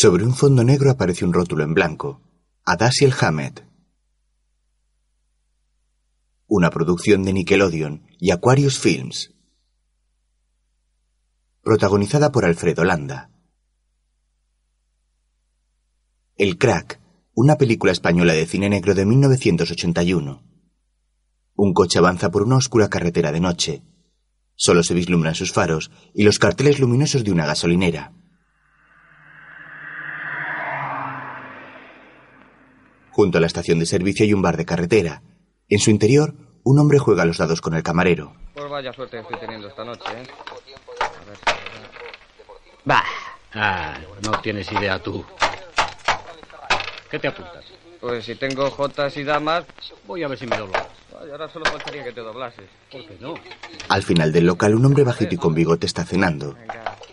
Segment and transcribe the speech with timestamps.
[0.00, 2.22] Sobre un fondo negro aparece un rótulo en blanco.
[2.64, 3.64] Adasiel Hammett.
[6.46, 9.34] Una producción de Nickelodeon y Aquarius Films.
[11.64, 13.32] Protagonizada por Alfredo Landa.
[16.36, 17.00] El Crack,
[17.34, 20.44] una película española de cine negro de 1981.
[21.56, 23.82] Un coche avanza por una oscura carretera de noche.
[24.54, 28.12] Solo se vislumbran sus faros y los carteles luminosos de una gasolinera.
[33.18, 35.22] Junto a la estación de servicio hay un bar de carretera.
[35.68, 38.32] En su interior, un hombre juega los dados con el camarero.
[38.54, 40.22] Pues vaya suerte estoy teniendo esta noche, ¿eh?
[42.84, 43.02] Bah.
[43.54, 45.24] Ah, no tienes idea tú.
[47.10, 47.64] ¿Qué te apuntas?
[48.00, 49.64] Pues si tengo jotas y damas,
[50.06, 50.74] Voy a ver si me doblo.
[51.20, 52.70] ay, ahora solo faltaría que te doblases.
[52.88, 53.34] ¿Por qué no?
[53.88, 56.54] Al final del local, un hombre bajito y con bigote está cenando.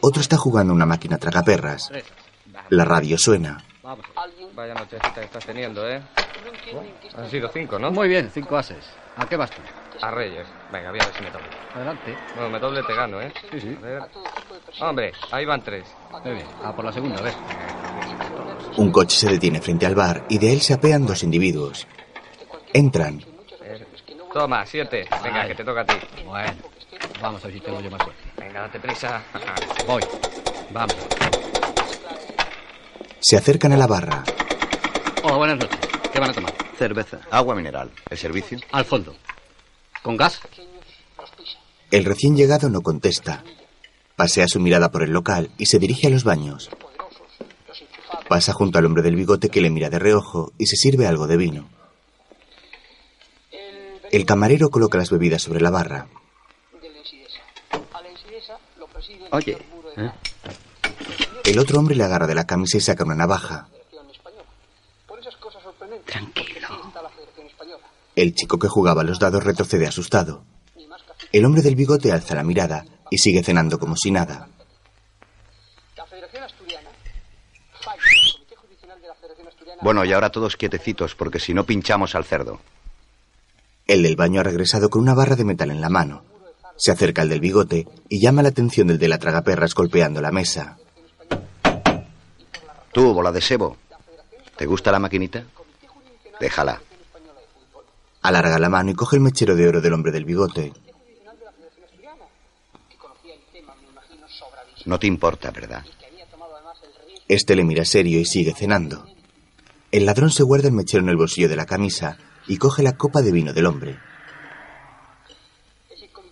[0.02, 1.90] Otro está jugando a una máquina tragaperras.
[2.70, 3.66] La radio suena.
[3.86, 4.04] Vamos.
[4.56, 6.02] Vaya nochecita que estás teniendo, ¿eh?
[7.16, 7.92] Han sido cinco, ¿no?
[7.92, 8.84] Muy bien, cinco ases.
[9.16, 9.62] ¿A qué vas tú?
[10.02, 10.48] A Reyes.
[10.72, 11.46] Venga, voy a ver si me doble.
[11.72, 12.18] Adelante.
[12.34, 13.32] Bueno, me doble te gano, ¿eh?
[13.52, 13.78] Sí, sí.
[13.78, 14.04] A ver.
[14.82, 15.86] Hombre, ahí van tres.
[16.24, 16.48] Muy bien.
[16.64, 17.34] A por la segunda, a ver.
[18.78, 21.86] Un coche se detiene frente al bar y de él se apean dos individuos.
[22.74, 23.24] Entran.
[24.34, 25.08] Toma, siete.
[25.24, 25.50] Venga, Ay.
[25.50, 25.96] que te toca a ti.
[26.26, 26.54] Bueno,
[27.22, 28.24] vamos a ver si tengo yo más suerte.
[28.36, 29.22] Venga, date prisa.
[29.86, 30.02] Voy.
[30.72, 30.96] Vamos.
[33.28, 34.24] Se acercan a la barra.
[35.24, 35.80] Hola, buenas noches.
[36.14, 36.54] ¿Qué van a tomar?
[36.78, 37.22] Cerveza.
[37.32, 37.90] Agua mineral.
[38.08, 38.60] ¿El servicio?
[38.72, 39.16] Al fondo.
[40.04, 40.40] ¿Con gas?
[41.90, 43.44] El recién llegado no contesta.
[44.16, 46.70] Pasea su mirada por el local y se dirige a los baños.
[48.30, 51.26] Pasa junto al hombre del bigote que le mira de reojo y se sirve algo
[51.26, 51.68] de vino.
[54.12, 56.06] El camarero coloca las bebidas sobre la barra.
[59.32, 59.58] Oye,
[59.98, 60.12] ¿Eh?
[61.46, 63.68] El otro hombre le agarra de la camisa y saca una navaja.
[66.06, 66.68] tranquilo.
[68.16, 70.44] El chico que jugaba los dados retrocede asustado.
[71.32, 74.48] El hombre del bigote alza la mirada y sigue cenando como si nada.
[79.82, 82.60] Bueno, y ahora todos quietecitos, porque si no pinchamos al cerdo.
[83.86, 86.24] El del baño ha regresado con una barra de metal en la mano.
[86.76, 90.32] Se acerca al del bigote y llama la atención del de la tragaperras golpeando la
[90.32, 90.80] mesa.
[92.96, 93.76] Tú, bola de sebo.
[94.56, 95.44] ¿Te gusta la maquinita?
[96.40, 96.82] Déjala.
[98.22, 100.72] Alarga la mano y coge el mechero de oro del hombre del bigote.
[104.86, 105.84] No te importa, ¿verdad?
[107.28, 109.06] Este le mira serio y sigue cenando.
[109.92, 112.18] El ladrón se guarda el mechero en el bolsillo de la camisa
[112.48, 114.00] y coge la copa de vino del hombre.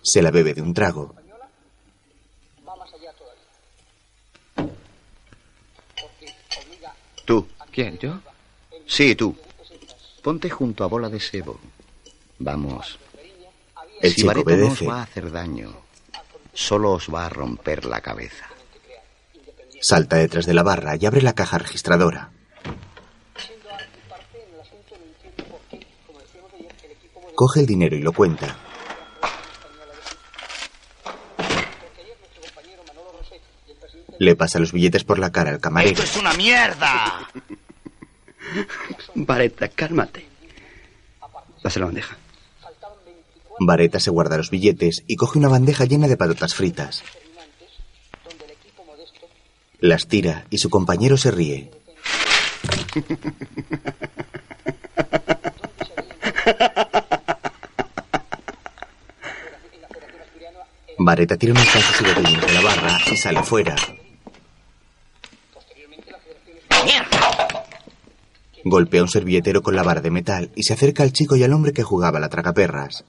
[0.00, 1.14] Se la bebe de un trago.
[7.24, 7.46] Tú.
[7.72, 8.20] ¿Quién, yo?
[8.86, 9.36] Sí, tú.
[10.22, 11.58] Ponte junto a bola de sebo.
[12.38, 12.98] Vamos.
[14.00, 15.74] El si chico no os va a hacer daño,
[16.52, 18.46] solo os va a romper la cabeza.
[19.80, 22.30] Salta detrás de la barra y abre la caja registradora.
[27.34, 28.56] Coge el dinero y lo cuenta.
[34.18, 36.02] Le pasa los billetes por la cara al camarero.
[36.02, 37.28] es una mierda!
[39.14, 40.26] Vareta, cálmate.
[41.62, 42.16] Dase la bandeja.
[43.60, 47.02] Vareta se guarda los billetes y coge una bandeja llena de patatas fritas.
[49.80, 51.70] Las tira y su compañero se ríe.
[60.98, 63.76] Vareta tira de la barra y sale fuera.
[68.64, 71.52] Golpea un servilletero con la vara de metal y se acerca al chico y al
[71.52, 73.04] hombre que jugaba la tragaperras.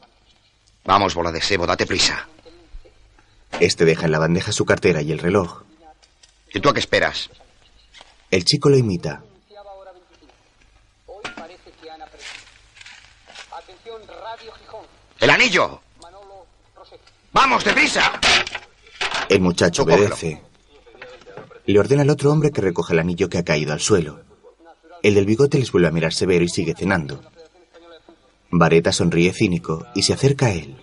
[0.83, 2.27] Vamos, bola de sebo, date prisa.
[3.61, 5.63] Este deja en la bandeja su cartera y el reloj.
[6.53, 7.29] ¿Y tú a qué esperas?
[8.29, 9.23] El chico lo imita.
[15.21, 15.79] ¡El anillo!
[17.31, 18.19] ¡Vamos, deprisa!
[19.29, 20.41] El muchacho obedece.
[21.65, 24.24] Le ordena al otro hombre que recoge el anillo que ha caído al suelo.
[25.05, 27.21] El del bigote les vuelve a mirar severo y sigue cenando.
[28.49, 30.75] Vareta sonríe cínico y se acerca a él.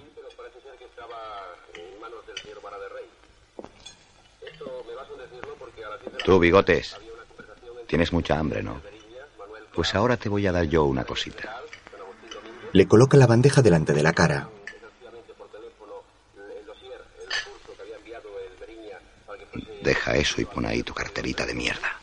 [6.25, 6.95] Tú, bigotes.
[7.89, 8.81] Tienes mucha hambre, ¿no?
[9.75, 11.61] Pues ahora te voy a dar yo una cosita.
[12.73, 14.49] Le coloca la bandeja delante de la cara.
[19.83, 22.02] Deja eso y pon ahí tu carterita de mierda.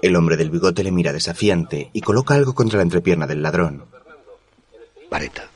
[0.00, 3.86] El hombre del bigote le mira desafiante y coloca algo contra la entrepierna del ladrón.
[5.10, 5.48] Vareta.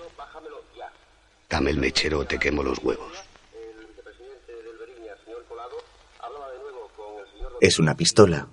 [1.48, 3.12] Dame el mechero o te quemo los huevos.
[7.60, 8.48] Es una pistola.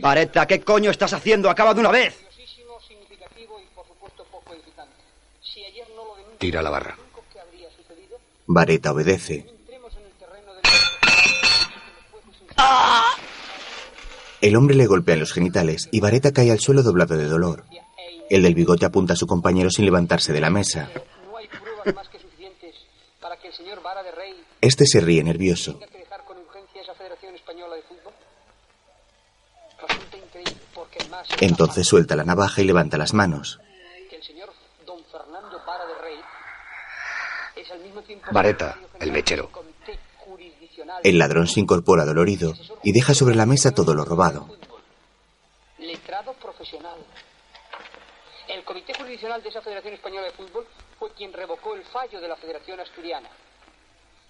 [0.00, 1.50] Vareta, ¿qué coño estás haciendo?
[1.50, 2.24] Acaba de una vez.
[6.38, 6.96] Tira la barra.
[8.46, 9.61] Vareta obedece.
[14.40, 17.64] El hombre le golpea en los genitales y Vareta cae al suelo doblado de dolor.
[18.28, 20.90] El del bigote apunta a su compañero sin levantarse de la mesa.
[24.60, 25.78] Este se ríe nervioso.
[31.40, 33.60] Entonces suelta la navaja y levanta las manos.
[38.32, 39.50] Vareta, el mechero.
[41.02, 44.46] El ladrón se incorpora dolorido y deja sobre la mesa todo lo robado.
[45.78, 46.98] letrado profesional.
[48.48, 50.66] El Comité Jurisdiccional de esa Federación Española de Fútbol
[50.98, 53.28] fue quien revocó el fallo de la Federación Asturiana.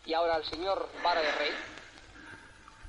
[0.06, 1.50] Y ahora al señor Vara de Rey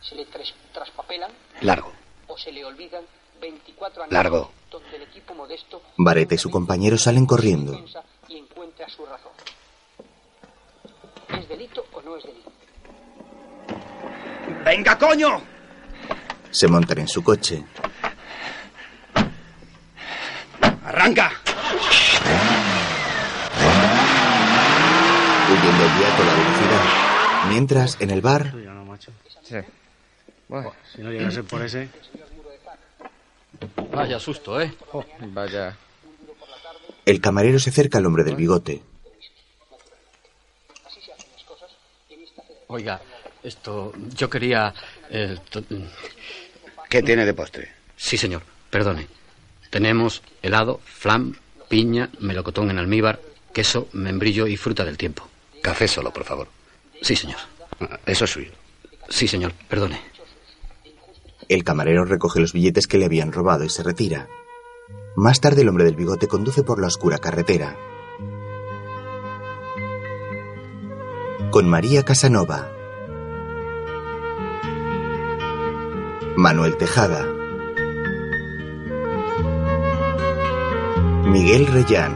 [0.01, 1.31] se le tras- traspapelan
[1.61, 1.91] Largo.
[2.27, 3.03] o se le olvidan
[3.41, 4.51] 24 años Largo.
[4.71, 7.73] donde el equipo modesto Vareta y su compañero salen corriendo.
[8.27, 9.31] y encuentra su razón.
[11.39, 12.51] ¿Es delito o no es delito?
[14.65, 15.42] ¡Venga, coño!
[16.51, 17.63] Se montan en su coche.
[20.86, 21.31] ¡Arranca!
[25.54, 27.50] huyendo el día a toda velocidad.
[27.50, 29.12] Mientras, en el bar, Ya no, macho.
[29.44, 29.57] Sí.
[30.48, 31.89] Bueno, Si no llegase por ese.
[33.92, 34.74] Vaya susto, ¿eh?
[35.27, 35.77] vaya.
[37.06, 38.81] el camarero se acerca al hombre del bigote.
[42.68, 43.00] Oiga,
[43.43, 43.93] esto.
[44.15, 44.73] Yo quería.
[45.09, 45.63] eh, to-
[46.89, 47.71] ¿Qué tiene de postre?
[47.95, 49.07] sí, señor, perdone.
[49.69, 51.35] Tenemos helado, flan,
[51.69, 53.19] piña, melocotón en almíbar,
[53.53, 55.27] queso, membrillo y fruta del tiempo.
[55.61, 56.47] Café solo, por favor.
[57.01, 57.39] Sí, señor.
[57.79, 58.51] Ah, Eso es suyo.
[59.09, 59.99] Sí, señor, perdone.
[61.49, 64.27] El camarero recoge los billetes que le habían robado y se retira.
[65.15, 67.75] Más tarde el hombre del bigote conduce por la oscura carretera.
[71.51, 72.71] Con María Casanova.
[76.35, 77.27] Manuel Tejada.
[81.25, 82.13] Miguel Reyán.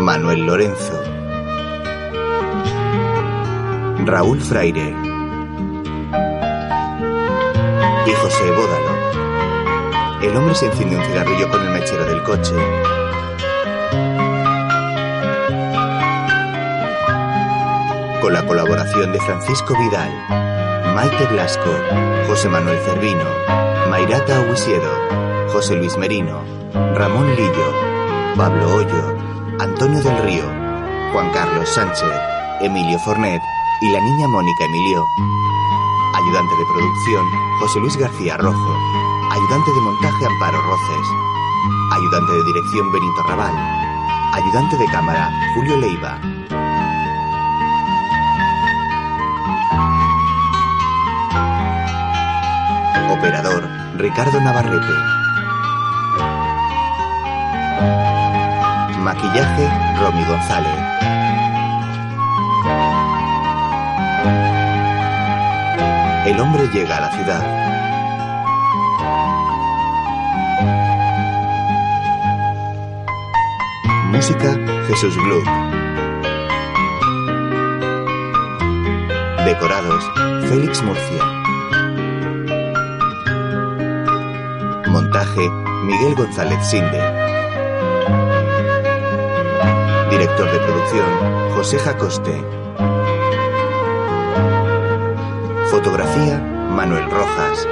[0.00, 1.00] Manuel Lorenzo.
[4.04, 4.94] Raúl Fraire.
[8.06, 10.20] Y José Bódalo.
[10.22, 12.54] El hombre se enciende un cigarrillo con el mechero del coche.
[18.24, 20.10] Con la colaboración de Francisco Vidal,
[20.94, 21.70] Maite Blasco,
[22.26, 23.26] José Manuel Cervino,
[23.90, 24.90] Mairata Huisiedo,
[25.52, 26.42] José Luis Merino,
[26.94, 29.14] Ramón Lillo, Pablo Hoyo,
[29.60, 30.44] Antonio del Río,
[31.12, 32.08] Juan Carlos Sánchez,
[32.62, 33.42] Emilio Fornet
[33.82, 35.04] y la niña Mónica Emilio.
[36.14, 37.26] Ayudante de producción,
[37.60, 38.78] José Luis García Rojo.
[39.32, 41.08] Ayudante de montaje, Amparo Roces.
[41.92, 43.54] Ayudante de dirección, Benito Raval.
[44.32, 46.33] Ayudante de cámara, Julio Leiva.
[53.24, 53.66] Operador,
[53.96, 54.92] Ricardo Navarrete.
[58.98, 60.78] Maquillaje, Romy González.
[66.26, 67.42] El hombre llega a la ciudad.
[74.10, 74.54] Música,
[74.88, 75.48] Jesús Gluck.
[79.46, 80.04] Decorados,
[80.50, 81.33] Félix Murcia.
[85.84, 87.00] Miguel González Sinde.
[90.10, 92.44] Director de producción, José Jacoste.
[95.70, 96.38] Fotografía,
[96.70, 97.66] Manuel Rojas.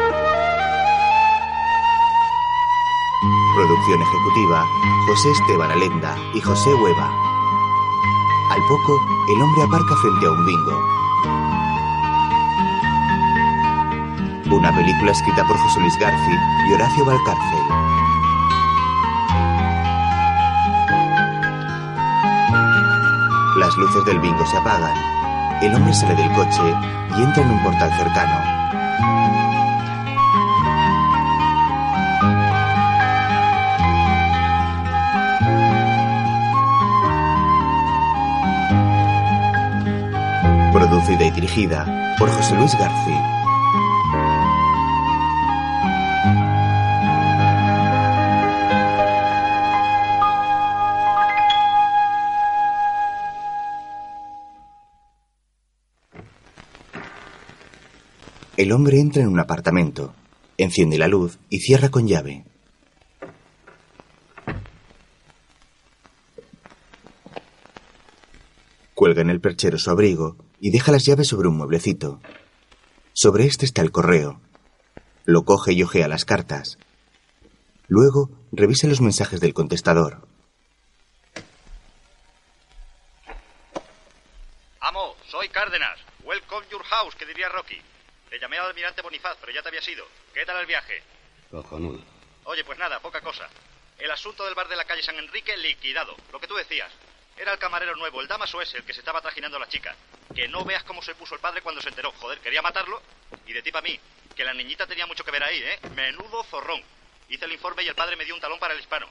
[3.54, 4.66] Producción ejecutiva,
[5.06, 7.12] José Esteban Alenda y José Hueva.
[8.50, 11.01] Al poco, el hombre aparca frente a un bingo.
[14.52, 16.30] Una película escrita por José Luis Garci
[16.68, 17.58] y Horacio Valcárcel.
[23.56, 24.94] Las luces del bingo se apagan.
[25.62, 26.74] El hombre sale del coche
[27.16, 28.52] y entra en un portal cercano.
[40.74, 43.41] Producida y dirigida por José Luis García.
[58.62, 60.14] El hombre entra en un apartamento,
[60.56, 62.44] enciende la luz y cierra con llave.
[68.94, 72.20] Cuelga en el perchero su abrigo y deja las llaves sobre un mueblecito.
[73.12, 74.40] Sobre este está el correo.
[75.24, 76.78] Lo coge y ojea las cartas.
[77.88, 80.28] Luego revisa los mensajes del contestador.
[84.78, 85.98] Amo, soy Cárdenas.
[86.24, 87.80] Welcome your house, que diría Rocky.
[88.32, 90.08] Te llamé al almirante Bonifaz, pero ya te había ido.
[90.32, 91.02] ¿Qué tal el viaje?
[91.50, 92.02] Cojonudo.
[92.44, 93.46] Oye, pues nada, poca cosa.
[93.98, 96.16] El asunto del bar de la calle San Enrique liquidado.
[96.32, 96.90] Lo que tú decías.
[97.36, 99.94] Era el camarero nuevo, el Damaso ese, el que se estaba trajinando a la chica.
[100.34, 102.10] Que no veas cómo se puso el padre cuando se enteró.
[102.12, 103.02] Joder, quería matarlo.
[103.46, 104.00] Y de ti para mí.
[104.34, 105.78] Que la niñita tenía mucho que ver ahí, ¿eh?
[105.94, 106.82] Menudo zorrón.
[107.28, 109.10] Hice el informe y el padre me dio un talón para el hispano.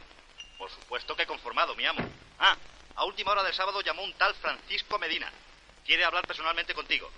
[0.58, 2.04] Por supuesto que conformado, mi amo.
[2.40, 2.58] Ah,
[2.96, 5.32] a última hora del sábado llamó un tal Francisco Medina.
[5.86, 7.12] Quiere hablar personalmente contigo.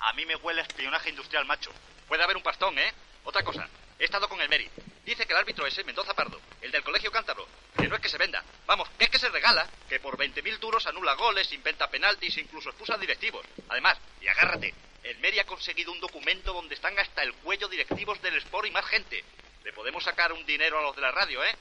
[0.00, 1.70] A mí me huele espionaje industrial, macho.
[2.08, 2.92] Puede haber un pastón, ¿eh?
[3.24, 3.68] Otra cosa.
[3.98, 4.68] He estado con el Meri.
[5.04, 8.08] Dice que el árbitro ese, Mendoza Pardo, el del colegio cántabro, que no es que
[8.08, 8.42] se venda.
[8.66, 12.70] Vamos, que es que se regala, que por 20.000 duros anula goles, inventa penaltis, incluso
[12.70, 13.44] expulsa directivos.
[13.68, 18.20] Además, y agárrate, el Meri ha conseguido un documento donde están hasta el cuello directivos
[18.22, 19.24] del Sport y más gente.
[19.64, 21.54] Le podemos sacar un dinero a los de la radio, ¿eh?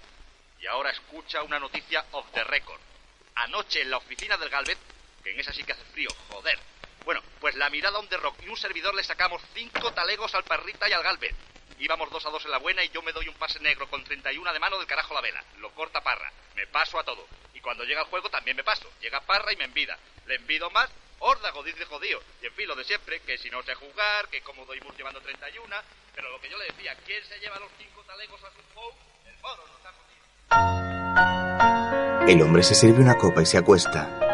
[0.60, 2.80] Y ahora escucha una noticia off the record.
[3.36, 4.78] Anoche en la oficina del Galvez,
[5.24, 6.60] que en esa sí que hace frío, joder.
[7.10, 10.44] Bueno, pues la mirada on the rock y un servidor le sacamos cinco talegos al
[10.44, 11.34] Parrita y al Galvez.
[11.80, 14.04] Íbamos dos a dos en la buena y yo me doy un pase negro con
[14.04, 15.44] 31 de mano del carajo la vela.
[15.58, 16.32] Lo corta Parra.
[16.54, 17.26] Me paso a todo.
[17.56, 18.92] Y cuando llega el juego también me paso.
[19.02, 19.98] Llega Parra y me envida.
[20.28, 20.88] Le envido más,
[21.18, 22.22] órdago, dice jodido.
[22.44, 24.96] Y en fin, lo de siempre, que si no sé jugar, que como doy bus
[24.96, 25.76] llevando 31.
[26.14, 28.94] Pero lo que yo le decía, ¿quién se lleva los cinco talegos a su show?
[29.26, 29.94] El foro nos ha
[32.20, 32.32] jodido.
[32.32, 34.30] El hombre se sirve una copa y se acuesta.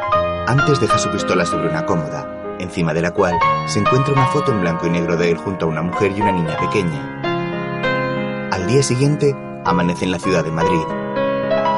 [0.48, 3.34] Antes deja su pistola sobre una cómoda, encima de la cual
[3.68, 6.22] se encuentra una foto en blanco y negro de él junto a una mujer y
[6.22, 8.50] una niña pequeña.
[8.52, 9.36] Al día siguiente,
[9.66, 10.84] amanece en la ciudad de Madrid.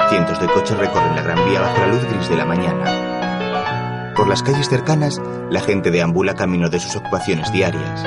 [0.10, 4.14] Cientos de coches recorren la Gran Vía bajo la luz gris de la mañana.
[4.16, 8.04] Por las calles cercanas, la gente deambula camino de sus ocupaciones diarias.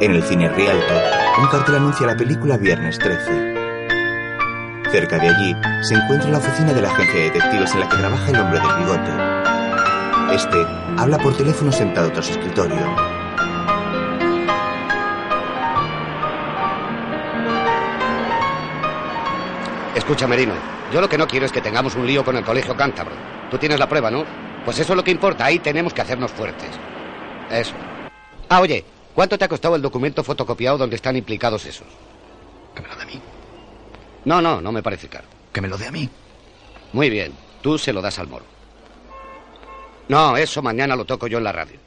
[0.00, 0.94] En el cine Rialto,
[1.40, 3.60] un cartel anuncia la película Viernes 13.
[4.90, 7.96] Cerca de allí se encuentra la oficina de la agencia de detectives en la que
[7.96, 10.34] trabaja el hombre del bigote.
[10.34, 12.78] Este habla por teléfono sentado tras su escritorio.
[19.94, 20.54] Escucha, Merino.
[20.92, 23.14] Yo lo que no quiero es que tengamos un lío con el colegio cántabro.
[23.50, 24.24] Tú tienes la prueba, ¿no?
[24.64, 25.44] Pues eso es lo que importa.
[25.44, 26.70] Ahí tenemos que hacernos fuertes.
[27.50, 27.74] Eso.
[28.48, 31.86] Ah, oye, ¿cuánto te ha costado el documento fotocopiado donde están implicados esos?
[32.74, 33.20] Que me lo dé a mí.
[34.24, 35.26] No, no, no me parece caro.
[35.52, 36.08] Que me lo dé a mí.
[36.92, 37.32] Muy bien.
[37.62, 38.44] Tú se lo das al moro.
[40.10, 41.78] No, eso mañana lo toco yo en la radio.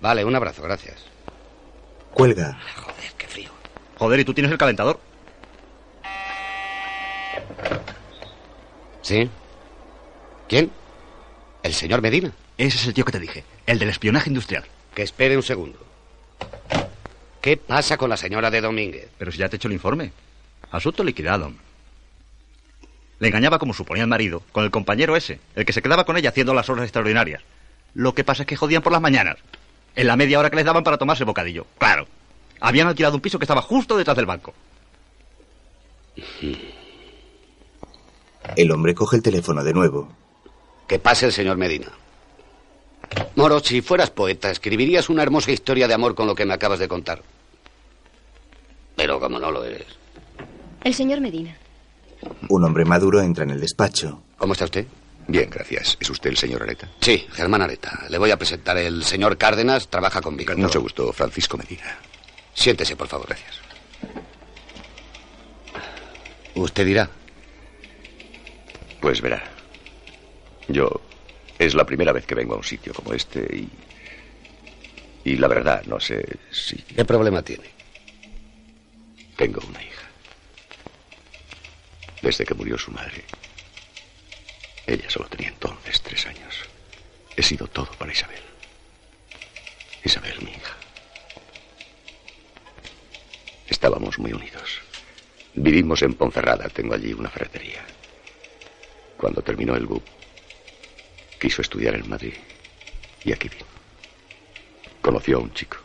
[0.00, 1.04] Vale, un abrazo, gracias.
[2.14, 2.58] Cuelga.
[2.74, 3.50] Joder, qué frío.
[3.98, 4.98] Joder, ¿y tú tienes el calentador?
[9.02, 9.28] ¿Sí?
[10.48, 10.70] ¿Quién?
[11.62, 12.32] ¿El señor Medina?
[12.56, 13.44] Ese es el tío que te dije.
[13.66, 14.64] El del espionaje industrial.
[14.94, 15.78] Que espere un segundo.
[17.42, 19.10] ¿Qué pasa con la señora de Domínguez?
[19.18, 20.12] Pero si ya te he hecho el informe.
[20.70, 21.52] Asunto liquidado.
[23.24, 26.18] Le engañaba como suponía el marido, con el compañero ese, el que se quedaba con
[26.18, 27.42] ella haciendo las horas extraordinarias.
[27.94, 29.38] Lo que pasa es que jodían por las mañanas.
[29.96, 31.64] En la media hora que les daban para tomarse bocadillo.
[31.78, 32.06] Claro.
[32.60, 34.52] Habían alquilado un piso que estaba justo detrás del banco.
[38.56, 40.12] El hombre coge el teléfono de nuevo.
[40.86, 41.88] Que pase el señor Medina.
[43.36, 46.78] Moro, si fueras poeta, escribirías una hermosa historia de amor con lo que me acabas
[46.78, 47.22] de contar.
[48.96, 49.86] Pero como no lo eres.
[50.82, 51.56] El señor Medina.
[52.48, 54.22] Un hombre maduro entra en el despacho.
[54.36, 54.86] ¿Cómo está usted?
[55.26, 55.96] Bien, gracias.
[56.00, 56.90] ¿Es usted el señor Areta?
[57.00, 58.04] Sí, Germán Areta.
[58.10, 60.54] Le voy a presentar el señor Cárdenas, trabaja conmigo.
[60.56, 61.98] Mucho gusto, Francisco Medina.
[62.52, 63.26] Siéntese, por favor.
[63.28, 63.56] Gracias.
[66.54, 67.08] Usted dirá.
[69.00, 69.42] Pues verá.
[70.68, 71.00] Yo.
[71.58, 73.68] Es la primera vez que vengo a un sitio como este y.
[75.24, 76.76] Y la verdad, no sé si.
[76.76, 77.64] ¿Qué problema tiene?
[79.36, 79.93] Tengo una hija.
[82.24, 83.22] Desde que murió su madre.
[84.86, 86.54] Ella solo tenía entonces tres años.
[87.36, 88.40] He sido todo para Isabel.
[90.02, 90.74] Isabel, mi hija.
[93.68, 94.80] Estábamos muy unidos.
[95.52, 97.84] Vivimos en Ponferrada, tengo allí una ferretería.
[99.18, 100.06] Cuando terminó el BUP,
[101.38, 102.36] quiso estudiar en Madrid.
[103.22, 103.66] Y aquí vino.
[105.02, 105.76] Conoció a un chico,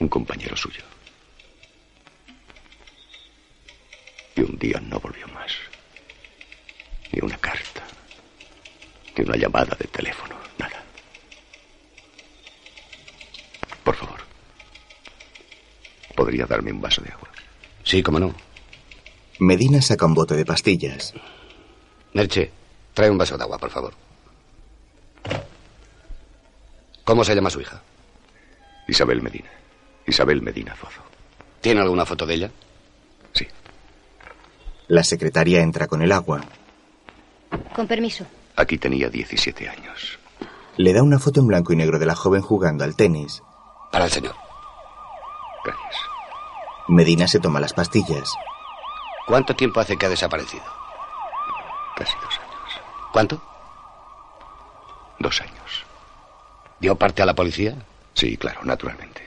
[0.00, 0.89] un compañero suyo.
[4.60, 5.52] Día no volvió más.
[7.10, 7.82] Ni una carta,
[9.16, 10.84] ni una llamada de teléfono, nada.
[13.82, 14.20] Por favor,
[16.14, 17.28] ¿podría darme un vaso de agua?
[17.82, 18.32] Sí, cómo no.
[19.40, 21.14] Medina saca un bote de pastillas.
[22.12, 22.52] Merche,
[22.94, 23.94] trae un vaso de agua, por favor.
[27.02, 27.82] ¿Cómo se llama su hija?
[28.86, 29.50] Isabel Medina.
[30.06, 31.02] Isabel Medina Zozo.
[31.60, 32.50] ¿Tiene alguna foto de ella?
[34.90, 36.40] La secretaria entra con el agua.
[37.72, 38.26] Con permiso.
[38.56, 40.18] Aquí tenía 17 años.
[40.78, 43.40] Le da una foto en blanco y negro de la joven jugando al tenis.
[43.92, 44.34] Para el señor.
[45.64, 45.94] Gracias.
[46.88, 48.34] Medina se toma las pastillas.
[49.28, 50.64] ¿Cuánto tiempo hace que ha desaparecido?
[51.94, 52.80] Casi dos años.
[53.12, 53.40] ¿Cuánto?
[55.20, 55.84] Dos años.
[56.80, 57.76] ¿Dio parte a la policía?
[58.14, 59.22] Sí, claro, naturalmente.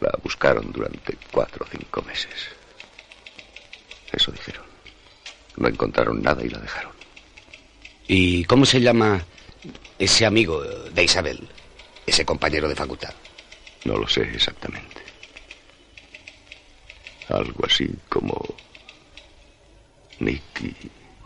[0.00, 2.59] La buscaron durante cuatro o cinco meses.
[4.12, 4.64] Eso dijeron.
[5.56, 6.92] No encontraron nada y la dejaron.
[8.08, 9.24] ¿Y cómo se llama
[9.98, 11.48] ese amigo de Isabel?
[12.06, 13.14] Ese compañero de facultad.
[13.84, 15.00] No lo sé exactamente.
[17.28, 18.36] Algo así como
[20.18, 20.74] Nicky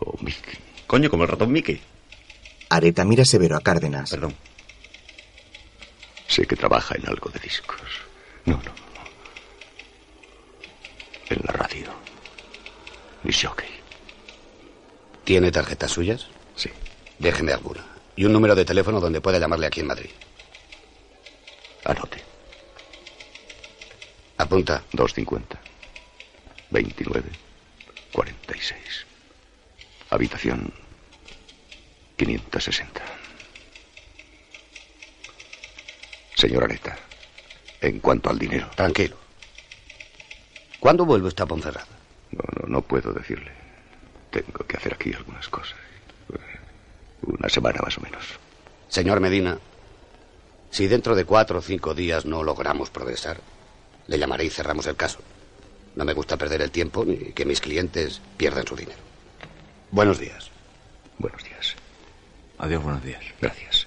[0.00, 0.59] o Mickey.
[0.87, 1.81] Coño, como el ratón Mickey.
[2.69, 4.11] Areta mira severo a Cárdenas.
[4.11, 4.35] Perdón.
[6.26, 7.81] Sé que trabaja en algo de discos.
[8.45, 9.05] No, no, no.
[11.31, 12.03] En la radio.
[13.33, 13.69] Jockey.
[15.25, 16.26] ¿Tiene tarjetas suyas?
[16.57, 16.71] Sí.
[17.19, 17.85] Déjeme alguna.
[18.16, 20.11] Y un número de teléfono donde pueda llamarle aquí en Madrid.
[21.85, 22.23] Anote.
[24.37, 24.85] Apunta.
[24.93, 25.61] 250.
[26.71, 27.31] 29.
[28.12, 29.07] 46.
[30.11, 30.73] Habitación
[32.16, 33.02] 560.
[36.37, 36.97] Señora Areta,
[37.81, 38.68] en cuanto al dinero.
[38.77, 39.16] Tranquilo.
[40.79, 41.93] ¿Cuándo vuelve usted a Ponferrada?
[42.35, 43.51] No, no, no puedo decirle.
[44.31, 45.77] Tengo que hacer aquí algunas cosas.
[47.23, 48.25] Una semana más o menos.
[48.88, 49.59] Señor Medina,
[50.70, 53.40] si dentro de cuatro o cinco días no logramos progresar,
[54.07, 55.20] le llamaré y cerramos el caso.
[55.94, 58.99] No me gusta perder el tiempo ni que mis clientes pierdan su dinero.
[59.92, 60.51] Buenos días.
[61.18, 61.77] Buenos días.
[62.59, 63.23] Adiós, buenos días.
[63.40, 63.87] Gracias.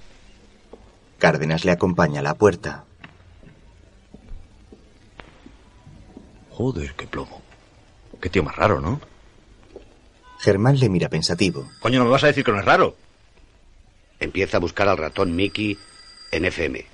[1.17, 2.85] Cárdenas le acompaña a la puerta.
[6.51, 7.41] Joder, qué plomo.
[8.21, 8.99] Qué tío más raro, ¿no?
[10.39, 11.67] Germán le mira pensativo.
[11.79, 12.95] Coño, no me vas a decir que no es raro.
[14.19, 15.77] Empieza a buscar al ratón Mickey
[16.31, 16.85] en FM.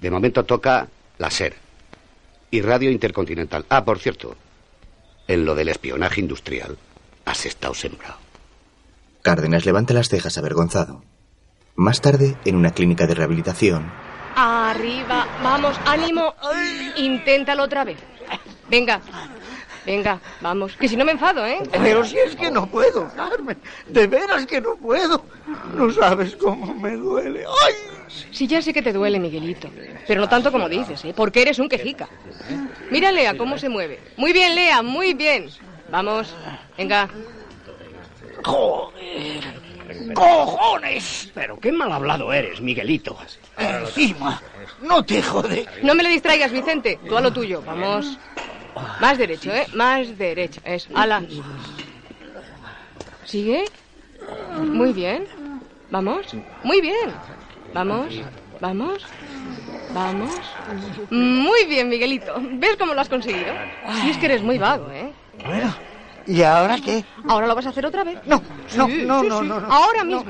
[0.00, 0.88] De momento toca
[1.18, 1.54] la SER
[2.50, 3.66] y Radio Intercontinental.
[3.68, 4.36] Ah, por cierto,
[5.28, 6.78] en lo del espionaje industrial
[7.24, 8.16] has estado sembrado.
[9.22, 11.04] Cárdenas levanta las cejas avergonzado.
[11.76, 13.92] Más tarde, en una clínica de rehabilitación,
[14.36, 16.34] Arriba, vamos, ánimo.
[16.96, 17.98] Inténtalo otra vez.
[18.68, 19.00] Venga,
[19.90, 20.76] venga, vamos.
[20.76, 21.58] Que si no me enfado, ¿eh?
[21.72, 23.58] Pero si es que no puedo, Carmen.
[23.88, 25.24] De veras que no puedo.
[25.74, 27.44] No sabes cómo me duele.
[27.66, 27.74] ¡Ay!
[28.30, 29.68] Sí, ya sé que te duele, Miguelito.
[30.06, 31.12] Pero no tanto como dices, ¿eh?
[31.14, 32.08] Porque eres un quejica.
[32.90, 34.00] Mira, Lea, cómo se mueve.
[34.16, 35.50] Muy bien, Lea, muy bien.
[35.90, 36.34] Vamos,
[36.78, 37.08] venga.
[38.44, 39.70] ¡Joder!
[40.14, 41.30] ¡Cojones!
[41.34, 43.16] Pero qué mal hablado eres, Miguelito.
[43.58, 44.40] Encima,
[44.82, 45.66] no te jode.
[45.82, 47.00] No me le distraigas, Vicente.
[47.08, 47.62] Tú a lo tuyo.
[47.66, 48.18] Vamos.
[49.00, 49.66] Más derecho, ¿eh?
[49.74, 50.60] Más derecho.
[50.64, 50.90] Eso.
[50.94, 51.22] Ala.
[53.24, 53.64] ¿Sigue?
[54.58, 55.26] Muy bien.
[55.90, 56.26] Vamos.
[56.62, 57.10] Muy bien.
[57.74, 58.20] Vamos.
[58.60, 59.06] Vamos.
[59.92, 60.34] Vamos.
[61.10, 62.34] Muy bien, Miguelito.
[62.38, 63.52] ¿Ves cómo lo has conseguido?
[64.00, 65.12] Si es que eres muy vago, ¿eh?
[65.44, 65.74] Bueno,
[66.26, 67.04] ¿y ahora qué?
[67.28, 68.18] ¿Ahora lo vas a hacer otra vez?
[68.26, 68.42] No,
[68.76, 69.46] no, Sí, no, sí, no, sí.
[69.48, 69.72] no, no.
[69.72, 70.24] Ahora mismo.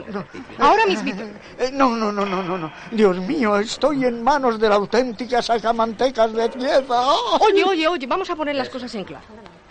[0.58, 1.12] Ahora mismo.
[1.58, 2.72] Eh, No, no, no, no, no, no.
[2.90, 6.82] Dios mío, estoy en manos de la auténtica sacamantecas de pieza.
[6.90, 7.38] ¡Oh!
[7.42, 9.24] Oye, oye, oye, vamos a poner las cosas en claro.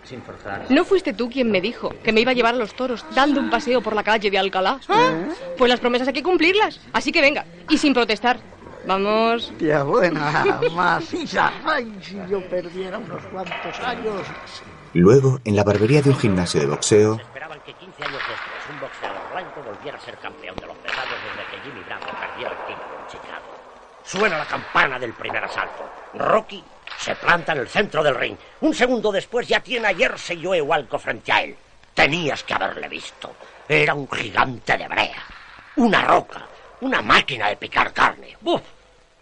[0.04, 0.66] Sin forzar.
[0.70, 3.40] ¿No fuiste tú quien me dijo que me iba a llevar a los toros dando
[3.40, 4.80] un paseo por la calle de Alcalá?
[4.88, 5.12] ¿Ah?
[5.58, 6.80] Pues las promesas hay que cumplirlas.
[6.94, 8.40] Así que venga, y sin protestar.
[8.88, 9.52] Vamos.
[9.60, 11.52] Tía buena, maciza.
[11.66, 14.22] Ay, si yo perdiera unos cuantos años.
[14.94, 18.80] Luego, en la barbería de un gimnasio de boxeo, Esperaban que 15 años después un
[18.80, 22.58] boxeador blanco volviera a ser campeón de los pesados desde que Jimmy Bravo perdió el
[22.68, 23.46] título en Chicago.
[24.04, 25.90] Suena la campana del primer asalto.
[26.16, 26.64] Rocky
[26.98, 28.38] se planta en el centro del ring.
[28.62, 31.56] Un segundo después ya tiene a Jersey Joe Walco frente a él.
[31.94, 33.36] Tenías que haberle visto.
[33.68, 35.24] Era un gigante de brea.
[35.76, 36.48] Una roca.
[36.82, 38.36] Una máquina de picar carne.
[38.42, 38.62] ¡Buf!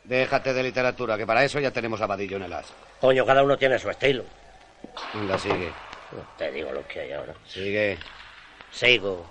[0.04, 2.68] Déjate de literatura, que para eso ya tenemos a Vadillo en el as.
[3.02, 4.24] Coño, cada uno tiene su estilo.
[5.14, 5.72] Venga, sigue.
[6.38, 7.34] Te digo lo que hay ahora.
[7.46, 7.98] Sigue.
[8.72, 9.26] Sigo.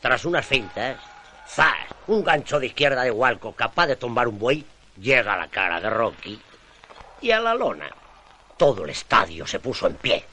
[0.00, 0.98] Tras unas fintas,
[1.48, 1.76] ¡zas!
[2.06, 4.64] Un gancho de izquierda de Walco capaz de tumbar un buey.
[5.00, 6.40] llega la cara de Rocky
[7.20, 7.88] y a la lona.
[8.56, 10.24] Todo el estadio se puso en pie.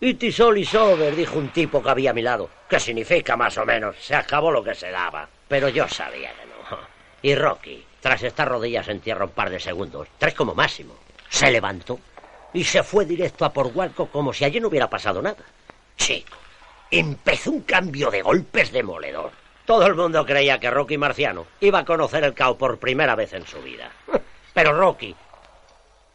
[0.00, 3.36] It is all is over, dijo un tipo que había a mi lado, que significa
[3.36, 5.26] más o menos, se acabó lo que se daba.
[5.48, 6.78] Pero yo sabía que no.
[7.22, 10.94] Y Rocky, tras estas rodillas en tierra un par de segundos, tres como máximo,
[11.30, 11.98] se levantó
[12.56, 15.44] y se fue directo a por Walco como si allí no hubiera pasado nada.
[15.98, 16.38] Chico,
[16.90, 19.30] empezó un cambio de golpes demoledor.
[19.66, 23.34] Todo el mundo creía que Rocky Marciano iba a conocer el caos por primera vez
[23.34, 23.90] en su vida.
[24.54, 25.14] Pero Rocky,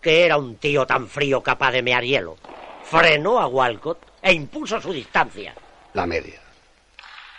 [0.02, 2.38] que era un tío tan frío capaz de mear hielo,
[2.86, 5.54] frenó a Walcott e impuso su distancia.
[5.94, 6.42] La media.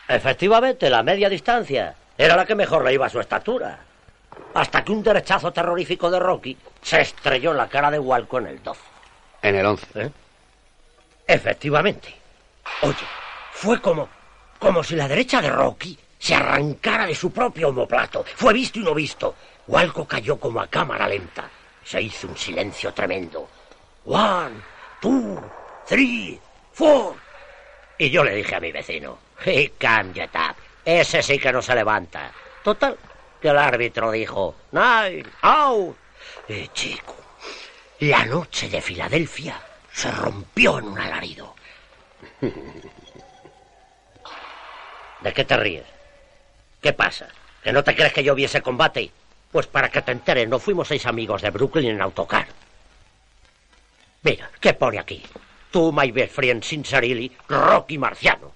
[0.07, 3.81] Efectivamente, la media distancia era la que mejor le iba a su estatura.
[4.55, 8.47] Hasta que un derechazo terrorífico de Rocky se estrelló en la cara de Walcott en
[8.47, 8.92] el 12.
[9.43, 9.87] En el 11.
[10.01, 10.11] ¿Eh?
[11.27, 12.15] Efectivamente.
[12.83, 13.07] Oye,
[13.53, 14.09] fue como,
[14.59, 18.25] como si la derecha de Rocky se arrancara de su propio homoplato.
[18.37, 19.35] Fue visto y no visto.
[19.67, 21.49] Walco cayó como a cámara lenta.
[21.85, 23.49] Se hizo un silencio tremendo.
[24.05, 24.63] One,
[25.01, 25.43] two,
[25.87, 26.41] three,
[26.73, 27.17] four.
[27.99, 30.57] Y yo le dije a mi vecino, he can't get up.
[30.85, 32.33] Ese sí que no se levanta.
[32.63, 32.97] Total,
[33.41, 35.97] que el árbitro dijo, nine, out.
[36.49, 37.15] Y chico,
[38.03, 39.63] la noche de Filadelfia
[39.93, 41.55] se rompió en un alarido.
[45.21, 45.85] ¿De qué te ríes?
[46.81, 47.29] ¿Qué pasa?
[47.63, 49.13] ¿Que no te crees que yo vi ese combate?
[49.53, 52.49] Pues para que te enteres, no fuimos seis amigos de Brooklyn en autocar.
[54.23, 55.23] Mira, ¿qué pone aquí?
[55.71, 58.53] Tú, my best friend, sincerely, Rocky Marciano.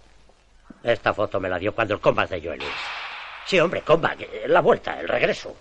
[0.83, 2.69] Esta foto me la dio cuando el combate de Joe Louis.
[3.45, 5.57] Sí, hombre, combate, la vuelta, el regreso.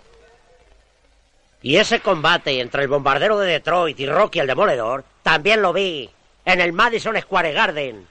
[1.66, 6.08] Y ese combate entre el bombardero de Detroit y Rocky el Demoledor, también lo vi
[6.44, 8.06] en el Madison Square Garden.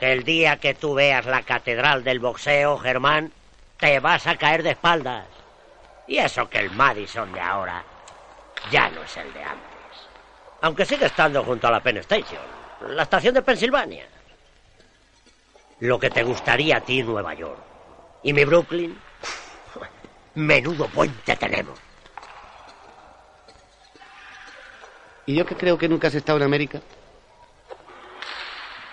[0.00, 3.32] El día que tú veas la catedral del boxeo, Germán,
[3.76, 5.26] te vas a caer de espaldas.
[6.06, 7.82] Y eso que el Madison de ahora
[8.70, 10.06] ya no es el de antes.
[10.60, 12.42] Aunque sigue estando junto a la Penn Station,
[12.86, 14.06] la estación de Pensilvania.
[15.80, 17.58] Lo que te gustaría a ti, Nueva York.
[18.22, 18.96] Y mi Brooklyn,
[20.36, 21.80] menudo puente tenemos.
[25.26, 26.80] ¿Y yo que creo que nunca has estado en América?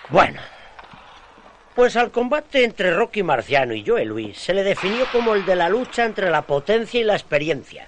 [0.09, 0.41] Bueno,
[1.75, 5.55] pues al combate entre Rocky Marciano y Joe Luis se le definió como el de
[5.55, 7.85] la lucha entre la potencia y la experiencia.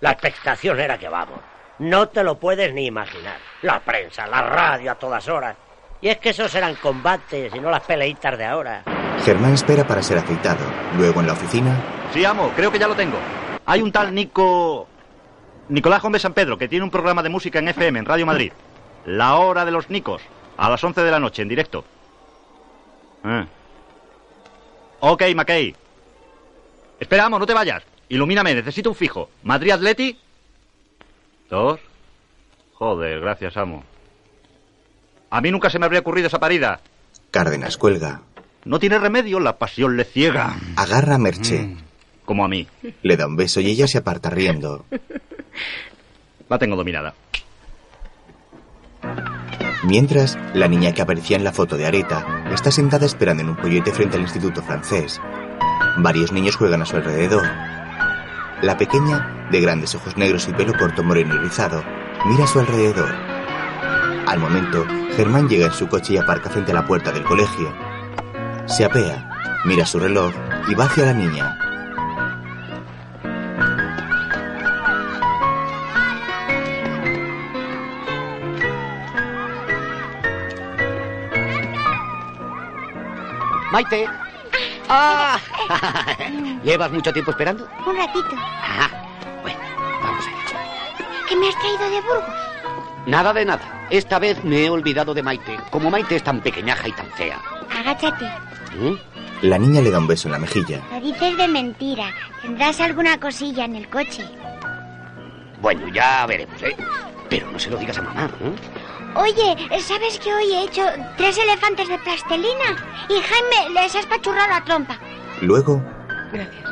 [0.00, 1.40] La expectación era que vamos,
[1.80, 3.36] no te lo puedes ni imaginar.
[3.62, 5.56] La prensa, la radio a todas horas.
[6.00, 8.82] Y es que esos eran combates y no las peleitas de ahora.
[9.24, 10.64] Germán espera para ser aceitado.
[10.96, 11.76] Luego en la oficina,
[12.12, 13.18] Sí, amo, creo que ya lo tengo.
[13.66, 14.88] Hay un tal Nico...
[15.70, 18.52] Nicolás Gómez San Pedro, que tiene un programa de música en FM, en Radio Madrid.
[19.06, 20.20] La hora de los Nicos,
[20.56, 21.84] a las 11 de la noche, en directo.
[23.22, 23.46] Ah.
[24.98, 25.74] Ok, McKay.
[26.98, 27.84] Espera, amo, no te vayas.
[28.08, 29.30] Ilumíname, necesito un fijo.
[29.44, 30.18] ¿Madrid Atleti?
[31.48, 31.78] ¿Dos?
[32.74, 33.84] Joder, gracias, amo.
[35.30, 36.80] A mí nunca se me habría ocurrido esa parida.
[37.30, 38.22] Cárdenas cuelga.
[38.64, 40.56] No tiene remedio, la pasión le ciega.
[40.76, 41.76] Agarra a Merche.
[42.24, 42.66] Como a mí.
[43.02, 44.84] Le da un beso y ella se aparta riendo.
[46.48, 47.14] La tengo dominada.
[49.84, 53.56] Mientras, la niña que aparecía en la foto de Areta está sentada esperando en un
[53.56, 55.20] pollete frente al instituto francés.
[55.96, 57.46] Varios niños juegan a su alrededor.
[58.62, 61.82] La pequeña, de grandes ojos negros y pelo corto moreno y rizado,
[62.26, 63.10] mira a su alrededor.
[64.26, 67.72] Al momento, Germán llega en su coche y aparca frente a la puerta del colegio.
[68.66, 70.32] Se apea, mira su reloj
[70.68, 71.69] y va hacia la niña.
[83.70, 84.06] Maite.
[84.88, 85.38] ¡Ah!
[86.64, 87.68] ¿Llevas mucho tiempo esperando?
[87.86, 88.30] Un ratito.
[88.36, 88.90] Ah,
[89.42, 89.58] bueno,
[90.02, 90.60] vamos allá.
[91.28, 92.50] ¿Qué me has traído de Burgos?
[93.06, 93.86] Nada de nada.
[93.90, 95.58] Esta vez me he olvidado de Maite.
[95.70, 97.40] Como Maite es tan pequeñaja y tan fea.
[97.78, 98.26] Agáchate.
[98.78, 98.94] ¿Mm?
[99.42, 100.82] La niña le da un beso en la mejilla.
[100.92, 102.10] Lo dices de mentira.
[102.42, 104.24] Tendrás alguna cosilla en el coche.
[105.62, 106.76] Bueno, ya veremos, ¿eh?
[107.28, 108.52] Pero no se lo digas a mamá, ¿eh?
[109.14, 110.82] Oye, ¿sabes que hoy he hecho
[111.16, 112.76] tres elefantes de plastelina?
[113.08, 114.98] Y Jaime les ha espachurrado la trompa.
[115.40, 115.82] Luego,
[116.32, 116.64] Gracias.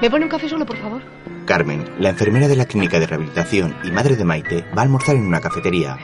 [0.00, 1.02] ¿Me pone un café solo, por favor?
[1.46, 5.14] Carmen, la enfermera de la clínica de rehabilitación y madre de Maite, va a almorzar
[5.14, 5.98] en una cafetería.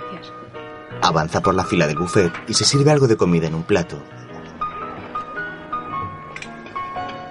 [1.03, 4.03] Avanza por la fila del buffet y se sirve algo de comida en un plato.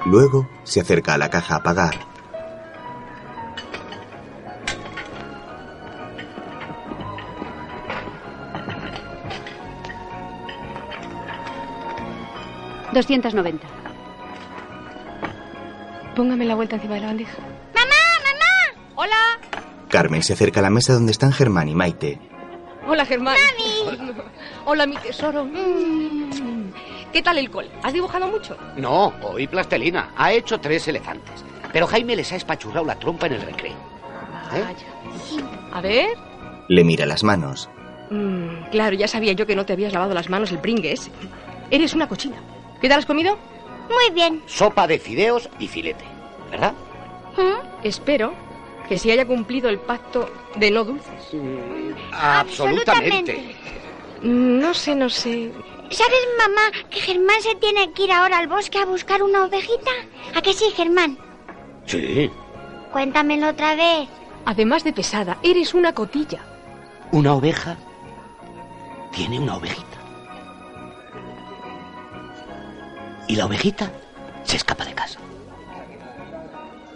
[0.06, 1.95] Luego se acerca a la caja a pagar.
[12.95, 13.60] $290.
[16.15, 17.38] Póngame la vuelta encima de la bandeja.
[17.73, 18.81] ¡Mamá!
[18.95, 19.15] Hola.
[19.89, 22.19] Carmen se acerca a la mesa donde están Germán y Maite.
[22.88, 23.36] Hola, Germán.
[24.65, 25.43] Hola, mi tesoro.
[25.45, 26.71] Mm.
[27.12, 27.69] ¿Qué tal el col?
[27.84, 28.58] ¿Has dibujado mucho?
[28.77, 30.12] No, hoy plastelina.
[30.15, 31.43] Ha hecho tres elefantes.
[31.73, 33.73] Pero Jaime les ha espachurrado la trompa en el recreo.
[34.53, 34.63] ¿Eh?
[35.73, 36.17] A ver.
[36.69, 37.69] Le mira las manos.
[38.10, 41.12] Mm, claro, ya sabía yo que no te habías lavado las manos el pringue ese.
[41.71, 42.38] Eres una cochina.
[42.86, 43.36] ¿Qué tal has comido?
[43.89, 44.43] Muy bien.
[44.45, 46.06] Sopa de fideos y filete.
[46.52, 46.76] ¿Verdad?
[47.82, 48.36] Espero
[48.88, 51.32] que se haya cumplido el pacto de no dulces.
[52.12, 53.56] Absolutamente.
[54.21, 55.52] Mm, No sé, no sé.
[55.89, 59.89] ¿Sabes, mamá, que Germán se tiene que ir ahora al bosque a buscar una ovejita?
[60.36, 61.17] ¿A que sí, Germán?
[61.88, 62.30] Sí.
[62.91, 64.08] Cuéntamelo otra vez.
[64.45, 66.45] Además de pesada, eres una cotilla.
[67.12, 67.78] Una oveja
[69.12, 69.94] tiene una ovejita.
[73.27, 73.91] Y la ovejita
[74.43, 75.19] se escapa de casa.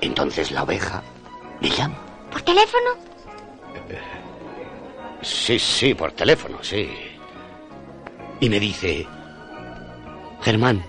[0.01, 1.03] Entonces la oveja
[1.61, 1.97] me llama.
[2.31, 2.91] ¿Por teléfono?
[5.21, 6.89] Sí, sí, por teléfono, sí.
[8.39, 9.05] Y me dice,
[10.41, 10.83] Germán,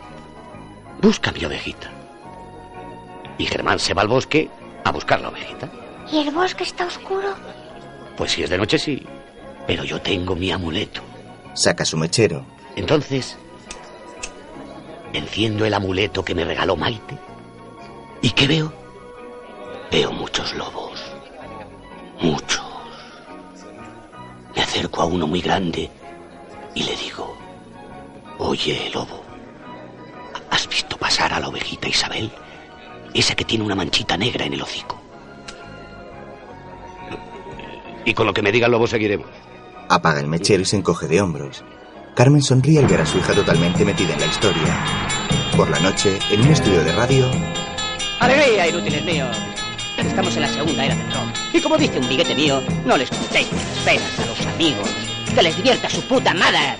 [1.00, 1.90] busca mi ovejita.
[3.38, 4.48] Y Germán se va al bosque
[4.84, 5.68] a buscar la ovejita.
[6.12, 7.34] ¿Y el bosque está oscuro?
[8.16, 9.04] Pues si es de noche sí,
[9.66, 11.02] pero yo tengo mi amuleto.
[11.54, 12.44] Saca su mechero.
[12.76, 13.36] Entonces,
[15.12, 17.18] enciendo el amuleto que me regaló Maite.
[18.22, 18.72] ¿Y qué veo?
[19.90, 21.02] Veo muchos lobos.
[22.20, 22.62] Muchos.
[24.54, 25.90] Me acerco a uno muy grande
[26.74, 27.36] y le digo,
[28.38, 29.24] oye, lobo,
[30.50, 32.30] ¿has visto pasar a la ovejita Isabel?
[33.14, 35.00] Esa que tiene una manchita negra en el hocico.
[38.04, 39.28] Y con lo que me diga el lobo seguiremos.
[39.88, 41.64] Apaga el mechero y se encoge de hombros.
[42.14, 44.84] Carmen sonríe al ver a su hija totalmente metida en la historia.
[45.56, 47.30] Por la noche, en un estudio de radio,
[48.20, 49.36] Alegría, inútiles míos.
[49.96, 51.32] Estamos en la segunda era de Tron.
[51.54, 54.88] Y como dice un biguete mío, no les contéis las penas a los amigos.
[55.34, 56.76] Que les divierta su puta madre.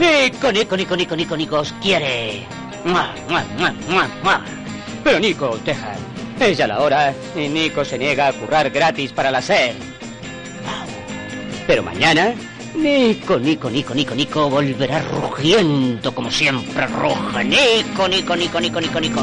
[0.00, 2.46] Nico, Nico, Nico, Nico, Nico, Nico os quiere.
[5.02, 5.94] Pero Nico deja.
[6.40, 9.76] Es ya la hora y Nico se niega a currar gratis para la SER.
[11.66, 12.34] Pero mañana,
[12.74, 17.44] Nico, Nico, Nico, Nico, Nico volverá rugiendo como siempre ruge.
[17.44, 19.20] Nico, Nico, Nico, Nico, Nico, Nico.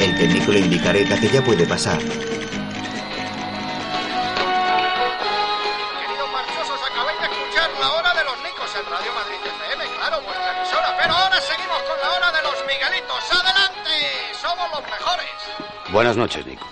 [0.00, 1.98] El técnico le indica a Areta que ya puede pasar.
[6.32, 10.56] Marchosos, acabáis de escuchar la hora de los Nicos en Radio Madrid FM, claro, vuestra
[10.56, 10.96] emisora.
[11.00, 13.22] Pero ahora seguimos con la hora de los Miguelitos.
[13.32, 13.90] ¡Adelante!
[14.40, 15.92] ¡Somos los mejores!
[15.92, 16.66] Buenas noches, Nico.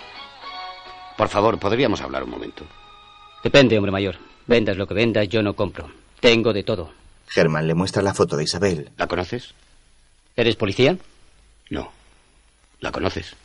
[1.17, 2.63] Por favor, ¿podríamos hablar un momento?
[3.43, 4.17] Depende, hombre mayor.
[4.45, 5.89] Vendas lo que vendas, yo no compro.
[6.19, 6.91] Tengo de todo.
[7.27, 8.91] Germán le muestra la foto de Isabel.
[8.97, 9.53] ¿La conoces?
[10.37, 10.95] ¿Eres policía?
[11.71, 11.91] No.
[12.79, 13.35] ¿La conoces?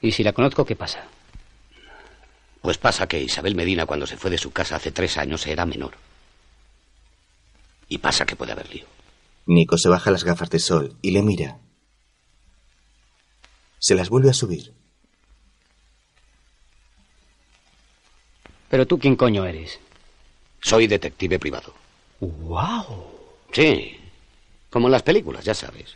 [0.00, 1.06] Y si la conozco, ¿qué pasa?
[2.60, 5.64] Pues pasa que Isabel Medina, cuando se fue de su casa hace tres años, era
[5.64, 5.94] menor.
[7.88, 8.86] Y pasa que puede haber lío.
[9.46, 11.58] Nico se baja las gafas de sol y le mira.
[13.78, 14.74] Se las vuelve a subir.
[18.70, 19.78] Pero tú, ¿quién coño eres?
[20.64, 21.74] Soy detective privado.
[22.20, 23.04] ¡Wow!
[23.52, 24.00] Sí.
[24.70, 25.94] Como en las películas, ya sabes.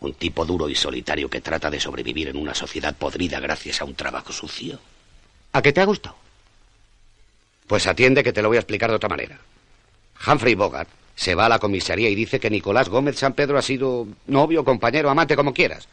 [0.00, 3.86] Un tipo duro y solitario que trata de sobrevivir en una sociedad podrida gracias a
[3.86, 4.78] un trabajo sucio.
[5.54, 6.14] ¿A qué te ha gustado?
[7.66, 9.38] Pues atiende que te lo voy a explicar de otra manera.
[10.26, 13.62] Humphrey Bogart se va a la comisaría y dice que Nicolás Gómez San Pedro ha
[13.62, 15.88] sido novio, compañero, amante, como quieras,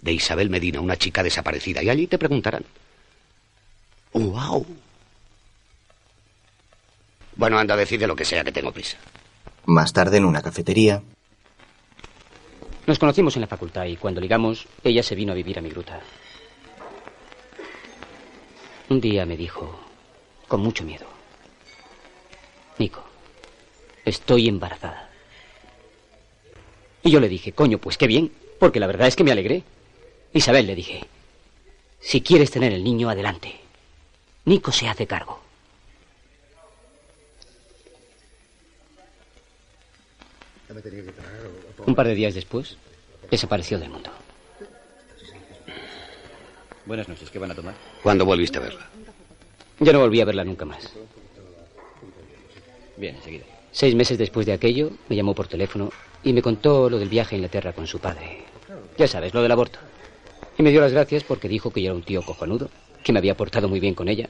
[0.00, 1.84] de Isabel Medina, una chica desaparecida.
[1.84, 2.64] Y allí te preguntarán.
[4.12, 4.66] ¡Wow!
[7.36, 8.96] Bueno, anda, decide lo que sea, que tengo prisa.
[9.66, 11.02] Más tarde, en una cafetería,
[12.86, 15.70] Nos conocimos en la facultad y cuando ligamos, ella se vino a vivir a mi
[15.70, 16.00] gruta.
[18.90, 19.80] Un día me dijo,
[20.46, 21.06] con mucho miedo,
[22.78, 23.02] Nico,
[24.04, 25.08] estoy embarazada.
[27.02, 29.62] Y yo le dije, coño, pues qué bien, porque la verdad es que me alegré.
[30.34, 31.04] Isabel le dije,
[32.00, 33.60] si quieres tener el niño, adelante.
[34.44, 35.40] Nico se hace cargo.
[41.86, 42.76] Un par de días después,
[43.30, 44.10] desapareció del mundo.
[46.86, 47.74] Buenas noches, ¿qué van a tomar?
[48.02, 48.86] ¿Cuándo volviste a verla?
[49.78, 50.92] Ya no volví a verla nunca más.
[52.96, 53.44] Bien, enseguida.
[53.72, 55.90] Seis meses después de aquello, me llamó por teléfono
[56.22, 58.42] y me contó lo del viaje a Inglaterra con su padre.
[58.98, 59.78] Ya sabes, lo del aborto.
[60.58, 62.70] Y me dio las gracias porque dijo que yo era un tío cojonudo,
[63.02, 64.28] que me había portado muy bien con ella.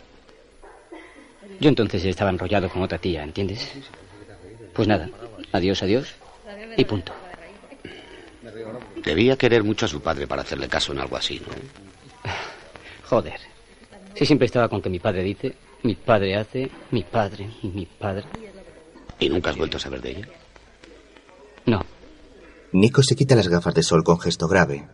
[1.61, 3.72] Yo entonces estaba enrollado con otra tía, ¿entiendes?
[4.72, 5.11] Pues nada,
[5.52, 6.14] adiós, adiós
[6.77, 7.13] y punto.
[9.05, 12.31] Debía querer mucho a su padre para hacerle caso en algo así, ¿no?
[13.09, 13.41] Joder.
[14.15, 18.25] Si siempre estaba con que mi padre dice, mi padre hace, mi padre, mi padre.
[19.19, 20.29] ¿Y nunca has vuelto a saber de ella?
[21.67, 21.81] No.
[22.73, 24.87] Nico se quita las gafas de sol con gesto grave.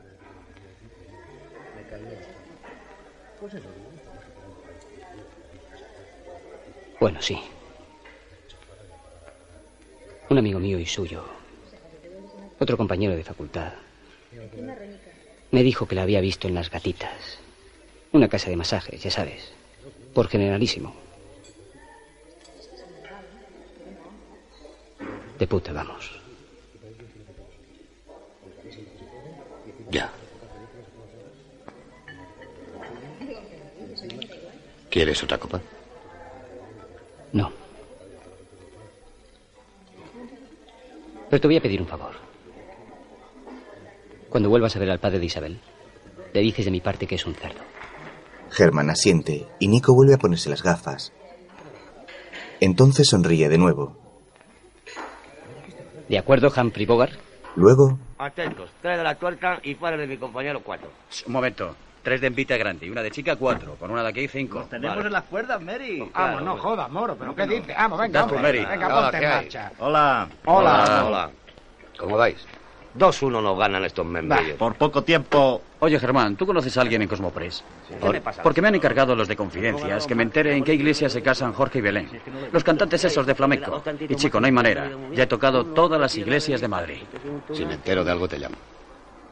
[6.98, 7.40] Bueno, sí.
[10.28, 11.24] Un amigo mío y suyo,
[12.60, 13.72] otro compañero de facultad,
[15.50, 17.38] me dijo que la había visto en Las Gatitas.
[18.12, 19.52] Una casa de masajes, ya sabes.
[20.12, 20.94] Por generalísimo.
[25.38, 26.20] De puta, vamos.
[29.90, 30.12] Ya.
[34.90, 35.60] ¿Quieres otra copa?
[37.32, 37.50] No.
[41.30, 42.29] Pero te voy a pedir un favor.
[44.30, 45.60] Cuando vuelvas a ver al padre de Isabel,
[46.32, 47.60] le dices de mi parte que es un cerdo.
[48.50, 51.12] Germán asiente y Nico vuelve a ponerse las gafas.
[52.60, 53.96] Entonces sonríe de nuevo.
[56.08, 57.12] ¿De acuerdo, Humphrey Bogart?
[57.56, 60.90] Luego, Atentos, tres de la tuerca y pares de mi compañero cuatro.
[61.26, 61.74] Un momento.
[62.02, 63.74] Tres de envite grande y una de chica, cuatro.
[63.76, 64.66] Con una de aquí, cinco.
[64.70, 66.08] Tenemos en las cuerdas, Mary.
[66.14, 67.74] Vamos, no jodas, moro, pero ¿qué dices?
[67.76, 68.40] Vamos, venga, hombre.
[68.40, 68.64] Mary.
[68.64, 69.72] Venga, Hola, ponte en marcha.
[69.78, 70.28] Hola.
[70.44, 71.04] Hola.
[71.06, 71.30] Hola.
[71.98, 72.46] ¿Cómo vais?
[72.98, 74.56] 2-1 nos ganan estos membrillos.
[74.56, 75.62] Por poco tiempo.
[75.78, 77.64] Oye, Germán, ¿tú conoces a alguien en Cosmopress?
[78.00, 78.42] ¿Qué le pasa?
[78.42, 81.52] Porque me han encargado los de confidencias que me entere en qué iglesia se casan
[81.52, 82.10] Jorge y Belén.
[82.52, 83.82] Los cantantes esos de flamenco.
[84.08, 84.90] Y chico, no hay manera.
[85.12, 87.02] Ya he tocado todas las iglesias de Madrid.
[87.52, 88.56] Si me entero de algo te llamo.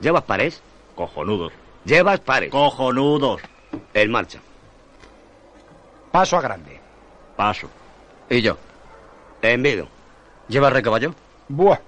[0.01, 0.63] ¿Llevas pares?
[0.95, 1.53] Cojonudos.
[1.85, 2.51] ¿Llevas pares?
[2.51, 3.43] Cojonudos.
[3.93, 4.41] En marcha.
[6.13, 6.81] Paso a grande.
[7.37, 7.69] Paso.
[8.31, 8.57] ¿Y yo?
[9.43, 9.89] Envido.
[10.49, 11.15] ¿Lleva recaballo?
[11.49, 11.79] Buah.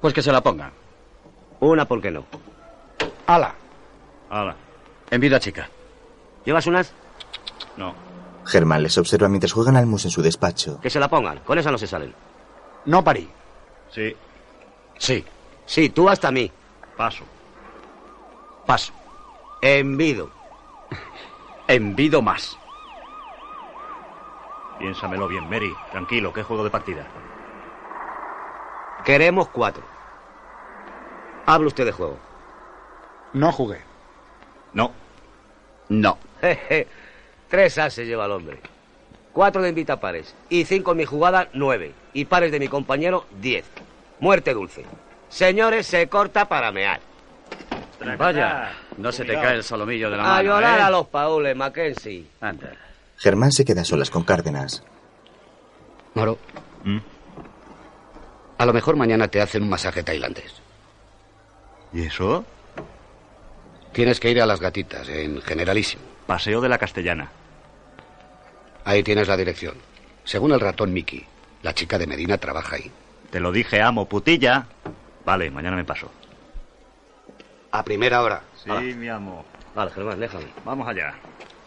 [0.00, 0.72] Pues que se la pongan.
[1.60, 2.24] Una, ¿por qué no?
[3.26, 3.54] Ala.
[4.30, 4.56] Hala.
[5.10, 5.68] En vida chica.
[6.44, 6.92] ¿Llevas unas?
[7.76, 7.94] No.
[8.44, 10.80] Germán les observa mientras juegan al mus en su despacho.
[10.80, 11.40] Que se la pongan.
[11.40, 12.14] Con esa no se salen.
[12.86, 13.28] No parí.
[13.90, 14.16] Sí.
[14.98, 15.24] Sí.
[15.66, 16.50] Sí, tú hasta mí.
[16.96, 17.24] Paso.
[18.66, 18.92] Paso.
[19.60, 20.30] Envido.
[21.68, 22.56] Envido más.
[24.78, 25.74] Piénsamelo bien, Mary.
[25.90, 27.04] Tranquilo, ¿qué juego de partida?
[29.04, 29.82] Queremos cuatro.
[31.48, 32.18] Hable usted de juego.
[33.32, 33.78] No jugué.
[34.74, 34.92] No.
[35.88, 36.18] No.
[37.48, 38.60] Tres ases lleva el hombre.
[39.32, 40.34] Cuatro de invita pares.
[40.50, 41.94] Y cinco en mi jugada, nueve.
[42.12, 43.64] Y pares de mi compañero, diez.
[44.20, 44.84] Muerte dulce.
[45.30, 47.00] Señores, se corta para mear.
[48.18, 48.74] Vaya.
[48.98, 50.34] No se te cae el solomillo de la mano.
[50.34, 50.82] A llorar ¿eh?
[50.82, 52.26] a los paules, Mackenzie.
[52.42, 52.74] Anda.
[53.16, 54.82] Germán se queda a solas con Cárdenas.
[56.12, 56.36] Moro.
[58.58, 60.67] A lo mejor mañana te hacen un masaje tailandés.
[61.92, 62.44] ¿Y eso?
[63.92, 66.02] Tienes que ir a las gatitas, en Generalísimo.
[66.26, 67.30] Paseo de la Castellana.
[68.84, 69.74] Ahí tienes la dirección.
[70.24, 71.24] Según el ratón Mickey,
[71.62, 72.90] la chica de Medina trabaja ahí.
[73.30, 74.66] Te lo dije, amo, putilla.
[75.24, 76.10] Vale, mañana me paso.
[77.70, 78.42] A primera hora.
[78.62, 79.44] Sí, mi amo.
[79.74, 80.46] Vale, Germán, déjame.
[80.64, 81.14] Vamos allá.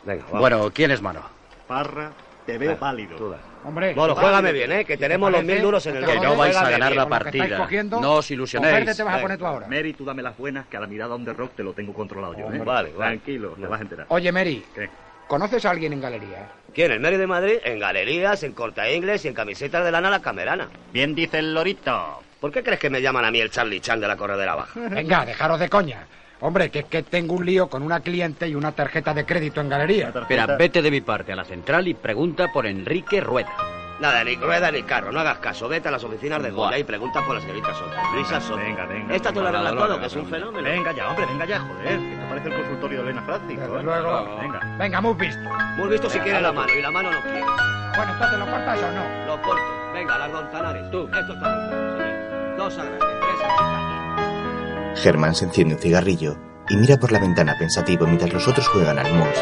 [0.04, 0.40] Venga, vamos.
[0.40, 1.22] Bueno, ¿quién es mano?
[1.68, 2.12] Parra,
[2.46, 3.16] te veo Venga, pálido.
[3.18, 3.40] tú das.
[3.64, 3.94] Hombre.
[3.94, 4.28] Bueno, vale.
[4.28, 4.86] juégame bien, ¿eh?
[4.86, 5.54] Que tenemos los parece?
[5.54, 7.68] mil duros en el Que no vais a ganar la partida.
[7.90, 8.74] No os ilusionéis.
[8.74, 9.68] verde te vas a poner tú ahora.
[9.68, 11.94] Mary, tú dame las buenas, que a la mirada on the rock te lo tengo
[11.94, 12.58] controlado yo, ¿eh?
[12.60, 13.18] Vale, vale.
[13.18, 14.06] Tranquilo, te vas a enterar.
[14.10, 14.90] Oye, Mary, ¿Qué?
[15.28, 16.48] ¿conoces a alguien en galería?
[16.74, 16.92] ¿Quién?
[16.92, 17.58] ¿El Mary de Madrid?
[17.64, 20.68] En galerías, en corta inglés y en camisetas de lana la camerana.
[20.92, 22.22] Bien dice el lorito.
[22.40, 24.80] ¿Por qué crees que me llaman a mí el Charlie Chan de la corredera baja?
[24.90, 26.08] Venga, dejaros de coña.
[26.42, 29.62] Hombre, que es que tengo un lío con una cliente y una tarjeta de crédito
[29.62, 30.10] en galería.
[30.10, 33.54] Espera, vete de mi parte a la central y pregunta por Enrique Rueda.
[34.00, 35.70] Nada, ni rueda ni carro, no hagas caso.
[35.70, 37.92] Vete a las oficinas de Goya y pregunta por la señorita Soto.
[38.16, 38.58] Luisa Soto.
[38.58, 39.14] Venga, venga.
[39.14, 40.68] Esta te lo venga, arregla no, no, todo, que es un no, fenómeno.
[40.68, 42.00] Venga ya, hombre, venga ya, joder.
[42.00, 43.60] Que esto parece el consultorio de Elena Francis.
[43.60, 43.86] Desde joder.
[43.86, 44.38] luego.
[44.42, 44.60] Venga.
[44.80, 45.50] Venga, hemos visto.
[45.78, 47.42] Hemos visto si quiere la mano y la mano no quiere.
[47.96, 49.26] Bueno, entonces lo cortas o no.
[49.28, 49.94] Lo corto.
[49.94, 50.90] Venga, las Gonzanares.
[50.90, 51.04] Tú.
[51.04, 52.58] Esto está muy claro, señor.
[52.58, 54.01] Dos a grande, tres.
[54.96, 56.38] Germán se enciende un cigarrillo
[56.70, 59.38] y mira por la ventana pensativo mientras los otros juegan al mus.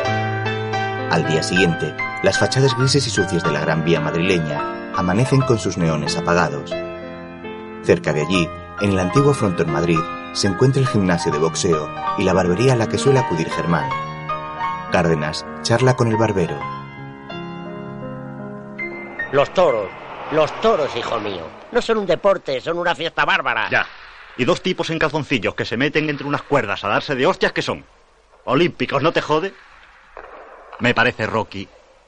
[1.12, 5.58] Al día siguiente, las fachadas grises y sucias de la Gran Vía madrileña amanecen con
[5.58, 6.72] sus neones apagados.
[7.84, 8.48] Cerca de allí,
[8.82, 10.00] en el antiguo frontón Madrid,
[10.34, 13.90] se encuentra el gimnasio de boxeo y la barbería a la que suele acudir Germán.
[14.92, 16.60] Cárdenas charla con el barbero.
[19.32, 19.90] Los toros.
[20.32, 21.44] Los toros, hijo mío.
[21.72, 23.68] No son un deporte, son una fiesta bárbara.
[23.70, 23.86] Ya.
[24.40, 27.52] Y dos tipos en calzoncillos que se meten entre unas cuerdas a darse de hostias
[27.52, 27.84] que son.
[28.46, 29.54] Olímpicos, ¿no te jode?
[30.80, 31.68] Me parece, Rocky,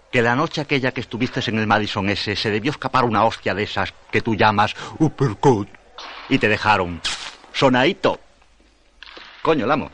[0.09, 3.53] que la noche aquella que estuviste en el Madison ese se debió escapar una hostia
[3.53, 5.67] de esas que tú llamas uppercut
[6.29, 7.01] y te dejaron
[7.51, 8.17] sonadito.
[9.41, 9.91] Coño, el amo.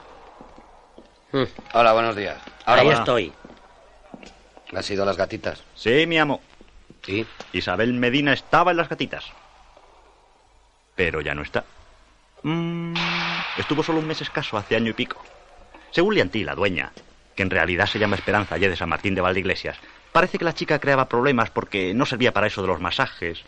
[1.74, 2.38] Hola, buenos días.
[2.66, 2.94] Ahora Ahí va.
[2.94, 3.34] estoy.
[4.76, 5.64] ¿Has ido a las gatitas?
[5.74, 6.40] Sí, mi amo.
[7.04, 7.26] ¿Sí?
[7.54, 9.26] Isabel Medina estaba en las gatitas.
[10.94, 11.64] Pero ya no está.
[12.44, 12.94] Mm,
[13.58, 15.22] estuvo solo un mes escaso, hace año y pico.
[15.92, 16.92] Según Liantí, la dueña,
[17.36, 19.78] que en realidad se llama Esperanza Ayer de San Martín de Valdeiglesias,
[20.12, 23.44] parece que la chica creaba problemas porque no servía para eso de los masajes.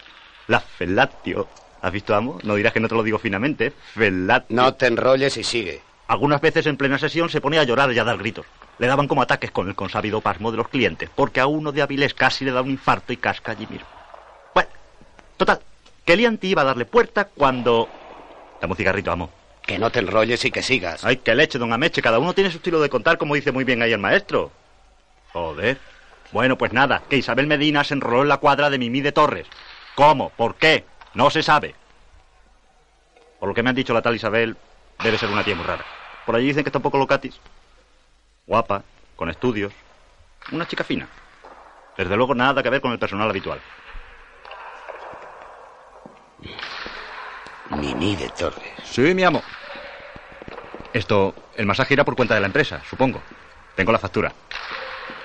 [0.47, 1.47] La felatio.
[1.81, 2.39] ¿Has visto, amo?
[2.43, 3.71] No dirás que no te lo digo finamente.
[3.93, 4.55] Felatio.
[4.55, 5.81] No te enrolles y sigue.
[6.07, 8.45] Algunas veces en plena sesión se ponía a llorar y a dar gritos.
[8.79, 11.81] Le daban como ataques con el consabido pasmo de los clientes, porque a uno de
[11.81, 13.87] Avilés casi le da un infarto y casca allí mismo.
[14.53, 14.69] Bueno,
[15.37, 15.59] total,
[16.05, 17.89] que Lianti iba a darle puerta cuando...
[18.61, 19.29] Dame un cigarrito, amo.
[19.65, 21.05] Que no te enrolles y que sigas.
[21.05, 23.63] Ay, que leche, don Ameche, cada uno tiene su estilo de contar, como dice muy
[23.63, 24.51] bien ahí el maestro.
[25.31, 25.77] Joder.
[26.31, 29.47] Bueno, pues nada, que Isabel Medina se enroló en la cuadra de Mimí de Torres.
[29.95, 30.29] ¿Cómo?
[30.29, 30.85] ¿Por qué?
[31.13, 31.75] No se sabe.
[33.39, 34.57] Por lo que me han dicho la tal Isabel,
[35.03, 35.85] debe ser una tía muy rara.
[36.25, 37.39] Por allí dicen que está un poco locatis.
[38.45, 38.83] Guapa,
[39.15, 39.73] con estudios.
[40.51, 41.07] Una chica fina.
[41.97, 43.59] Desde luego nada que ver con el personal habitual.
[47.71, 48.73] Mimi de Torres.
[48.83, 49.41] Sí, mi amo.
[50.93, 53.21] Esto, el masaje irá por cuenta de la empresa, supongo.
[53.75, 54.31] Tengo la factura.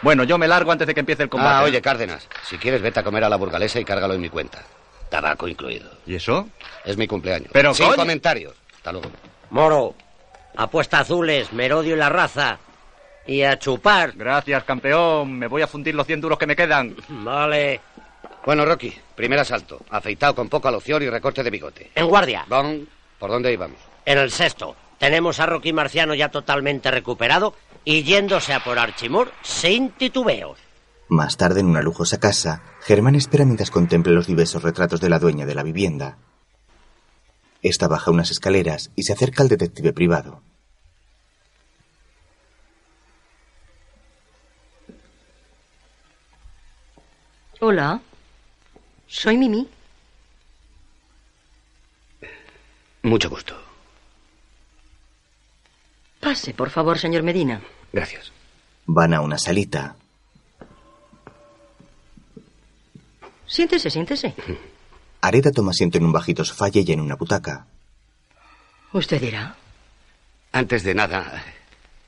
[0.03, 1.55] Bueno, yo me largo antes de que empiece el combate.
[1.55, 4.29] Ah, oye, Cárdenas, si quieres vete a comer a la burgalesa y cárgalo en mi
[4.29, 4.63] cuenta.
[5.09, 5.91] Tabaco incluido.
[6.07, 6.49] ¿Y eso?
[6.85, 7.49] Es mi cumpleaños.
[7.53, 7.97] Pero, Sin coño.
[7.97, 8.55] comentarios.
[8.77, 9.11] Hasta luego.
[9.51, 9.95] Moro,
[10.57, 12.59] apuesta azules, Merodio y la raza.
[13.27, 14.13] Y a chupar.
[14.15, 15.39] Gracias, campeón.
[15.39, 16.95] Me voy a fundir los 100 duros que me quedan.
[17.09, 17.81] Vale.
[18.45, 19.81] Bueno, Rocky, primer asalto.
[19.91, 21.91] Afeitado con poca loción y recorte de bigote.
[21.95, 22.45] En guardia.
[22.49, 22.87] Don,
[23.19, 23.79] ¿por dónde íbamos?
[24.05, 24.77] En el sexto.
[24.99, 30.59] Tenemos a Rocky Marciano ya totalmente recuperado y yéndose a por Archimur sin titubeos.
[31.09, 35.19] Más tarde, en una lujosa casa, Germán espera mientras contempla los diversos retratos de la
[35.19, 36.19] dueña de la vivienda.
[37.63, 40.43] Esta baja unas escaleras y se acerca al detective privado.
[47.61, 48.01] Hola.
[49.15, 49.69] Soy Mimi.
[53.05, 53.55] Mucho gusto.
[56.19, 57.61] Pase, por favor, señor Medina.
[57.93, 58.33] Gracias.
[58.87, 59.95] Van a una salita.
[63.47, 64.35] Siéntese, siéntese.
[65.21, 67.67] Areta toma asiento en un bajito sofá y ella en una butaca.
[68.93, 69.55] Usted dirá.
[70.51, 71.45] Antes de nada,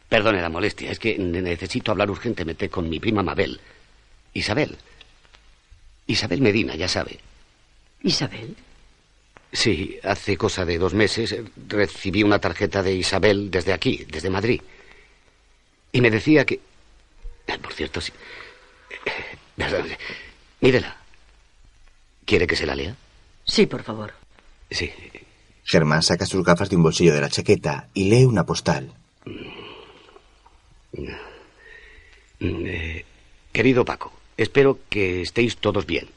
[0.08, 3.60] perdone la molestia, es que ne- necesito hablar urgentemente con mi prima Mabel.
[4.34, 4.76] Isabel.
[6.06, 7.18] Isabel Medina, ya sabe.
[8.02, 8.56] Isabel.
[9.52, 14.30] Sí, hace cosa de dos meses eh, recibí una tarjeta de Isabel desde aquí, desde
[14.30, 14.60] Madrid.
[15.92, 16.60] Y me decía que...
[17.46, 18.12] eh, Por cierto, sí.
[19.58, 19.96] eh,
[20.60, 20.96] Mírela.
[22.24, 22.94] ¿Quiere que se la lea?
[23.44, 24.12] Sí, por favor.
[24.70, 24.92] Sí.
[25.64, 28.92] Germán saca sus gafas de un bolsillo de la chaqueta y lee una postal.
[32.40, 33.04] Mm, eh,
[33.52, 36.08] querido Paco, espero que estéis todos bien.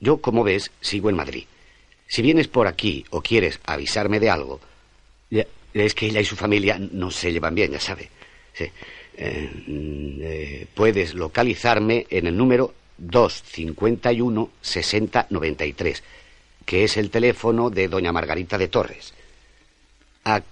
[0.00, 1.44] Yo, como ves, sigo en Madrid.
[2.08, 4.60] Si vienes por aquí o quieres avisarme de algo,
[5.30, 8.08] es que ella y su familia no se llevan bien, ya sabe.
[8.52, 8.66] Sí.
[9.18, 16.02] Eh, mm, puedes localizarme en el número 251 6093,
[16.64, 19.14] que es el teléfono de doña Margarita de Torres,
[20.24, 20.42] a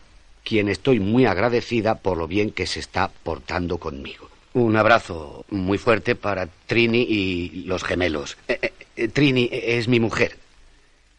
[0.42, 4.28] quien estoy muy agradecida por lo bien que se está portando conmigo.
[4.54, 8.38] Un abrazo muy fuerte para Trini y los gemelos.
[8.46, 10.38] Eh, eh, eh, Trini es mi mujer.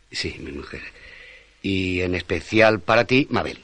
[0.09, 0.81] Sí, mi mujer.
[1.61, 3.59] Y en especial para ti, Mabel.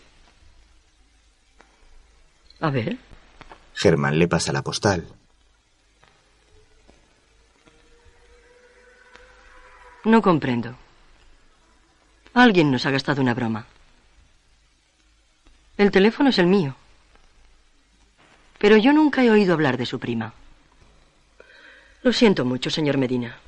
[2.59, 2.97] A ver.
[3.73, 5.07] Germán le pasa la postal.
[10.03, 10.75] No comprendo.
[12.33, 13.67] Alguien nos ha gastado una broma.
[15.77, 16.75] El teléfono es el mío.
[18.61, 20.35] Pero yo nunca he oído hablar de su prima.
[22.03, 23.39] Lo siento mucho, señor Medina.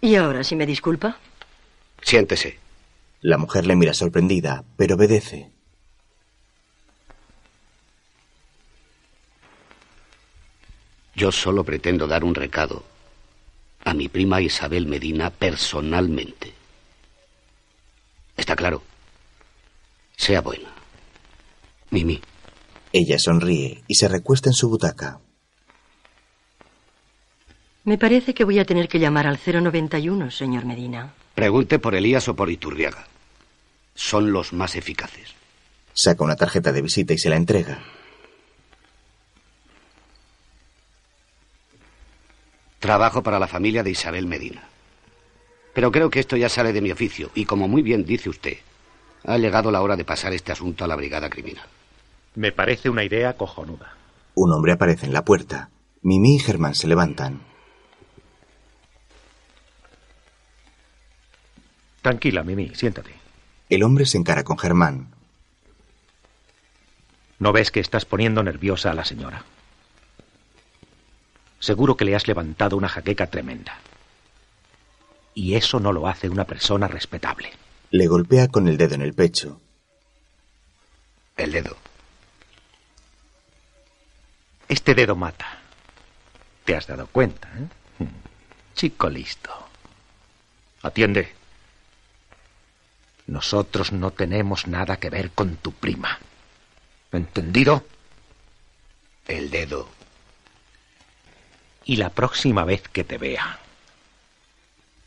[0.00, 1.16] ¿Y ahora, si me disculpa?
[2.02, 2.58] Siéntese.
[3.20, 5.52] La mujer le mira sorprendida, pero obedece.
[11.14, 12.84] Yo solo pretendo dar un recado
[13.84, 16.52] a mi prima Isabel Medina personalmente.
[18.36, 18.82] ¿Está claro?
[20.16, 20.70] Sea buena.
[21.90, 22.20] Mimi.
[22.92, 25.20] Ella sonríe y se recuesta en su butaca.
[27.84, 31.14] Me parece que voy a tener que llamar al 091, señor Medina.
[31.34, 33.06] Pregunte por Elías o por Iturriaga.
[33.94, 35.34] Son los más eficaces.
[35.94, 37.82] Saca una tarjeta de visita y se la entrega.
[42.80, 44.68] Trabajo para la familia de Isabel Medina.
[45.74, 48.58] Pero creo que esto ya sale de mi oficio y como muy bien dice usted,
[49.24, 51.66] ha llegado la hora de pasar este asunto a la brigada criminal.
[52.36, 53.96] Me parece una idea cojonuda.
[54.34, 55.70] Un hombre aparece en la puerta.
[56.02, 57.40] Mimi y Germán se levantan.
[62.02, 63.14] Tranquila, Mimi, siéntate.
[63.70, 65.08] El hombre se encara con Germán.
[67.38, 69.44] ¿No ves que estás poniendo nerviosa a la señora?
[71.58, 73.78] Seguro que le has levantado una jaqueca tremenda.
[75.34, 77.50] Y eso no lo hace una persona respetable.
[77.90, 79.58] Le golpea con el dedo en el pecho.
[81.36, 81.76] El dedo.
[84.68, 85.58] Este dedo mata.
[86.64, 87.48] ¿Te has dado cuenta?
[87.58, 88.06] eh?
[88.74, 89.50] Chico listo.
[90.82, 91.32] Atiende.
[93.26, 96.18] Nosotros no tenemos nada que ver con tu prima.
[97.12, 97.84] ¿Entendido?
[99.26, 99.88] El dedo.
[101.84, 103.58] Y la próxima vez que te vea,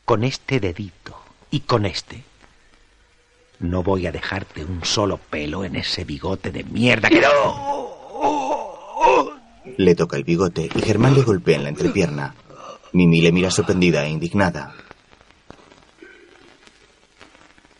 [0.05, 2.23] con este dedito y con este,
[3.59, 7.21] no voy a dejarte un solo pelo en ese bigote de mierda que...
[9.77, 12.35] Le toca el bigote y Germán le golpea en la entrepierna.
[12.93, 14.73] Mimi le mira sorprendida e indignada.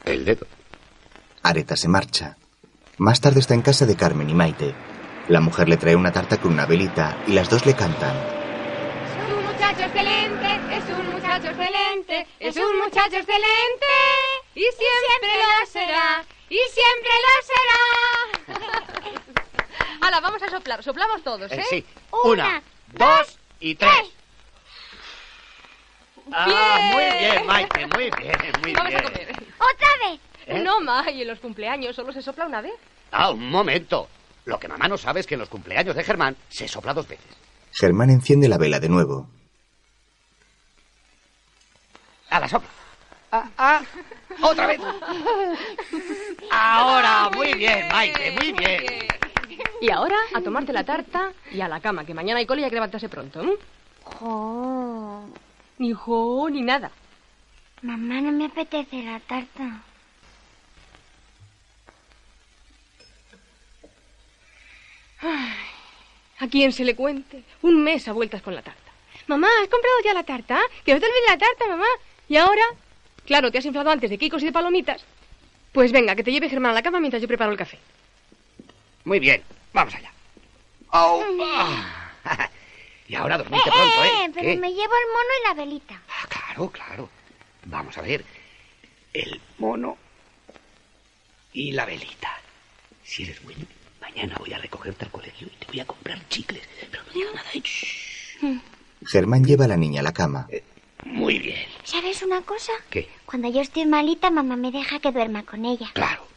[0.06, 0.48] El dedo.
[1.44, 2.38] Areta se marcha.
[2.98, 4.74] Más tarde está en casa de Carmen y Maite.
[5.28, 8.16] La mujer le trae una tarta con una velita y las dos le cantan.
[8.18, 13.92] Es un muchacho excelente, es un muchacho excelente, es un muchacho excelente.
[14.56, 18.69] Y siempre lo será, y siempre lo será.
[20.02, 20.84] Hala, vamos a soplar.
[20.84, 21.60] Soplamos todos, ¿eh?
[21.60, 21.86] Eh, sí.
[22.24, 23.92] Una, dos y tres.
[26.32, 29.04] Ah, muy bien, Maite, muy bien, muy Vamos a bien.
[29.04, 29.30] comer.
[29.58, 30.20] ¡Otra vez!
[30.46, 30.60] ¿Eh?
[30.60, 32.74] No, ma, y en los cumpleaños solo se sopla una vez.
[33.12, 34.08] Ah, un momento.
[34.46, 37.08] Lo que mamá no sabe es que en los cumpleaños de Germán se sopla dos
[37.08, 37.26] veces.
[37.74, 39.28] Germán enciende la vela de nuevo.
[42.30, 42.70] A la sopla.
[43.32, 43.82] Ah, ah.
[44.42, 44.80] Otra vez.
[46.52, 49.08] Ahora, muy bien, Maite, muy bien.
[49.82, 52.64] Y ahora a tomarte la tarta y a la cama, que mañana hay cole y
[52.64, 53.42] hay que levantarse pronto.
[53.42, 53.58] ¿eh?
[54.04, 55.24] Jo.
[55.78, 56.92] Ni jo, ni nada.
[57.82, 59.82] Mamá, no me apetece la tarta.
[65.22, 65.54] Ay,
[66.40, 67.44] ¿A quién se le cuente?
[67.62, 68.92] Un mes a vueltas con la tarta.
[69.28, 70.60] Mamá, ¿has comprado ya la tarta?
[70.86, 71.86] Que no te olvides la tarta, mamá.
[72.28, 72.64] ¿Y ahora?
[73.26, 75.04] Claro, te has inflado antes de kikos y de palomitas.
[75.72, 77.78] Pues venga, que te lleve Germán a la cama mientras yo preparo el café.
[79.10, 79.42] Muy bien,
[79.74, 80.12] vamos allá.
[80.92, 81.98] Ah.
[83.08, 84.08] Y ahora dormirte pronto, ¿eh?
[84.08, 84.58] Eh, pero ¿Qué?
[84.58, 86.00] me llevo el mono y la velita.
[86.30, 87.10] Claro, claro.
[87.66, 88.24] Vamos a ver.
[89.12, 89.98] El mono
[91.52, 92.40] y la velita.
[93.04, 93.66] Si eres bueno,
[94.00, 96.62] mañana voy a recogerte al colegio y te voy a comprar chicles.
[96.92, 97.50] Pero no digas nada.
[97.56, 97.62] ¿eh?
[97.64, 98.62] Shh.
[99.08, 100.48] Germán lleva a la niña a la cama.
[101.04, 101.66] Muy bien.
[101.84, 102.74] ¿Sabes una cosa?
[102.92, 103.10] ¿Qué?
[103.26, 105.90] Cuando yo estoy malita, mamá me deja que duerma con ella.
[105.94, 106.28] Claro.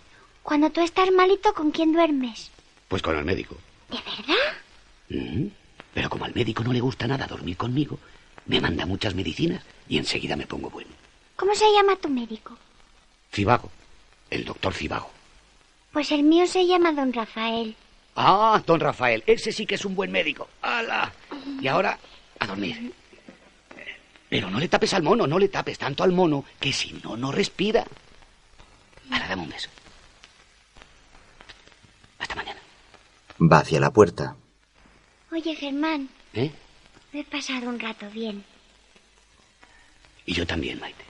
[0.43, 2.52] Cuando tú estás malito, ¿con quién duermes?
[2.93, 3.57] Pues con el médico.
[3.89, 4.53] ¿De verdad?
[5.09, 5.47] Mm.
[5.95, 7.99] Pero como al médico no le gusta nada dormir conmigo,
[8.45, 10.91] me manda muchas medicinas y enseguida me pongo bueno.
[11.37, 12.55] ¿Cómo se llama tu médico?
[13.33, 13.71] Cibago.
[14.29, 15.11] El doctor Cibago.
[15.91, 17.75] Pues el mío se llama don Rafael.
[18.15, 19.25] Ah, don Rafael.
[19.27, 20.51] Ese sí que es un buen médico.
[20.61, 21.11] ¡Hala!
[21.63, 21.99] Y ahora,
[22.41, 22.93] a dormir.
[24.29, 27.17] Pero no le tapes al mono, no le tapes tanto al mono que si no,
[27.17, 27.87] no respira.
[29.11, 29.71] Ahora dame un beso.
[33.51, 34.37] Va hacia la puerta.
[35.33, 36.53] Oye, Germán, ¿Eh?
[37.13, 38.45] me he pasado un rato bien.
[40.27, 41.05] Y yo también, Maite.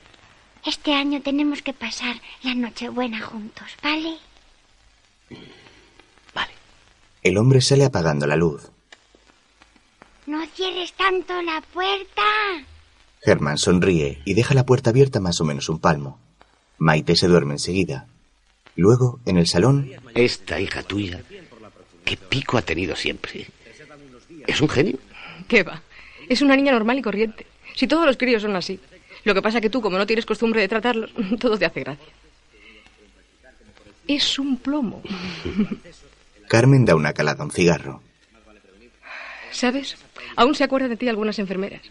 [0.65, 4.17] Este año tenemos que pasar la Nochebuena juntos, ¿vale?
[7.23, 8.73] El hombre sale apagando la luz.
[10.27, 12.23] No cierres tanto la puerta.
[13.21, 16.19] Germán sonríe y deja la puerta abierta más o menos un palmo.
[16.79, 18.09] Maite se duerme enseguida.
[18.75, 21.23] Luego, en el salón, Esta hija tuya,
[22.05, 23.47] qué pico ha tenido siempre.
[24.47, 24.99] Es un genio.
[25.49, 25.83] ¿Qué va?
[26.29, 27.47] Es una niña normal y corriente.
[27.75, 28.79] Si todos los críos son así.
[29.25, 32.13] Lo que pasa que tú, como no tienes costumbre de tratarlos, todo te hace gracia.
[34.09, 35.03] Es un plomo.
[36.49, 38.03] Carmen da una calada a un cigarro.
[39.51, 39.97] ¿Sabes?
[40.37, 41.83] Aún se acuerdan de ti algunas enfermeras.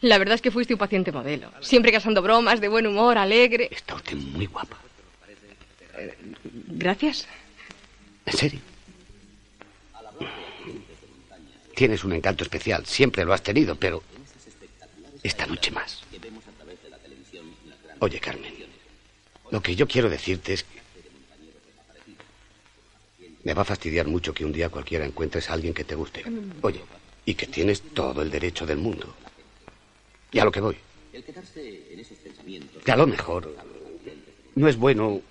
[0.00, 1.50] La verdad es que fuiste un paciente modelo.
[1.60, 3.68] Siempre casando bromas, de buen humor, alegre.
[3.70, 4.78] Está usted muy guapa.
[6.68, 7.28] Gracias.
[8.24, 8.60] ¿En serio?
[11.80, 12.84] Tienes un encanto especial.
[12.84, 14.02] Siempre lo has tenido, pero...
[15.22, 16.02] esta noche más.
[18.00, 18.52] Oye, Carmen,
[19.50, 20.78] lo que yo quiero decirte es que
[23.44, 26.22] me va a fastidiar mucho que un día cualquiera encuentres a alguien que te guste.
[26.60, 26.82] Oye,
[27.24, 29.14] y que tienes todo el derecho del mundo.
[30.32, 30.76] Y a lo que voy.
[32.84, 33.56] Que a lo mejor
[34.54, 35.22] no es bueno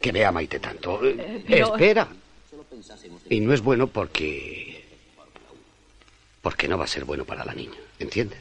[0.00, 1.04] que vea a Maite tanto.
[1.04, 2.08] Eh, Espera.
[3.28, 4.77] Y no es bueno porque...
[6.42, 8.40] Porque no va a ser bueno para la niña, ¿entiendes?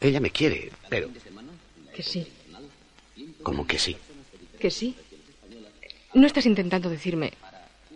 [0.00, 1.10] Ella me quiere, pero
[1.94, 2.26] Que sí,
[3.42, 3.96] como que sí.
[4.58, 4.96] que sí.
[6.14, 7.32] No estás intentando decirme,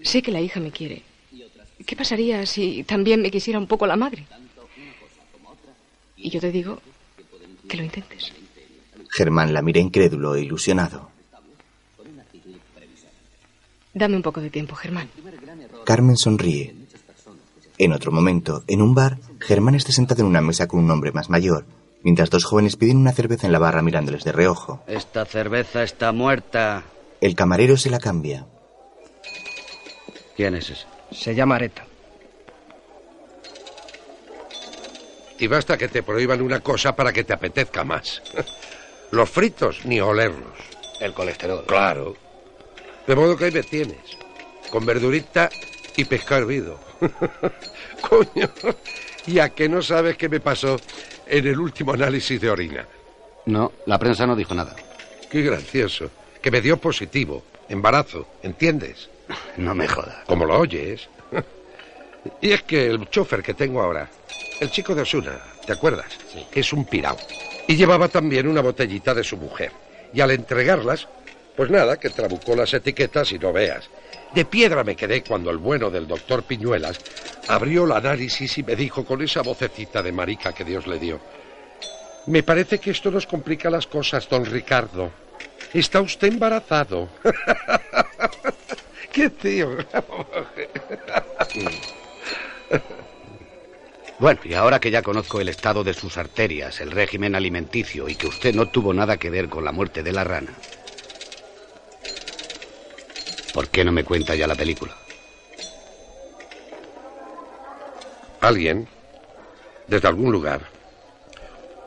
[0.02, 1.02] sé que la hija me quiere.
[1.86, 4.26] ¿Qué pasaría si también me quisiera un poco la madre?
[6.16, 6.80] Y yo te digo
[7.68, 8.32] que lo intentes.
[9.10, 11.10] Germán la mira incrédulo e ilusionado.
[13.92, 15.08] Dame un poco de tiempo, Germán.
[15.84, 16.74] Carmen sonríe.
[17.78, 21.10] En otro momento, en un bar, Germán está sentado en una mesa con un hombre
[21.12, 21.64] más mayor,
[22.02, 24.82] mientras dos jóvenes piden una cerveza en la barra mirándoles de reojo.
[24.86, 26.84] Esta cerveza está muerta.
[27.20, 28.46] El camarero se la cambia.
[30.36, 30.86] ¿Quién es ese?
[31.10, 31.84] Se llama Areta.
[35.38, 38.22] Y basta que te prohíban una cosa para que te apetezca más.
[39.10, 40.58] Los fritos, ni olerlos.
[41.00, 41.64] El colesterol.
[41.66, 42.14] Claro.
[43.06, 44.16] De modo que ahí me tienes.
[44.70, 45.50] Con verdurita
[45.96, 46.78] y pescado hervido.
[48.08, 48.50] Coño.
[49.26, 50.78] ¿Y a que no sabes qué me pasó
[51.26, 52.86] en el último análisis de orina?
[53.46, 54.74] No, la prensa no dijo nada.
[55.30, 56.10] Qué gracioso.
[56.40, 57.42] Que me dio positivo.
[57.68, 58.26] Embarazo.
[58.42, 59.08] ¿Entiendes?
[59.56, 60.24] No me jodas.
[60.26, 61.08] Como lo oyes.
[62.40, 64.08] Y es que el chofer que tengo ahora,
[64.58, 66.06] el chico de Osuna, ¿te acuerdas?
[66.54, 67.18] Es un pirao.
[67.68, 69.72] Y llevaba también una botellita de su mujer.
[70.14, 71.06] Y al entregarlas,
[71.54, 73.90] pues nada, que trabucó las etiquetas y no veas.
[74.34, 76.98] De piedra me quedé cuando el bueno del doctor Piñuelas
[77.46, 81.20] abrió el análisis y me dijo con esa vocecita de marica que Dios le dio.
[82.26, 85.12] Me parece que esto nos complica las cosas, don Ricardo.
[85.72, 87.08] Está usted embarazado.
[89.12, 89.76] ¡Qué tío!
[94.16, 98.14] Bueno, y ahora que ya conozco el estado de sus arterias, el régimen alimenticio y
[98.14, 100.52] que usted no tuvo nada que ver con la muerte de la rana,
[103.54, 104.94] ¿por qué no me cuenta ya la película?
[108.40, 108.86] Alguien,
[109.86, 110.60] desde algún lugar,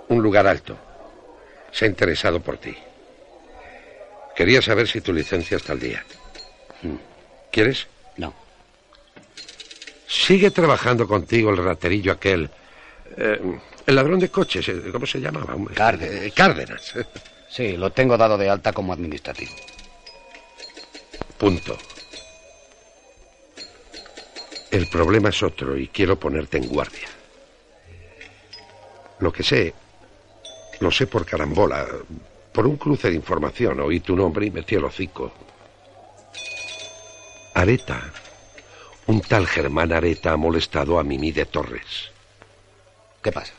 [0.07, 0.75] un lugar alto,
[1.71, 2.75] se ha interesado por ti.
[4.35, 6.03] Quería saber si tu licencia está al día.
[7.51, 7.87] ¿Quieres?
[8.17, 8.33] No.
[10.07, 12.49] Sigue trabajando contigo el raterillo aquel.
[13.17, 15.55] eh, el ladrón de coches, eh, ¿cómo se llamaba?
[16.01, 16.93] Eh, Cárdenas.
[17.49, 19.51] Sí, lo tengo dado de alta como administrativo.
[21.37, 21.77] Punto.
[24.71, 27.07] El problema es otro y quiero ponerte en guardia.
[29.19, 29.73] Lo que sé,
[30.79, 31.87] lo sé por carambola,
[32.51, 33.79] por un cruce de información.
[33.79, 35.31] Oí tu nombre y metí el hocico.
[37.53, 38.11] Areta,
[39.07, 42.11] un tal Germán Areta ha molestado a Mimi de Torres.
[43.21, 43.53] ¿Qué pasa?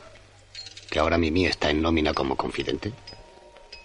[0.89, 2.93] ¿Que ahora Mimi está en nómina como confidente?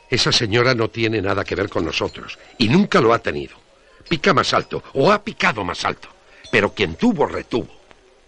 [0.09, 3.64] Esa señora no tiene nada que ver con nosotros y nunca lo ha tenido.
[4.09, 6.09] Pica más alto o ha picado más alto.
[6.51, 7.69] Pero quien tuvo, retuvo.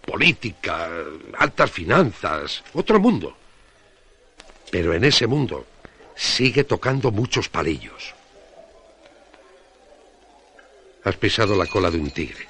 [0.05, 0.89] Política,
[1.37, 3.35] altas finanzas, otro mundo.
[4.71, 5.65] Pero en ese mundo
[6.15, 8.15] sigue tocando muchos palillos.
[11.03, 12.47] Has pisado la cola de un tigre.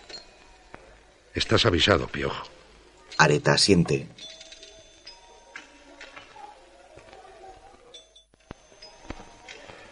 [1.34, 2.48] Estás avisado, piojo.
[3.18, 4.08] Areta asiente.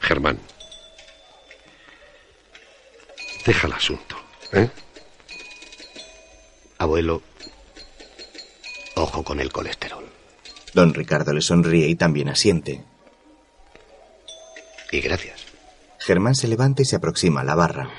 [0.02, 0.40] Germán.
[3.46, 4.16] Deja el asunto,
[4.54, 4.70] ¿eh?
[6.80, 7.22] Abuelo,
[8.96, 10.10] ojo con el colesterol.
[10.74, 12.84] Don Ricardo le sonríe y también asiente.
[14.92, 15.46] Y gracias.
[16.00, 17.90] Germán se levanta y se aproxima a la barra.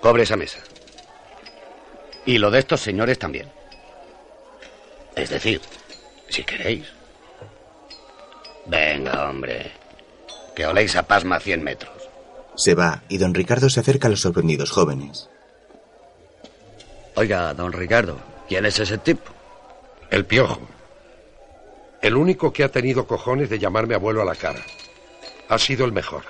[0.00, 0.60] Cobre esa mesa.
[2.24, 3.50] Y lo de estos señores también.
[5.14, 5.60] Es decir,
[6.28, 6.97] si queréis.
[8.68, 9.72] Venga, hombre.
[10.54, 11.92] Que oléis a pasma a 100 metros.
[12.54, 15.28] Se va y don Ricardo se acerca a los sorprendidos jóvenes.
[17.14, 19.32] Oiga, don Ricardo, ¿quién es ese tipo?
[20.10, 20.60] El piojo.
[22.02, 24.64] El único que ha tenido cojones de llamarme abuelo a la cara.
[25.48, 26.24] Ha sido el mejor.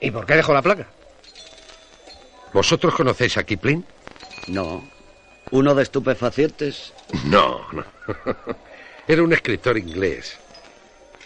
[0.00, 0.86] ¿Y por qué dejó la placa?
[2.52, 3.84] ¿Vosotros conocéis a Kipling?
[4.48, 4.84] No.
[5.50, 6.92] ¿Uno de estupefacientes?
[7.24, 7.84] No, no.
[9.08, 10.38] Era un escritor inglés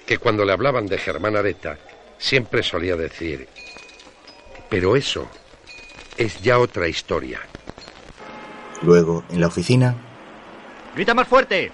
[0.06, 1.78] que cuando le hablaban de Germán Areta
[2.18, 3.48] siempre solía decir,
[4.68, 5.28] pero eso
[6.16, 7.40] es ya otra historia.
[8.82, 9.96] Luego, en la oficina,
[10.96, 11.70] ¡Grita más fuerte!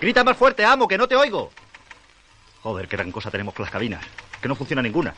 [0.00, 1.50] ¡Grita más fuerte, amo, que no te oigo!
[2.62, 4.02] Joder, qué gran cosa tenemos con las cabinas.
[4.40, 5.14] Que no funciona ninguna.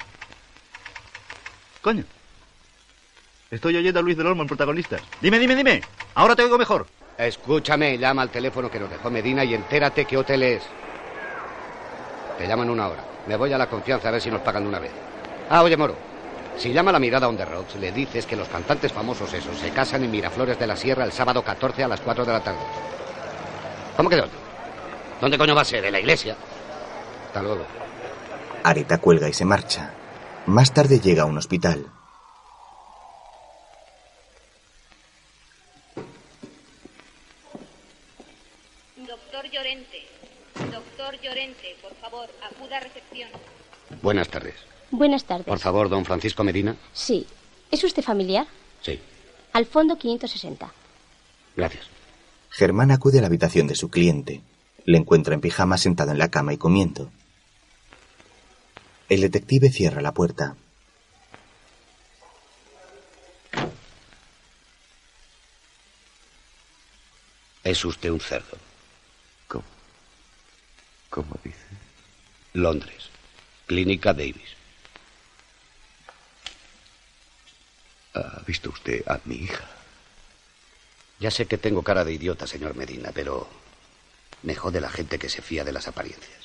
[1.81, 2.05] Coño.
[3.49, 5.01] Estoy oyendo a Luis del Olmo en protagonistas.
[5.21, 5.81] Dime, dime, dime.
[6.17, 6.89] Ahora te oigo mejor.
[7.17, 10.63] Escúchame, llama al teléfono que nos dejó Medina y entérate qué hotel es.
[12.39, 13.05] Te llaman una hora.
[13.27, 14.93] Me voy a la confianza a ver si nos pagan de una vez.
[15.49, 15.95] Ah, oye, Moro.
[16.57, 19.71] Si llama la mirada on the rocks, le dices que los cantantes famosos esos se
[19.71, 22.61] casan en Miraflores de la Sierra el sábado 14 a las 4 de la tarde.
[23.97, 24.35] ¿Cómo que dónde?
[25.21, 25.85] ¿Dónde coño va a ser?
[25.85, 26.37] ¿En la iglesia?
[27.27, 27.65] Hasta luego.
[28.63, 29.93] Areta cuelga y se marcha.
[30.47, 31.87] Más tarde llega a un hospital.
[38.97, 40.07] Doctor Llorente.
[40.71, 41.93] Doctor Llorente, por
[42.81, 43.31] recepción.
[44.03, 44.55] Buenas tardes.
[44.91, 45.47] Buenas tardes.
[45.47, 46.77] Por favor, don Francisco Medina.
[46.93, 47.27] Sí.
[47.71, 48.47] ¿Es usted familiar?
[48.83, 49.01] Sí.
[49.53, 50.73] Al fondo 560.
[51.57, 51.87] Gracias.
[52.51, 54.43] Germán acude a la habitación de su cliente.
[54.85, 57.11] Le encuentra en pijama sentado en la cama y comiendo.
[59.09, 60.57] El detective cierra la puerta.
[67.65, 68.57] Es usted un cerdo.
[69.49, 69.65] ¿Cómo?
[71.11, 71.59] ¿Cómo dice?
[72.57, 73.11] Londres.
[73.67, 74.57] Clínica Davis.
[78.15, 79.65] ¿Ha visto usted a mi hija?
[81.21, 83.49] Ya sé que tengo cara de idiota, señor Medina, pero
[84.43, 86.41] me jode la gente que se fía de las apariencias.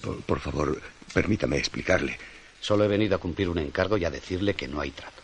[0.00, 0.80] Por, por favor,
[1.12, 2.18] permítame explicarle.
[2.60, 5.22] Solo he venido a cumplir un encargo y a decirle que no hay trato.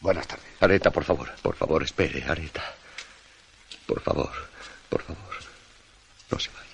[0.00, 0.46] Buenas tardes.
[0.60, 2.74] Areta, por favor, por favor, espere, Areta.
[3.86, 4.32] Por favor,
[4.88, 5.34] por favor,
[6.30, 6.67] no se vaya.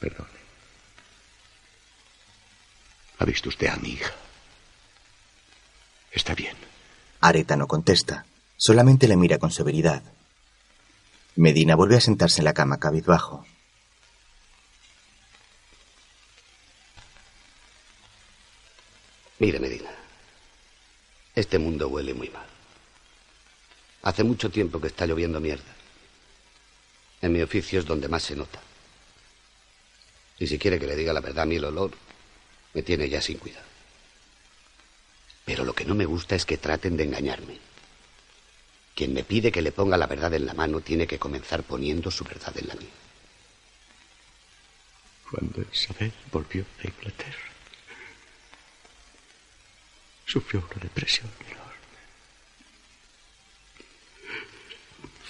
[0.00, 0.30] Perdone.
[3.18, 4.12] ¿Ha visto usted a mi hija?
[6.12, 6.56] Está bien.
[7.20, 8.26] Areta no contesta.
[8.56, 10.02] Solamente le mira con severidad.
[11.36, 13.46] Medina vuelve a sentarse en la cama cabizbajo.
[19.38, 19.90] Mire, Medina.
[21.34, 22.46] Este mundo huele muy mal.
[24.02, 25.74] Hace mucho tiempo que está lloviendo mierda.
[27.20, 28.60] En mi oficio es donde más se nota.
[30.38, 31.92] Y si quiere que le diga la verdad, a mí el olor
[32.74, 33.66] me tiene ya sin cuidado.
[35.44, 37.58] Pero lo que no me gusta es que traten de engañarme.
[38.94, 42.10] Quien me pide que le ponga la verdad en la mano tiene que comenzar poniendo
[42.10, 42.88] su verdad en la mía.
[45.30, 47.50] Cuando Isabel volvió de Inglaterra,
[50.26, 51.66] sufrió una depresión enorme.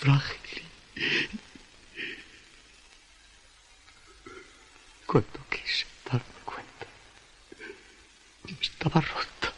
[0.01, 0.63] Frágil.
[5.07, 6.87] Cuando quise darme cuenta,
[8.61, 9.53] estaba rota.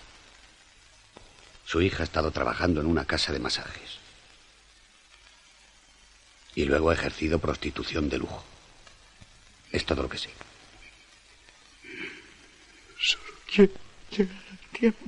[1.65, 3.99] Su hija ha estado trabajando en una casa de masajes.
[6.55, 8.45] Y luego ha ejercido prostitución de lujo.
[9.73, 10.31] Es todo lo que sé.
[13.01, 13.73] Solo quiero
[14.11, 15.07] llegar a tiempo.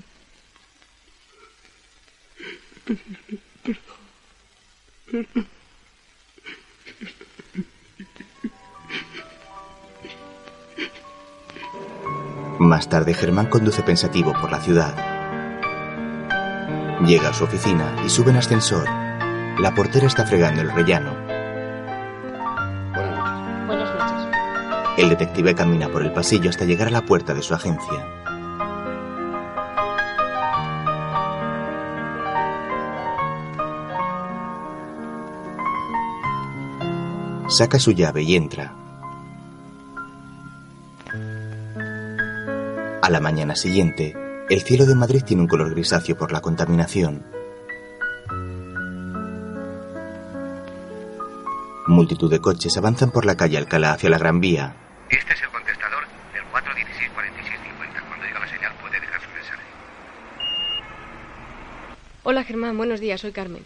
[2.85, 3.97] Pedirle perdón.
[5.11, 5.60] Perdón.
[12.61, 14.95] Más tarde Germán conduce pensativo por la ciudad.
[17.07, 18.85] Llega a su oficina y sube en ascensor.
[19.59, 21.15] La portera está fregando el rellano.
[23.67, 24.39] Buenas noches.
[24.99, 28.07] El detective camina por el pasillo hasta llegar a la puerta de su agencia.
[37.49, 38.80] Saca su llave y entra.
[43.11, 44.15] A la mañana siguiente,
[44.49, 47.27] el cielo de Madrid tiene un color grisáceo por la contaminación.
[51.89, 54.77] Multitud de coches avanzan por la calle Alcalá hacia la Gran Vía.
[55.09, 58.07] Este es el contestador del 416-4650.
[58.07, 59.63] Cuando diga la señal puede dejar su mensaje.
[62.23, 63.65] Hola Germán, buenos días, soy Carmen.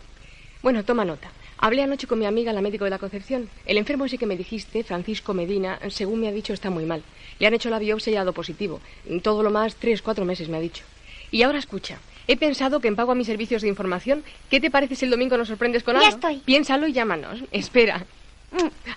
[0.63, 1.29] Bueno, toma nota.
[1.59, 3.49] Hablé anoche con mi amiga, la médico de la Concepción.
[3.65, 7.03] El enfermo ese que me dijiste, Francisco Medina, según me ha dicho, está muy mal.
[7.39, 8.81] Le han hecho la biopsia y ha dado positivo.
[9.23, 10.85] Todo lo más, tres, cuatro meses, me ha dicho.
[11.31, 11.99] Y ahora escucha.
[12.27, 15.11] He pensado que en pago a mis servicios de información, ¿qué te parece si el
[15.11, 16.15] domingo nos sorprendes con Ya algo?
[16.17, 16.37] estoy.
[16.39, 17.41] Piénsalo y llámanos.
[17.51, 18.05] Espera.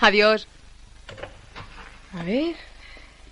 [0.01, 0.47] Adiós.
[2.13, 2.55] A ver.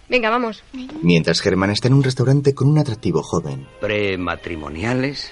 [0.09, 0.63] Venga, vamos.
[1.01, 3.67] Mientras Germán está en un restaurante con un atractivo joven.
[3.81, 5.31] Prematrimoniales,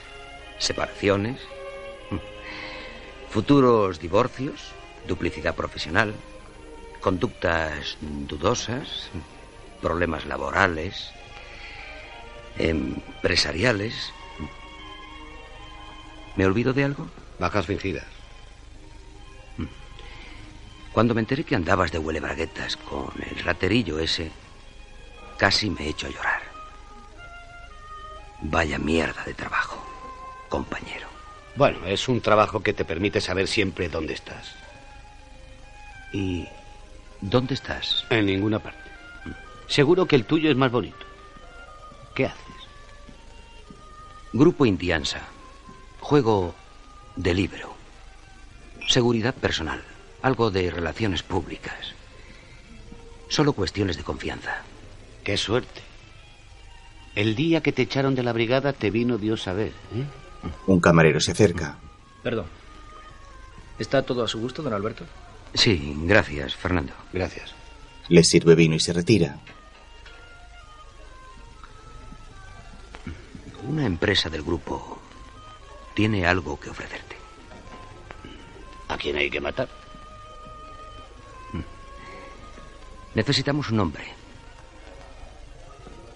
[0.57, 1.39] separaciones,
[3.33, 4.73] futuros divorcios,
[5.07, 6.13] duplicidad profesional,
[7.01, 9.09] conductas dudosas,
[9.81, 11.09] problemas laborales,
[12.59, 14.13] empresariales.
[16.35, 17.07] ¿Me olvido de algo?
[17.39, 18.05] Bajas fingidas.
[20.93, 24.31] Cuando me enteré que andabas de huele braguetas con el raterillo ese,
[25.39, 26.43] casi me he hecho llorar.
[28.41, 29.83] Vaya mierda de trabajo,
[30.49, 31.12] compañero.
[31.55, 34.55] Bueno, es un trabajo que te permite saber siempre dónde estás.
[36.11, 36.47] ¿Y
[37.21, 38.05] dónde estás?
[38.09, 38.79] En ninguna parte.
[39.67, 41.05] Seguro que el tuyo es más bonito.
[42.15, 42.39] ¿Qué haces?
[44.33, 45.21] Grupo Indiansa.
[45.99, 46.55] Juego
[47.15, 47.75] de libro.
[48.89, 49.83] Seguridad personal.
[50.23, 51.93] Algo de relaciones públicas.
[53.29, 54.63] Solo cuestiones de confianza.
[55.23, 55.81] Qué suerte.
[57.15, 59.71] El día que te echaron de la brigada te vino Dios a ver.
[59.95, 60.22] ¿eh?
[60.67, 61.77] Un camarero se acerca.
[62.21, 62.45] Perdón.
[63.79, 65.05] ¿Está todo a su gusto, don Alberto?
[65.53, 66.93] Sí, gracias, Fernando.
[67.11, 67.53] Gracias.
[68.09, 69.39] Le sirve vino y se retira.
[73.67, 74.99] Una empresa del grupo
[75.93, 77.15] tiene algo que ofrecerte.
[78.89, 79.69] ¿A quién hay que matar?
[83.15, 84.03] Necesitamos un hombre.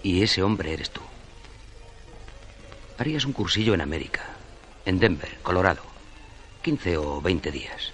[0.02, 1.00] Y ese hombre eres tú.
[2.98, 4.24] Harías un cursillo en América,
[4.84, 5.82] en Denver, Colorado.
[6.62, 7.92] 15 o 20 días.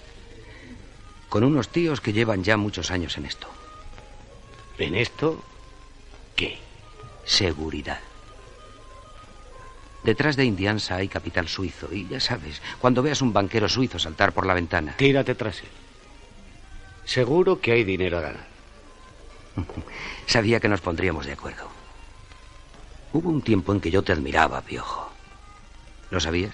[1.29, 3.47] Con unos tíos que llevan ya muchos años en esto.
[4.79, 5.43] ¿En esto?
[6.35, 6.57] ¿Qué?
[7.23, 7.99] Seguridad.
[10.03, 14.33] Detrás de Indiansa hay capital suizo y ya sabes, cuando veas un banquero suizo saltar
[14.33, 14.97] por la ventana...
[14.97, 15.69] Tírate tras él.
[17.05, 18.47] Seguro que hay dinero a ganar.
[20.25, 21.74] Sabía que nos pondríamos de acuerdo.
[23.15, 25.09] Hubo un tiempo en que yo te admiraba, Piojo.
[26.11, 26.53] ¿Lo sabías?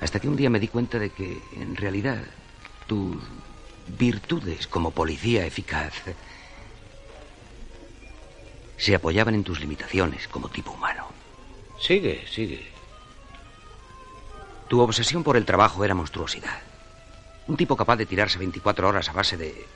[0.00, 2.22] Hasta que un día me di cuenta de que, en realidad,
[2.86, 3.16] tus
[3.98, 5.92] virtudes como policía eficaz
[8.76, 11.08] se apoyaban en tus limitaciones como tipo humano.
[11.80, 12.64] Sigue, sigue.
[14.68, 16.62] Tu obsesión por el trabajo era monstruosidad.
[17.48, 19.66] Un tipo capaz de tirarse 24 horas a base de.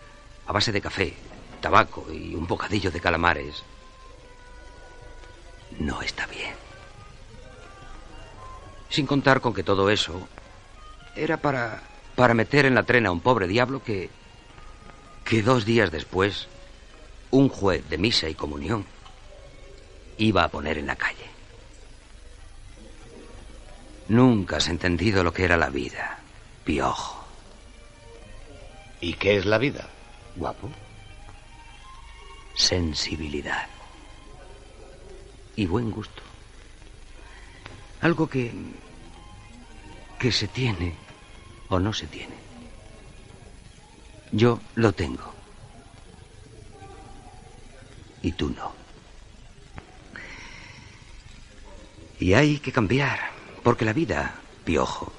[0.47, 1.15] a base de café,
[1.61, 3.65] tabaco y un bocadillo de calamares.
[5.79, 6.55] No está bien.
[8.89, 10.29] Sin contar con que todo eso
[11.17, 11.83] era para.
[12.15, 14.11] para meter en la trena a un pobre diablo que.
[15.25, 16.49] que dos días después,
[17.31, 18.85] un juez de misa y comunión
[20.19, 21.27] iba a poner en la calle.
[24.09, 26.19] Nunca has entendido lo que era la vida,
[26.65, 27.25] piojo.
[29.01, 29.89] ¿Y qué es la vida,
[30.37, 30.71] guapo?
[32.55, 33.67] Sensibilidad.
[35.57, 36.23] Y buen gusto.
[38.01, 38.53] Algo que...
[40.19, 40.95] que se tiene
[41.69, 42.35] o no se tiene.
[44.33, 45.35] Yo lo tengo.
[48.23, 48.73] Y tú no.
[52.19, 53.33] Y hay que cambiar.
[53.63, 55.13] Porque la vida, piojo,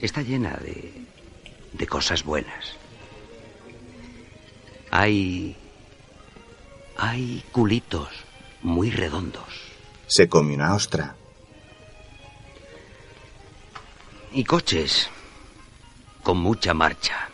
[0.00, 0.92] está llena de,
[1.72, 2.76] de cosas buenas.
[4.90, 5.56] Hay...
[6.96, 8.08] Hay culitos
[8.62, 9.61] muy redondos.
[10.14, 11.16] Se come una ostra.
[14.32, 15.08] Y coches
[16.22, 17.30] con mucha marcha.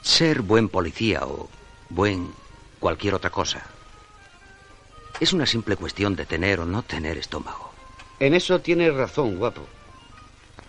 [0.00, 1.48] Ser buen policía o
[1.88, 2.32] buen
[2.78, 3.66] cualquier otra cosa
[5.18, 7.72] es una simple cuestión de tener o no tener estómago.
[8.20, 9.66] En eso tienes razón, guapo.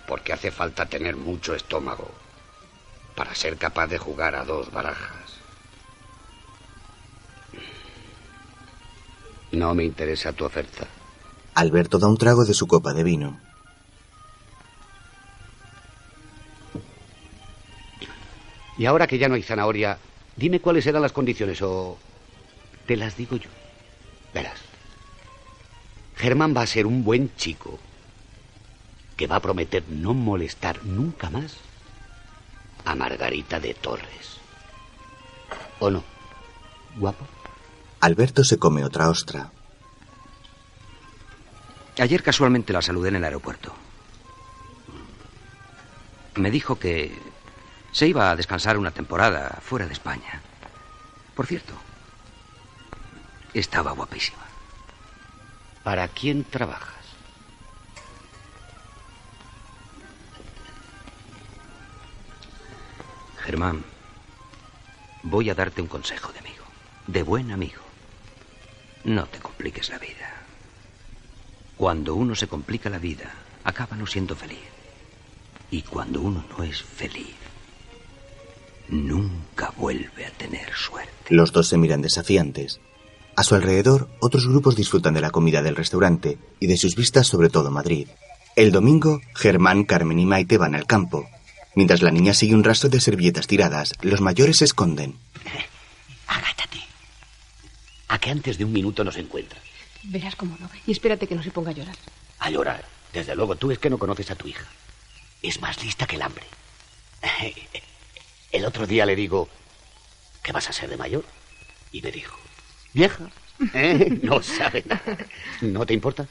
[0.08, 2.10] Porque hace falta tener mucho estómago
[3.14, 5.24] para ser capaz de jugar a dos barajas.
[9.56, 10.86] No me interesa tu oferta.
[11.53, 13.39] Alberto da un trago de su copa de vino.
[18.78, 19.97] Y ahora que ya no hay zanahoria,
[20.36, 21.97] dime cuáles eran las condiciones o
[22.86, 23.49] te las digo yo.
[24.34, 24.60] Verás.
[26.18, 27.80] Germán va a ser un buen chico
[29.16, 31.56] que va a prometer no molestar nunca más
[32.84, 34.38] a Margarita de Torres.
[35.80, 36.03] ¿O no?
[36.97, 37.26] ¿Guapo?
[38.06, 39.49] Alberto se come otra ostra.
[41.97, 43.74] Ayer casualmente la saludé en el aeropuerto.
[46.36, 47.20] Me dijo que
[47.91, 50.39] se iba a descansar una temporada fuera de España.
[51.34, 51.74] Por cierto,
[53.56, 54.43] estaba guapísima.
[55.84, 56.93] ¿Para quién trabajas?
[63.39, 63.84] Germán,
[65.24, 66.66] voy a darte un consejo de amigo,
[67.08, 67.84] de buen amigo.
[69.06, 70.34] No te compliques la vida.
[71.78, 73.32] Cuando uno se complica la vida,
[73.64, 74.58] acaba no siendo feliz.
[75.70, 77.36] Y cuando uno no es feliz,
[78.89, 81.12] nunca vuelve a tener suerte.
[81.30, 82.80] Los dos se miran desafiantes.
[83.36, 87.28] A su alrededor, otros grupos disfrutan de la comida del restaurante y de sus vistas
[87.28, 88.08] sobre todo Madrid.
[88.56, 91.28] El domingo, Germán, Carmen y Maite van al campo.
[91.76, 95.16] Mientras la niña sigue un rastro de servilletas tiradas, los mayores se esconden.
[98.08, 99.60] A que antes de un minuto nos encuentra.
[100.03, 100.70] Verás cómo no.
[100.86, 101.95] Y espérate que no se ponga a llorar.
[102.39, 102.86] A llorar.
[103.14, 104.66] Desde luego, tú es que no conoces a tu hija.
[105.41, 106.43] Es más lista que el hambre.
[108.51, 109.49] El otro día le digo,
[110.43, 111.26] ¿qué vas a ser de mayor?
[111.91, 112.38] Y me dijo,
[112.93, 113.30] vieja.
[113.74, 114.20] ¿Eh?
[114.24, 115.18] No sabe nada.
[115.62, 116.28] ¿No te importa?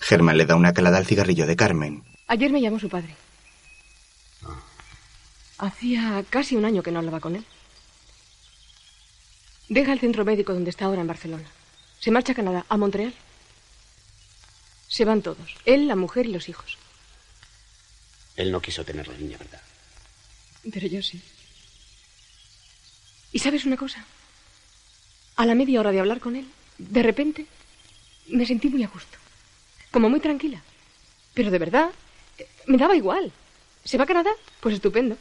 [0.00, 2.02] Germán le da una calada al cigarrillo de Carmen.
[2.28, 3.14] Ayer me llamó su padre.
[5.58, 7.44] Hacía casi un año que no hablaba con él.
[9.68, 11.48] Deja el centro médico donde está ahora en Barcelona.
[11.98, 13.12] Se marcha a Canadá, a Montreal.
[14.88, 15.56] Se van todos.
[15.64, 16.78] Él, la mujer y los hijos.
[18.36, 19.60] Él no quiso tener la niña, ¿verdad?
[20.72, 21.20] Pero yo sí.
[23.32, 24.04] ¿Y sabes una cosa?
[25.36, 26.46] A la media hora de hablar con él,
[26.78, 27.46] de repente,
[28.28, 29.18] me sentí muy a gusto.
[29.90, 30.62] Como muy tranquila.
[31.34, 31.90] Pero de verdad,
[32.66, 33.32] me daba igual.
[33.84, 34.30] ¿Se va a Canadá?
[34.60, 35.16] Pues estupendo.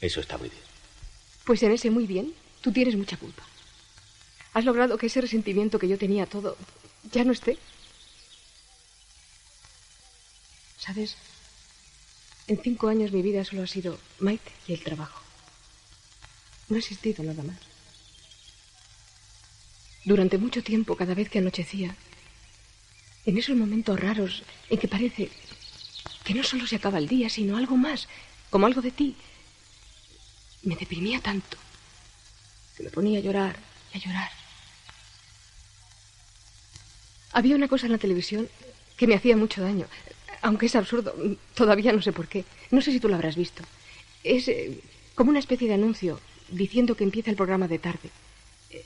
[0.00, 0.62] Eso está muy bien.
[1.44, 3.42] Pues en ese muy bien, tú tienes mucha culpa.
[4.52, 6.56] Has logrado que ese resentimiento que yo tenía todo
[7.12, 7.58] ya no esté.
[10.78, 11.16] ¿Sabes?
[12.46, 15.20] En cinco años mi vida solo ha sido Maite y el trabajo.
[16.68, 17.58] No ha existido nada más.
[20.04, 21.94] Durante mucho tiempo, cada vez que anochecía,
[23.26, 25.30] en esos momentos raros en que parece
[26.24, 28.08] que no solo se acaba el día, sino algo más,
[28.48, 29.14] como algo de ti,
[30.62, 31.58] me deprimía tanto
[32.82, 33.56] me ponía a llorar
[33.92, 34.30] y a llorar.
[37.32, 38.48] Había una cosa en la televisión
[38.96, 39.86] que me hacía mucho daño,
[40.42, 41.14] aunque es absurdo,
[41.54, 42.44] todavía no sé por qué.
[42.70, 43.62] No sé si tú lo habrás visto.
[44.24, 44.80] Es eh,
[45.14, 46.20] como una especie de anuncio
[46.50, 48.10] diciendo que empieza el programa de tarde.
[48.70, 48.84] Eh,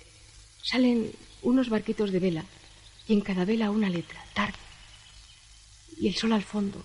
[0.62, 2.44] salen unos barquitos de vela
[3.06, 4.58] y en cada vela una letra, tarde.
[5.98, 6.84] Y el sol al fondo.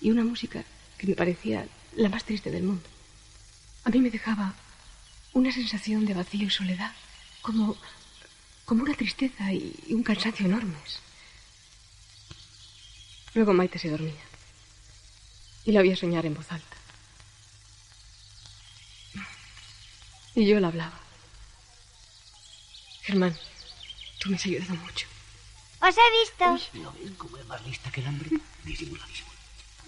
[0.00, 0.64] Y una música
[0.98, 1.66] que me parecía
[1.96, 2.88] la más triste del mundo.
[3.84, 4.54] A mí me dejaba
[5.38, 6.92] una sensación de vacío y soledad,
[7.42, 7.76] como,
[8.64, 11.00] como una tristeza y, y un cansancio enormes.
[13.34, 14.24] Luego Maite se dormía
[15.64, 16.76] y la oía soñar en voz alta.
[20.34, 20.98] Y yo la hablaba.
[23.02, 23.36] Germán,
[24.18, 25.06] tú me has ayudado mucho.
[25.80, 26.78] Os he visto.
[26.78, 28.30] ¿No ves cómo es más lista que el hambre?
[28.64, 29.37] Disimuladísimo.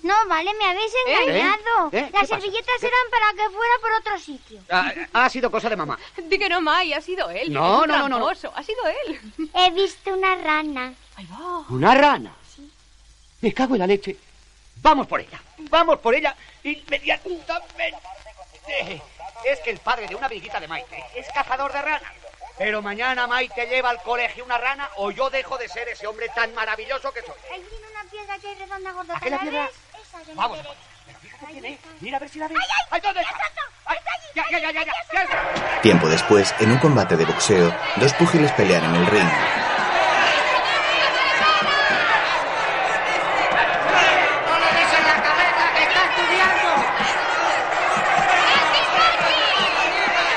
[0.03, 1.89] No, vale, me habéis engañado.
[1.93, 1.99] ¿Eh?
[1.99, 2.09] ¿Eh?
[2.11, 4.61] ¿Qué Las servilletas eran para que fuera por otro sitio.
[4.71, 5.99] Ah, ha sido cosa de mamá.
[6.17, 7.53] Di que no, May, ha sido él.
[7.53, 9.21] No, Es no, no, no, Ha sido él.
[9.55, 10.95] He visto una rana.
[11.69, 12.35] ¿Una rana?
[13.41, 14.17] Me cago en la leche.
[14.83, 15.41] Vamos por ella.
[15.59, 17.95] Vamos por ella inmediatamente.
[19.45, 22.13] Es que el padre de una amiguita de Maite es cazador de ranas.
[22.59, 26.29] Pero mañana Maite lleva al colegio una rana o yo dejo de ser ese hombre
[26.35, 27.35] tan maravilloso que soy.
[27.53, 29.17] Ahí tiene una piedra que hay redonda gorda.
[29.17, 29.67] ¿A qué la ¿La piedra?
[29.67, 29.75] ves?
[30.35, 30.59] Vamos.
[32.01, 32.59] Mira a ver si la ves.
[32.91, 33.37] ¡Ay, dónde está!
[33.87, 33.99] ¡Ay,
[34.35, 35.81] ya, ya, ya, ya, ya, ya!
[35.83, 39.29] Tiempo después, en un combate de boxeo, dos púgiles pelean en el ring.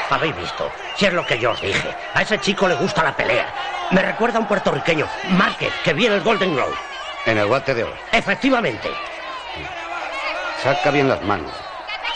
[0.10, 1.96] Habéis visto, si es lo que yo os dije.
[2.14, 3.52] A ese chico le gusta la pelea.
[3.92, 6.76] Me recuerda a un puertorriqueño, Márquez, que viene el Golden Globe.
[7.26, 7.96] En el guante de oro.
[8.12, 8.90] Efectivamente.
[10.64, 11.52] Saca bien las manos.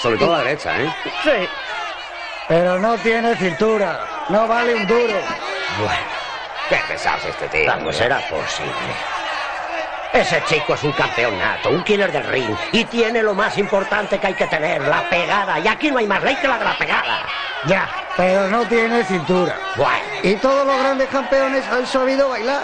[0.01, 0.93] Sobre todo la derecha, ¿eh?
[1.23, 1.49] Sí.
[2.47, 3.99] Pero no tiene cintura.
[4.29, 5.19] No vale un duro.
[5.79, 6.17] Bueno,
[6.69, 7.65] Qué pesado es este tío.
[7.67, 8.71] vamos, será posible.
[10.13, 14.17] Ese chico es un campeón nato, un killer del ring, y tiene lo más importante
[14.17, 15.59] que hay que tener, la pegada.
[15.59, 17.19] Y aquí no hay más ley que la de la pegada.
[17.65, 19.55] Ya, pero no tiene cintura.
[19.75, 19.99] Bueno.
[20.23, 22.63] Y todos los grandes campeones han sabido bailar.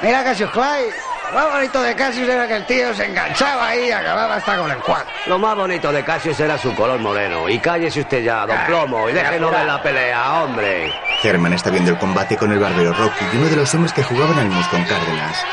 [0.00, 0.86] Mira Cassius Clay.
[1.32, 4.56] Lo más bonito de Cassius era que el tío se enganchaba ahí y acababa hasta
[4.56, 5.06] con el cuadro.
[5.26, 7.48] Lo más bonito de Cassius era su color moreno.
[7.48, 10.92] Y cállese usted ya, don Plomo, y déjenos ver la pelea, hombre.
[11.20, 14.02] Germán está viendo el combate con el barbero Rocky y uno de los hombres que
[14.02, 15.44] jugaban al mus con Cárdenas.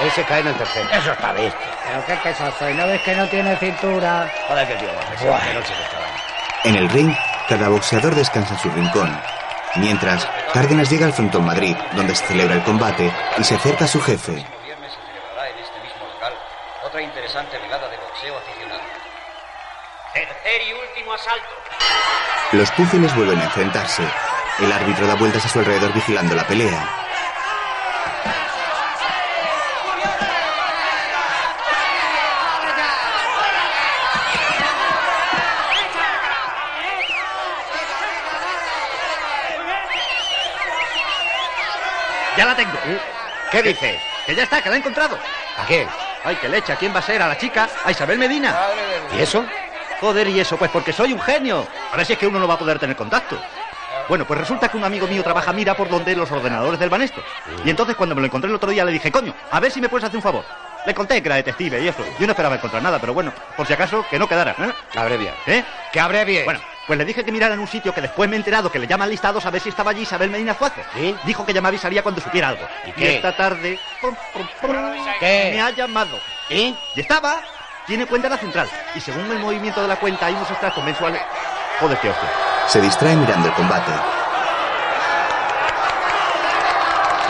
[0.00, 0.88] Ese cae en el tercero.
[0.92, 1.58] Eso está visto.
[1.86, 4.30] Pero qué queso soy, ¿no ves que no tiene cintura?
[4.48, 4.88] Joder, que tío,
[6.64, 7.14] En el ring,
[7.48, 9.18] cada boxeador descansa en su rincón.
[9.78, 13.88] Mientras, Cárdenas llega al frontón Madrid, donde se celebra el combate, y se acerca a
[13.88, 14.32] su jefe.
[14.32, 16.34] viernes se celebrará en este mismo local
[16.84, 18.80] otra interesante velada de boxeo aficionado.
[20.14, 21.46] Tercer y último asalto.
[22.52, 24.02] Los púgiles vuelven a enfrentarse.
[24.60, 27.05] El árbitro da vueltas a su alrededor vigilando la pelea.
[42.36, 42.78] Ya la tengo.
[43.50, 44.00] ¿Qué dices?
[44.26, 45.18] Que ya está, que la he encontrado.
[45.56, 45.88] ¿A quién?
[46.24, 47.22] Ay, que leche, ¿a quién va a ser?
[47.22, 47.68] ¿A la chica?
[47.84, 48.54] ¿A Isabel Medina?
[49.16, 49.44] ¿Y eso?
[50.00, 50.56] Joder, ¿y eso?
[50.56, 51.66] Pues porque soy un genio.
[51.92, 53.38] A ver si es que uno no va a poder tener contacto.
[54.08, 57.22] Bueno, pues resulta que un amigo mío trabaja, mira, por donde los ordenadores del Banesto.
[57.64, 59.80] Y entonces cuando me lo encontré el otro día le dije, coño, a ver si
[59.80, 60.44] me puedes hacer un favor.
[60.84, 62.04] Le conté que era detective y eso.
[62.18, 64.54] Yo no esperaba encontrar nada, pero bueno, por si acaso, que no quedara.
[64.58, 64.72] ¿eh?
[64.96, 65.34] Abrevia.
[65.46, 65.64] ¿Eh?
[65.92, 66.44] Que abrevie.
[66.44, 68.78] Bueno, pues le dije que mirara en un sitio que después me he enterado que
[68.78, 70.80] le llaman listados a ver si estaba allí Isabel Medina Zuazo.
[71.24, 72.66] Dijo que llamaba y salía cuando supiera algo.
[72.86, 73.16] ¿Y Y qué?
[73.16, 74.70] esta tarde pum, pum, pum,
[75.18, 75.50] ¿Qué?
[75.54, 76.18] me ha llamado.
[76.48, 76.76] ¿Y?
[76.94, 77.40] Y estaba.
[77.86, 78.68] Tiene cuenta en la central.
[78.94, 81.20] Y según el movimiento de la cuenta hay unos extractos mensuales.
[81.80, 82.28] Joder, qué hostia.
[82.66, 83.92] Se distrae mirando el combate.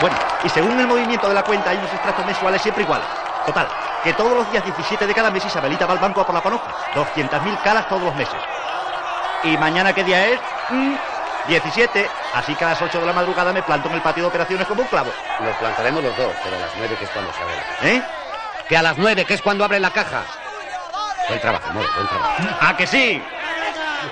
[0.01, 3.07] Bueno, y según el movimiento de la cuenta hay unos extractos mensuales siempre iguales.
[3.45, 3.67] Total,
[4.03, 6.41] que todos los días 17 de cada mes Isabelita va al banco a por la
[6.41, 6.71] panoja.
[6.93, 8.35] 200.000 calas todos los meses.
[9.43, 10.39] ¿Y mañana qué día es?
[10.69, 10.95] Mm,
[11.47, 12.09] 17.
[12.33, 14.67] Así que a las 8 de la madrugada me planto en el patio de operaciones
[14.67, 15.11] como un clavo.
[15.39, 17.87] Nos plantaremos los dos, pero a las nueve que es cuando se abre la caja.
[17.87, 18.01] ¿Eh?
[18.67, 20.23] Que a las nueve que es cuando abre la caja.
[21.27, 22.33] Buen trabajo, Moro, buen trabajo.
[22.61, 23.21] ¿A que sí?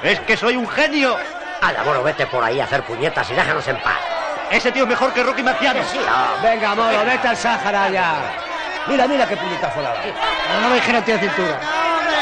[0.04, 1.18] Es que soy un genio.
[1.62, 4.00] Anda, bueno, vete por ahí a hacer puñetas y déjanos en paz.
[4.52, 5.82] Ese tío es mejor que Rocky Marciano.
[5.92, 6.36] Sí, ah.
[6.42, 8.14] Venga, moro, vete al Sáhara ya.
[8.88, 10.02] Mira, mira qué puñetazo la da.
[10.62, 11.60] No me dije no tiene cintura.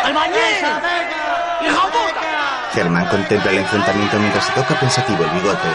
[0.04, 0.38] ¡Albañil!
[1.62, 2.33] ¡Hijo puta!
[2.74, 5.68] Germán contempla el enfrentamiento mientras se toca pensativo el bigote.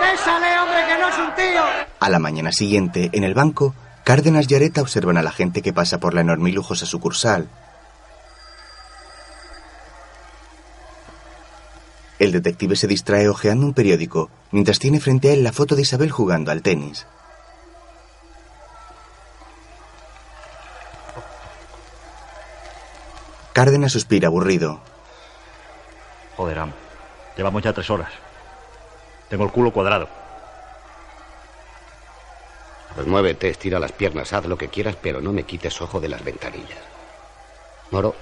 [0.00, 1.62] ¡Bésale, hombre, que no es un tío!
[1.98, 5.72] A la mañana siguiente, en el banco, Cárdenas y Areta observan a la gente que
[5.72, 7.48] pasa por la enorme y lujosa sucursal.
[12.18, 15.82] El detective se distrae hojeando un periódico, mientras tiene frente a él la foto de
[15.82, 17.06] Isabel jugando al tenis.
[23.52, 24.80] Cárdenas suspira aburrido.
[26.36, 26.72] Joder, amo.
[27.36, 28.12] Llevamos ya tres horas.
[29.28, 30.08] Tengo el culo cuadrado.
[32.94, 36.08] Pues muévete, estira las piernas, haz lo que quieras, pero no me quites ojo de
[36.08, 36.78] las ventanillas.
[37.90, 38.14] Moro,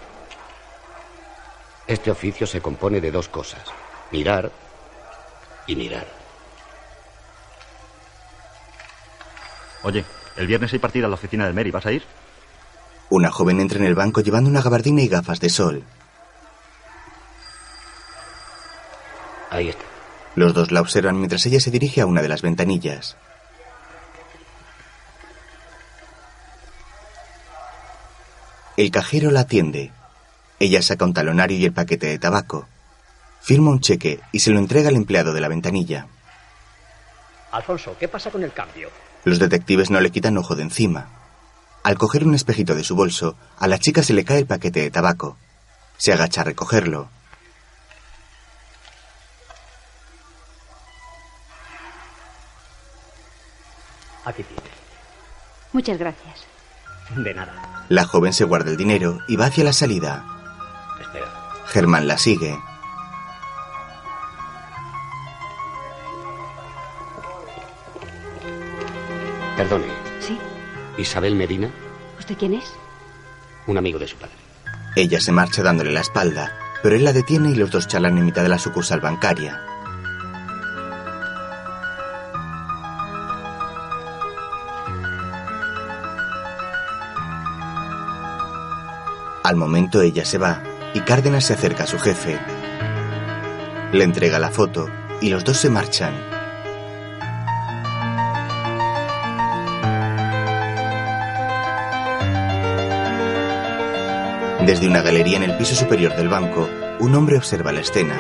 [1.87, 3.63] este oficio se compone de dos cosas.
[4.11, 4.51] Mirar
[5.67, 6.07] y mirar.
[9.83, 10.05] Oye,
[10.37, 11.71] el viernes hay partida en la oficina del Meri.
[11.71, 12.05] ¿Vas a ir?
[13.11, 15.85] Una joven entra en el banco llevando una gabardina y gafas de sol.
[19.51, 19.85] Ahí está.
[20.35, 23.17] Los dos la observan mientras ella se dirige a una de las ventanillas.
[28.77, 29.91] El cajero la atiende.
[30.61, 32.69] Ella saca un talonario y el paquete de tabaco.
[33.41, 36.07] Firma un cheque y se lo entrega al empleado de la ventanilla.
[37.51, 38.91] Alfonso, ¿qué pasa con el cambio?
[39.25, 41.18] Los detectives no le quitan ojo de encima.
[41.89, 44.81] Al coger un espejito de su bolso, a la chica se le cae el paquete
[44.83, 45.39] de tabaco.
[45.97, 47.09] Se agacha a recogerlo.
[54.27, 54.71] Aquí tiene.
[55.73, 56.45] Muchas gracias.
[57.17, 57.87] De nada.
[57.89, 60.27] La joven se guarda el dinero y va hacia la salida.
[61.01, 61.33] Espera.
[61.69, 62.55] Germán la sigue.
[69.57, 70.08] Perdone.
[70.99, 71.71] Isabel Medina,
[72.19, 72.65] ¿Usted quién es?
[73.67, 74.35] un amigo de su padre.
[74.97, 76.53] Ella se marcha dándole la espalda,
[76.83, 79.61] pero él la detiene y los dos charlan en mitad de la sucursal bancaria.
[89.45, 90.63] Al momento ella se va
[90.95, 92.39] y Cárdenas se acerca a su jefe.
[93.93, 94.89] Le entrega la foto
[95.21, 96.15] y los dos se marchan.
[104.69, 106.69] Desde una galería en el piso superior del banco,
[107.01, 108.15] un hombre observa la escena.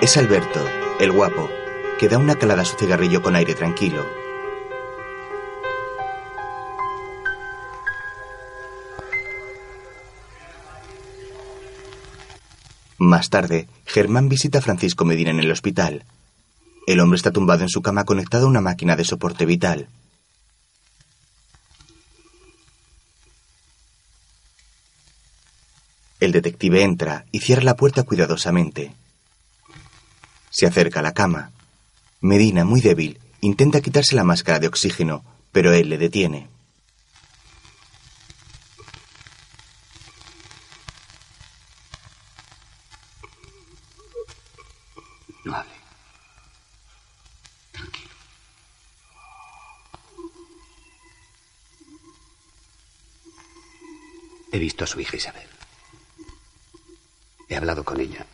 [0.00, 0.64] Es Alberto,
[1.00, 1.50] el guapo,
[1.98, 4.06] que da una calada a su cigarrillo con aire tranquilo.
[12.98, 16.04] Más tarde, Germán visita a Francisco Medina en el hospital.
[16.86, 19.88] El hombre está tumbado en su cama conectado a una máquina de soporte vital.
[26.22, 28.94] El detective entra y cierra la puerta cuidadosamente.
[30.50, 31.50] Se acerca a la cama.
[32.20, 36.48] Medina, muy débil, intenta quitarse la máscara de oxígeno, pero él le detiene.
[45.44, 45.64] No.
[47.72, 48.10] Tranquilo.
[54.52, 55.51] He visto a su hija Isabel.
[57.52, 58.24] He hablado con ella.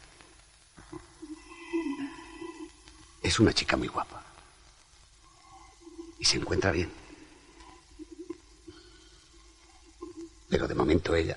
[3.21, 4.23] Es una chica muy guapa.
[6.21, 6.89] Y se encuentra bien.
[10.49, 11.37] Pero de momento ella...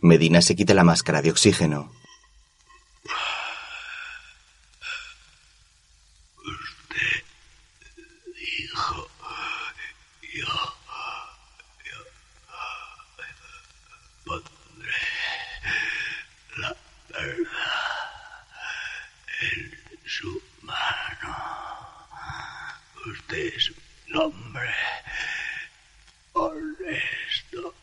[0.00, 1.92] Medina se quita la máscara de oxígeno.
[8.36, 9.08] Hijo,
[10.34, 10.46] yo,
[11.84, 11.98] yo
[14.24, 14.92] pondré
[16.56, 16.76] la
[17.10, 18.46] verdad
[19.40, 22.08] en su mano.
[23.06, 23.70] Usted es
[24.10, 24.74] un hombre
[26.32, 27.74] honesto.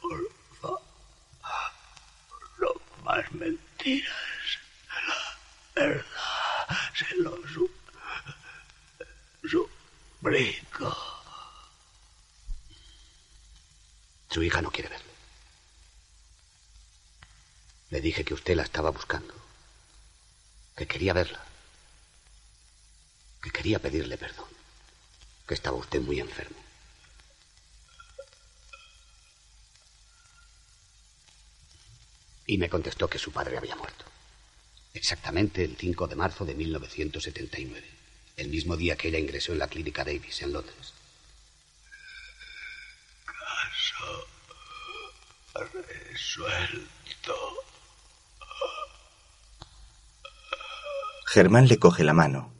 [0.00, 0.82] Por favor,
[2.60, 4.10] no más mentiras.
[5.74, 6.04] La verdad
[6.94, 7.70] se lo su-
[9.50, 10.96] suplico.
[14.30, 15.10] Su hija no quiere verle.
[17.90, 19.34] Le dije que la estaba buscando.
[20.76, 21.44] Que quería verla.
[23.42, 24.48] Que quería pedirle perdón.
[25.46, 26.56] Que estaba usted muy enfermo.
[32.46, 34.04] Y me contestó que su padre había muerto.
[34.92, 37.86] Exactamente el 5 de marzo de 1979.
[38.36, 40.99] El mismo día que ella ingresó en la clínica Davis en Londres.
[51.32, 52.52] Germán le coge la mano.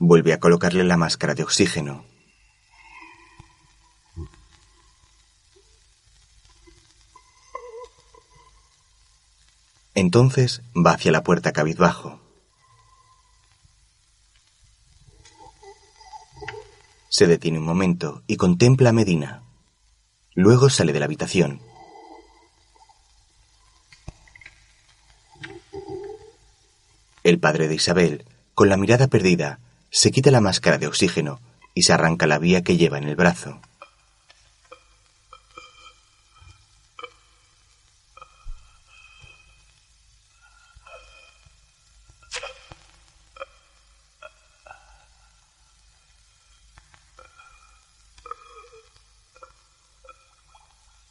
[0.00, 2.04] Vuelve a colocarle la máscara de oxígeno.
[9.94, 12.23] Entonces va hacia la puerta cabizbajo.
[17.16, 19.44] Se detiene un momento y contempla a Medina.
[20.34, 21.60] Luego sale de la habitación.
[27.22, 28.24] El padre de Isabel,
[28.56, 29.60] con la mirada perdida,
[29.90, 31.38] se quita la máscara de oxígeno
[31.72, 33.60] y se arranca la vía que lleva en el brazo.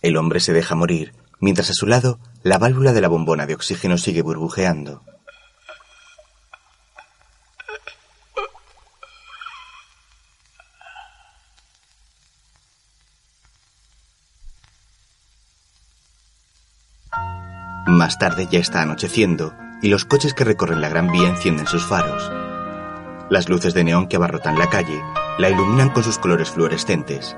[0.03, 3.55] El hombre se deja morir, mientras a su lado la válvula de la bombona de
[3.55, 5.01] oxígeno sigue burbujeando.
[17.87, 21.85] Más tarde ya está anocheciendo y los coches que recorren la Gran Vía encienden sus
[21.85, 22.29] faros.
[23.29, 25.01] Las luces de neón que abarrotan la calle
[25.37, 27.37] la iluminan con sus colores fluorescentes.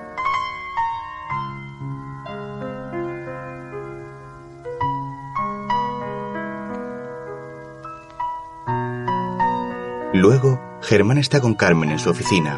[10.16, 12.58] Luego, Germán está con Carmen en su oficina.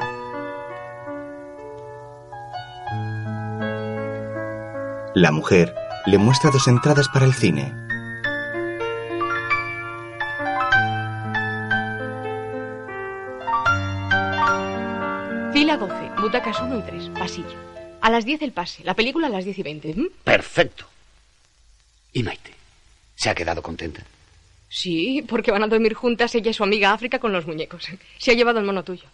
[5.16, 5.74] La mujer
[6.06, 7.74] le muestra dos entradas para el cine.
[15.52, 17.58] Fila 12, butacas 1 y 3, pasillo.
[18.02, 19.90] A las 10 el pase, la película a las 10 y 20.
[19.94, 20.10] ¿m?
[20.24, 20.86] Perfecto.
[22.14, 22.54] ¿Y Maite?
[23.16, 24.04] ¿Se ha quedado contenta?
[24.69, 27.88] Sí, porque van a dormir juntas ella y su amiga África con los muñecos.
[28.18, 29.06] Se ha llevado el mono tuyo.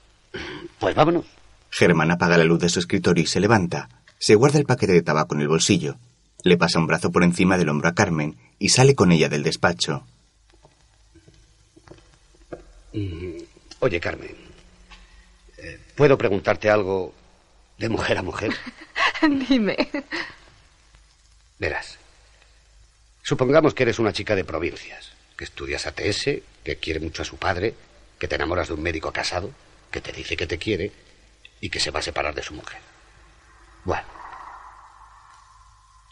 [0.79, 1.25] Pues vámonos.
[1.69, 3.89] Germán apaga la luz de su escritorio y se levanta.
[4.17, 5.95] Se guarda el paquete de tabaco en el bolsillo.
[6.43, 9.43] Le pasa un brazo por encima del hombro a Carmen y sale con ella del
[9.43, 10.03] despacho.
[12.93, 13.37] Mm,
[13.79, 14.35] Oye, Carmen.
[15.57, 17.13] eh, ¿Puedo preguntarte algo
[17.77, 18.51] de mujer a mujer?
[19.49, 19.77] Dime.
[21.59, 21.97] Verás.
[23.21, 27.37] Supongamos que eres una chica de provincias, que estudias ATS, que quiere mucho a su
[27.37, 27.75] padre,
[28.19, 29.51] que te enamoras de un médico casado,
[29.91, 30.91] que te dice que te quiere
[31.61, 32.79] y que se va a separar de su mujer.
[33.85, 34.07] Bueno.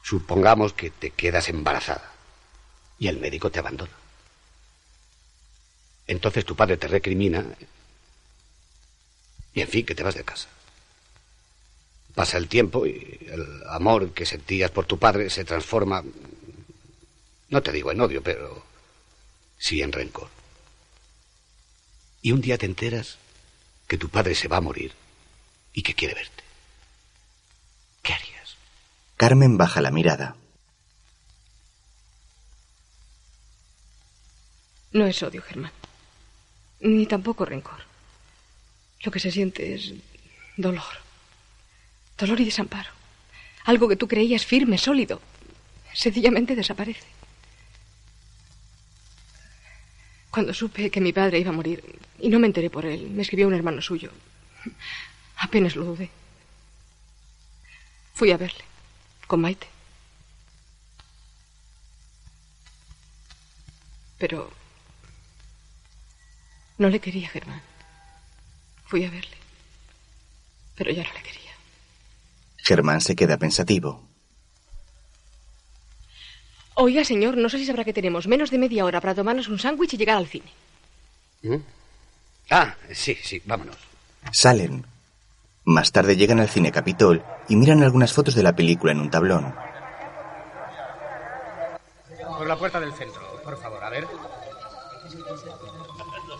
[0.04, 2.12] Supongamos que te quedas embarazada
[3.00, 3.92] y el médico te abandona.
[6.08, 7.46] Entonces tu padre te recrimina
[9.54, 10.48] y en fin, que te vas de casa.
[12.16, 16.04] Pasa el tiempo y el amor que sentías por tu padre se transforma,
[17.50, 18.64] no te digo en odio, pero
[19.62, 20.28] sí en rencor.
[22.22, 23.18] Y un día te enteras
[23.88, 24.92] que tu padre se va a morir
[25.72, 26.42] y que quiere verte.
[29.22, 30.36] Carmen baja la mirada.
[34.94, 35.72] No es odio, Germán.
[36.80, 37.82] Ni tampoco rencor.
[39.04, 39.94] Lo que se siente es
[40.58, 40.96] dolor.
[42.18, 42.90] Dolor y desamparo.
[43.66, 45.22] Algo que tú creías firme, sólido,
[45.94, 47.06] sencillamente desaparece.
[50.32, 51.84] Cuando supe que mi padre iba a morir,
[52.20, 54.12] y no me enteré por él, me escribió un hermano suyo.
[55.38, 56.10] Apenas lo dudé.
[58.14, 58.64] Fui a verle,
[59.28, 59.68] con Maite.
[64.18, 64.52] Pero
[66.78, 67.62] no le quería, Germán.
[68.86, 69.36] Fui a verle,
[70.76, 71.52] pero ya no le quería.
[72.58, 74.11] Germán se queda pensativo.
[76.84, 79.60] Oiga, señor, no sé si sabrá que tenemos menos de media hora para tomarnos un
[79.60, 80.50] sándwich y llegar al cine.
[81.44, 81.58] ¿Mm?
[82.50, 83.78] Ah, sí, sí, vámonos.
[84.32, 84.84] Salen.
[85.64, 89.12] Más tarde llegan al cine Capitol y miran algunas fotos de la película en un
[89.12, 89.54] tablón.
[92.40, 94.08] Por la puerta del centro, por favor, a ver.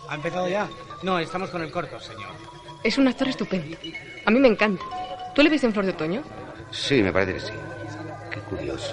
[0.08, 0.68] ¿Ha empezado ya?
[1.04, 2.32] No, estamos con el corto, señor.
[2.82, 3.76] Es un actor estupendo.
[4.26, 4.82] A mí me encanta.
[5.36, 6.24] ¿Tú le viste en Flor de Otoño?
[6.72, 7.52] Sí, me parece que sí.
[8.32, 8.92] Qué curioso.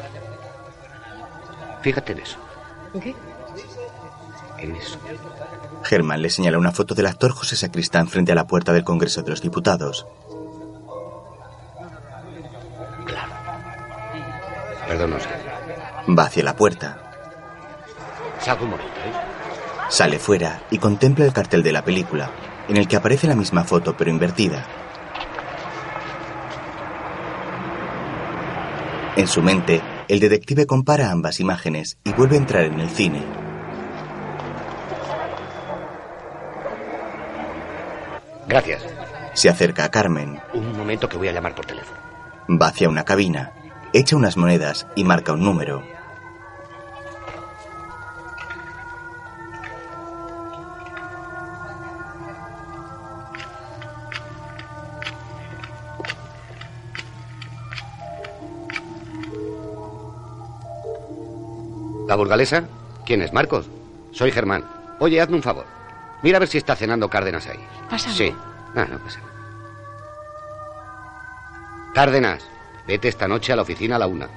[1.81, 2.37] Fíjate en eso.
[2.93, 3.15] ¿En qué?
[4.57, 4.97] En eso.
[5.83, 9.21] Germán le señala una foto del actor José Sacristán frente a la puerta del Congreso
[9.23, 10.05] de los Diputados.
[14.87, 15.29] Perdón, no sé.
[16.17, 16.97] Va hacia la puerta.
[18.39, 19.13] Salgo un momento, ¿eh?
[19.89, 22.31] Sale fuera y contempla el cartel de la película,
[22.67, 24.65] en el que aparece la misma foto pero invertida.
[29.15, 33.23] En su mente, el detective compara ambas imágenes y vuelve a entrar en el cine.
[38.47, 38.83] Gracias.
[39.35, 40.39] Se acerca a Carmen.
[40.55, 41.99] Un momento que voy a llamar por teléfono.
[42.49, 43.53] Va hacia una cabina,
[43.93, 45.83] echa unas monedas y marca un número.
[62.09, 62.63] ¿La burgalesa?
[63.05, 63.67] ¿Quién es, Marcos?
[64.13, 64.65] Soy Germán.
[64.97, 65.67] Oye, hazme un favor.
[66.23, 67.59] Mira a ver si está cenando Cárdenas ahí.
[67.87, 68.15] Pásalo.
[68.15, 68.33] Sí.
[68.75, 69.31] Ah, no pasa nada.
[71.93, 72.43] Cárdenas,
[72.87, 74.27] vete esta noche a la oficina a la una.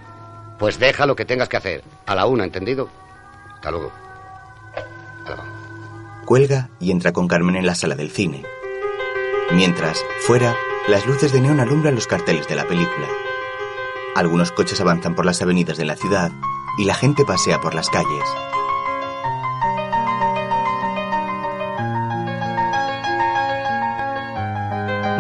[0.58, 1.82] Pues deja lo que tengas que hacer.
[2.04, 2.90] A la una, ¿entendido?
[3.54, 3.90] Hasta luego.
[6.26, 8.44] Cuelga y entra con Carmen en la sala del cine.
[9.50, 10.54] Mientras, fuera,
[10.88, 13.08] las luces de neón alumbran los carteles de la película.
[14.14, 16.32] Algunos coches avanzan por las avenidas de la ciudad
[16.78, 18.24] y la gente pasea por las calles.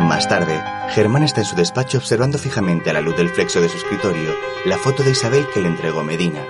[0.00, 3.68] Más tarde, Germán está en su despacho observando fijamente a la luz del flexo de
[3.68, 4.34] su escritorio
[4.66, 6.40] la foto de Isabel que le entregó Medina.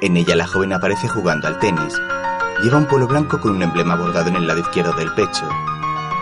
[0.00, 1.94] En ella la joven aparece jugando al tenis.
[2.62, 5.48] Lleva un polo blanco con un emblema bordado en el lado izquierdo del pecho.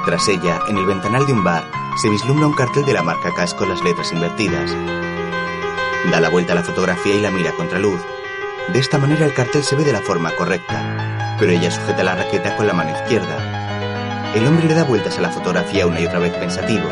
[0.04, 1.64] Tras ella, en el ventanal de un bar,
[2.00, 4.70] se vislumbra un cartel de la marca Cas con las letras invertidas.
[6.10, 8.00] Da la vuelta a la fotografía y la mira contra luz.
[8.72, 12.14] De esta manera el cartel se ve de la forma correcta, pero ella sujeta la
[12.14, 14.32] raqueta con la mano izquierda.
[14.34, 16.88] El hombre le da vueltas a la fotografía una y otra vez pensativo.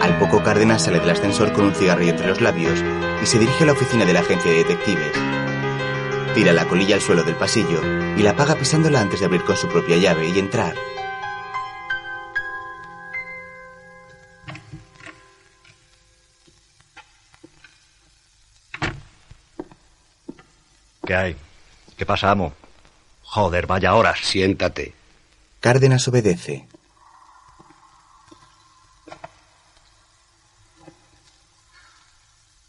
[0.00, 2.82] Al poco Cárdenas sale del ascensor con un cigarrillo entre los labios
[3.22, 5.12] y se dirige a la oficina de la agencia de detectives.
[6.34, 7.82] Tira la colilla al suelo del pasillo
[8.16, 10.74] y la apaga pisándola antes de abrir con su propia llave y entrar.
[21.18, 21.36] Hay?
[21.96, 22.52] ¿Qué pasa, amo?
[23.22, 24.20] Joder, vaya horas.
[24.22, 24.94] Siéntate.
[25.60, 26.66] Cárdenas obedece.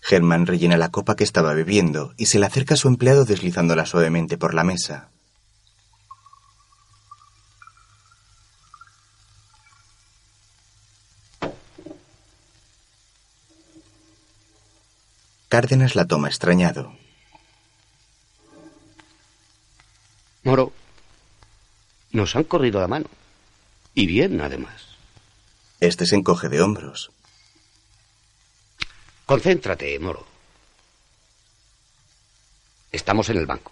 [0.02, 3.86] Germán rellena la copa que estaba bebiendo y se le acerca a su empleado deslizándola
[3.86, 5.10] suavemente por la mesa.
[15.48, 16.94] Cárdenas la toma extrañado.
[20.50, 20.74] Moro,
[22.10, 23.06] nos han corrido la mano.
[23.94, 24.98] Y bien, además.
[25.80, 27.12] Este se encoge de hombros.
[29.28, 30.26] Concéntrate, Moro.
[32.92, 33.72] Estamos en el banco.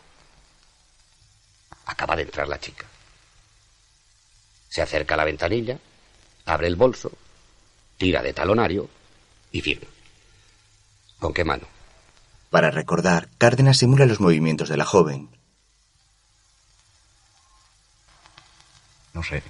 [1.88, 2.86] Acaba de entrar la chica.
[4.70, 5.80] Se acerca a la ventanilla,
[6.46, 7.12] abre el bolso,
[7.98, 8.88] tira de talonario
[9.52, 9.88] y firma.
[11.18, 11.66] ¿Con qué mano?
[12.52, 15.37] Para recordar, Cárdenas simula los movimientos de la joven.
[19.18, 19.42] No sé.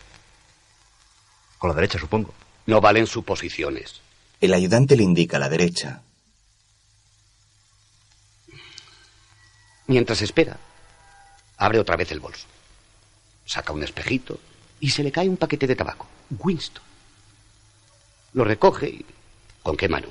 [1.57, 2.33] Con la derecha, supongo.
[2.67, 3.99] No valen suposiciones.
[4.39, 6.03] El ayudante le indica la derecha.
[9.87, 10.57] Mientras espera,
[11.57, 12.47] abre otra vez el bolso.
[13.45, 14.39] Saca un espejito
[14.79, 16.07] y se le cae un paquete de tabaco.
[16.39, 16.83] Winston.
[18.35, 19.05] Lo recoge y...
[19.63, 20.07] ¿Con qué mano?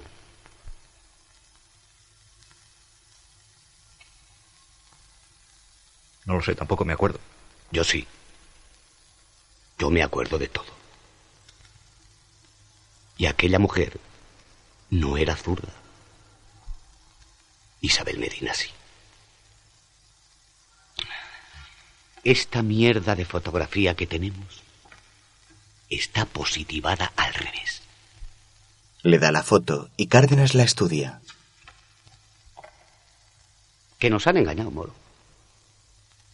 [6.26, 7.18] No lo sé, tampoco me acuerdo.
[7.70, 8.06] Yo sí.
[9.78, 10.74] Yo me acuerdo de todo.
[13.18, 13.98] Y aquella mujer
[14.90, 15.72] no era zurda.
[17.80, 18.68] Isabel Medina sí.
[22.24, 24.62] Esta mierda de fotografía que tenemos
[25.88, 27.82] está positivada al revés.
[29.02, 31.20] Le da la foto y Cárdenas la estudia.
[33.98, 34.94] Que nos han engañado, Moro.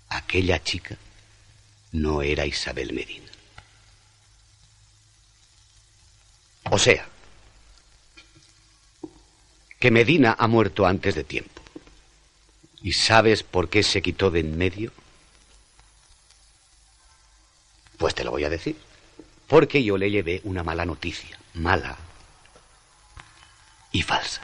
[0.09, 0.97] Aquella chica
[1.93, 3.32] no era Isabel Medina.
[6.71, 7.07] O sea,
[9.79, 11.61] que Medina ha muerto antes de tiempo.
[12.83, 14.93] ¿Y sabes por qué se quitó de en medio?
[17.99, 18.77] Pues te lo voy a decir.
[19.47, 21.39] Porque yo le llevé una mala noticia.
[21.55, 21.97] Mala.
[23.93, 24.41] Y falsa.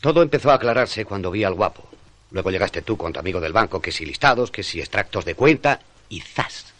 [0.00, 1.88] Todo empezó a aclararse cuando vi al guapo.
[2.30, 5.34] Luego llegaste tú con tu amigo del banco, que si listados, que si extractos de
[5.34, 6.73] cuenta, y ¡zas!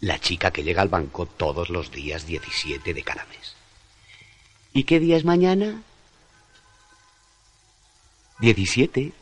[0.00, 3.54] La chica que llega al banco todos los días 17 de cada mes.
[4.72, 5.82] ¿Y qué día es mañana?
[8.40, 9.12] 17.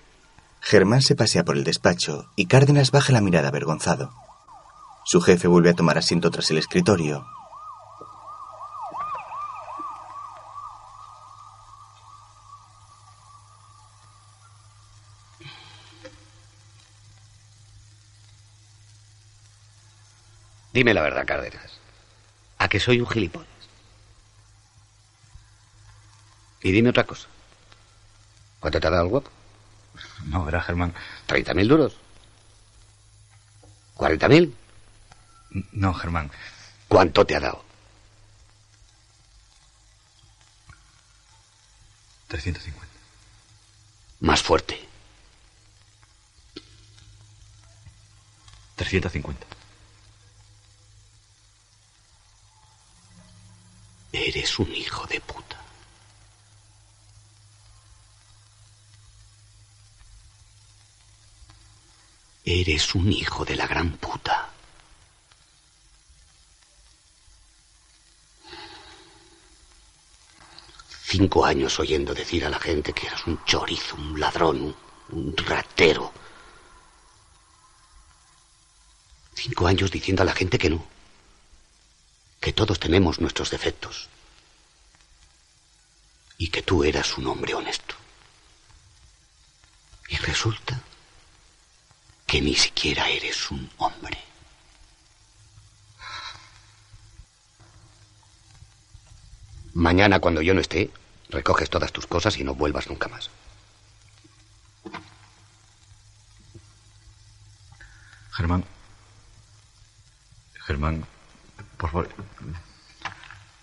[0.60, 4.12] Germán se pasea por el despacho y Cárdenas baja la mirada avergonzado.
[5.04, 7.26] Su jefe vuelve a tomar asiento tras el escritorio.
[20.78, 21.72] Dime la verdad, Cárdenas.
[22.58, 23.48] ¿A que soy un gilipollas?
[26.62, 27.26] Y dime otra cosa.
[28.60, 29.28] ¿Cuánto te ha dado el guapo?
[30.26, 30.94] No, verá, Germán.
[31.26, 31.96] ¿30 mil duros?
[33.96, 34.56] ¿40 mil?
[35.72, 36.30] No, Germán.
[36.86, 37.64] ¿Cuánto te ha dado?
[42.28, 42.86] 350.
[44.20, 44.78] Más fuerte.
[48.76, 49.57] 350.
[54.12, 55.62] Eres un hijo de puta.
[62.44, 64.48] Eres un hijo de la gran puta.
[71.04, 74.76] Cinco años oyendo decir a la gente que eras un chorizo, un ladrón, un,
[75.10, 76.12] un ratero.
[79.34, 80.97] Cinco años diciendo a la gente que no.
[82.48, 84.08] Que todos tenemos nuestros defectos.
[86.38, 87.94] Y que tú eras un hombre honesto.
[90.08, 90.80] Y resulta
[92.26, 94.16] que ni siquiera eres un hombre.
[99.74, 100.90] Mañana, cuando yo no esté,
[101.28, 103.28] recoges todas tus cosas y no vuelvas nunca más.
[108.32, 108.64] Germán.
[110.66, 111.06] Germán,
[111.78, 112.08] por favor.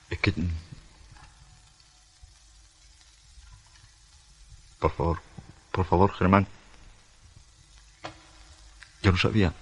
[0.10, 0.34] Es que...
[4.80, 5.22] Por favor,
[5.72, 6.48] por favor, Germán.
[9.02, 9.54] Yo no sabía.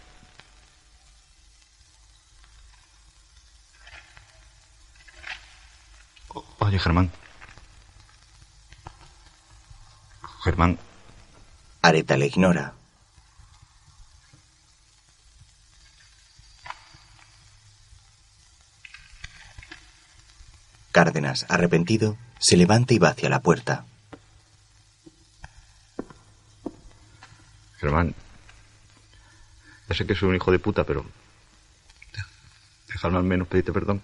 [6.60, 7.12] Oye, Germán.
[10.44, 10.78] Germán,
[11.82, 12.74] Areta le ignora.
[20.94, 23.84] Cárdenas, arrepentido, se levanta y va hacia la puerta.
[27.80, 28.14] Germán.
[29.90, 31.04] Ya sé que soy un hijo de puta, pero.
[32.88, 34.02] Déjame al menos pedirte perdón.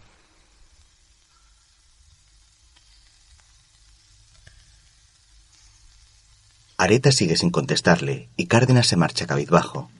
[6.75, 9.91] Areta sigue sin contestarle y Cárdenas se marcha cabizbajo.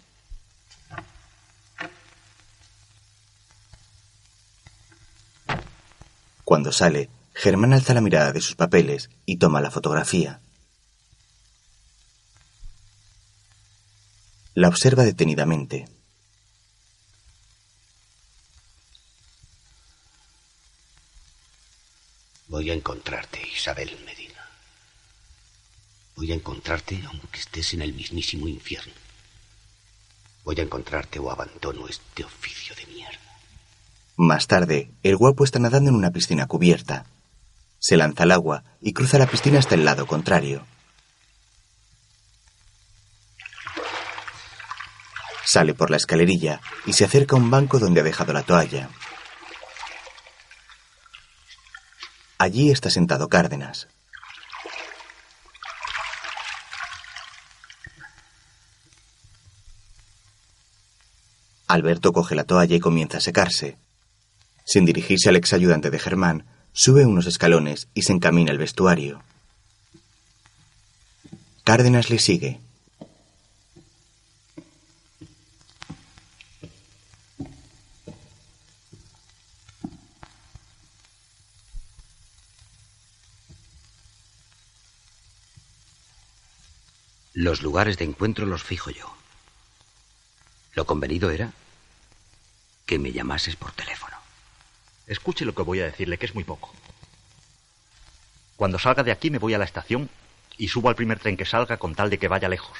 [6.49, 10.41] Cuando sale, Germán alza la mirada de sus papeles y toma la fotografía.
[14.55, 15.85] La observa detenidamente.
[22.47, 24.43] Voy a encontrarte, Isabel Medina.
[26.15, 28.95] Voy a encontrarte aunque estés en el mismísimo infierno.
[30.43, 33.18] Voy a encontrarte o abandono este oficio de mierda.
[34.21, 37.05] Más tarde, el guapo está nadando en una piscina cubierta.
[37.79, 40.65] Se lanza al agua y cruza la piscina hasta el lado contrario.
[45.45, 48.89] Sale por la escalerilla y se acerca a un banco donde ha dejado la toalla.
[52.37, 53.87] Allí está sentado Cárdenas.
[61.69, 63.77] Alberto coge la toalla y comienza a secarse.
[64.71, 69.23] Sin dirigirse al ex ayudante de Germán, sube unos escalones y se encamina al vestuario.
[71.63, 72.59] Cárdenas le sigue.
[87.33, 89.11] Los lugares de encuentro los fijo yo.
[90.75, 91.53] Lo convenido era
[92.85, 94.18] que me llamases por teléfono.
[95.09, 96.71] Escuche lo que voy a decirle, que es muy poco.
[98.55, 100.07] Cuando salga de aquí me voy a la estación
[100.55, 102.77] y subo al primer tren que salga con tal de que vaya lejos.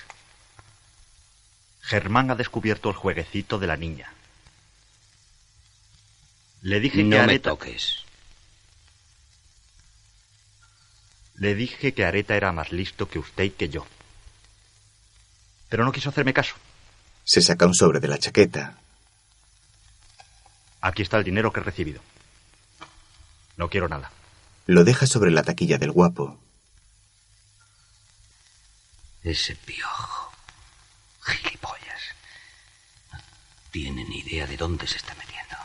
[1.82, 4.14] Germán ha descubierto el jueguecito de la niña.
[6.62, 7.50] Le dije no que me Areta...
[7.50, 8.06] toques.
[11.34, 13.88] Le dije que Areta era más listo que usted y que yo.
[15.68, 16.56] Pero no quiso hacerme caso.
[17.24, 18.78] Se saca un sobre de la chaqueta.
[20.82, 22.02] Aquí está el dinero que he recibido.
[23.60, 24.10] No quiero nada.
[24.68, 26.38] Lo deja sobre la taquilla del guapo.
[29.22, 30.32] Ese piojo.
[31.20, 32.02] Gilipollas.
[33.12, 33.20] No
[33.72, 35.58] tiene ni idea de dónde se está metiendo.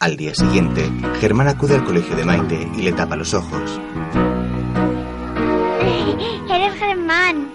[0.00, 3.70] Al día siguiente, Germán acude al colegio de Maite y le tapa los ojos.
[6.50, 7.54] Eres Germán.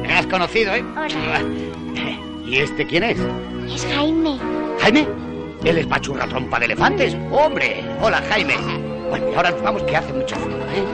[0.00, 0.82] Me has conocido, ¿eh?
[0.96, 1.42] Hola.
[2.46, 3.18] ¿Y este quién es?
[3.70, 4.38] Es Jaime.
[4.80, 5.06] ¿Jaime?
[5.64, 7.14] ¿Él es pachurra trompa de elefantes?
[7.30, 7.84] ¡Hombre!
[8.00, 8.81] Hola, Jaime.
[9.12, 10.86] Bueno, y ahora nos vamos que hace mucho frío, ¿eh?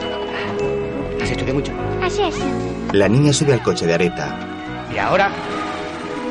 [1.21, 1.71] ¿Has estudiado mucho?
[2.03, 2.35] Así es.
[2.91, 4.37] La niña sube al coche de Areta.
[4.93, 5.31] Y ahora,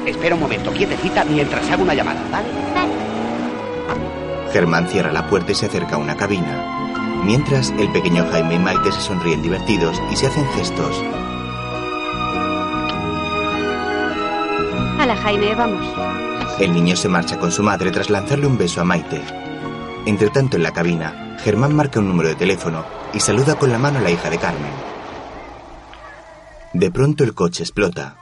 [0.04, 2.48] espera un momento, quietecita, mientras hago una llamada, ¿vale?
[4.52, 7.22] Germán cierra la puerta y se acerca a una cabina.
[7.24, 11.02] Mientras, el pequeño Jaime y Maite se sonríen divertidos y se hacen gestos.
[15.00, 15.86] Hala, Jaime, vamos.
[16.60, 19.47] El niño se marcha con su madre tras lanzarle un beso a Maite.
[20.08, 22.82] Entre tanto, en la cabina, Germán marca un número de teléfono
[23.12, 24.72] y saluda con la mano a la hija de Carmen.
[26.72, 28.16] De pronto el coche explota.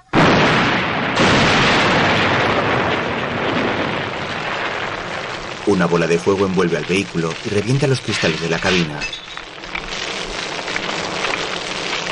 [5.68, 8.98] Una bola de fuego envuelve al vehículo y revienta los cristales de la cabina.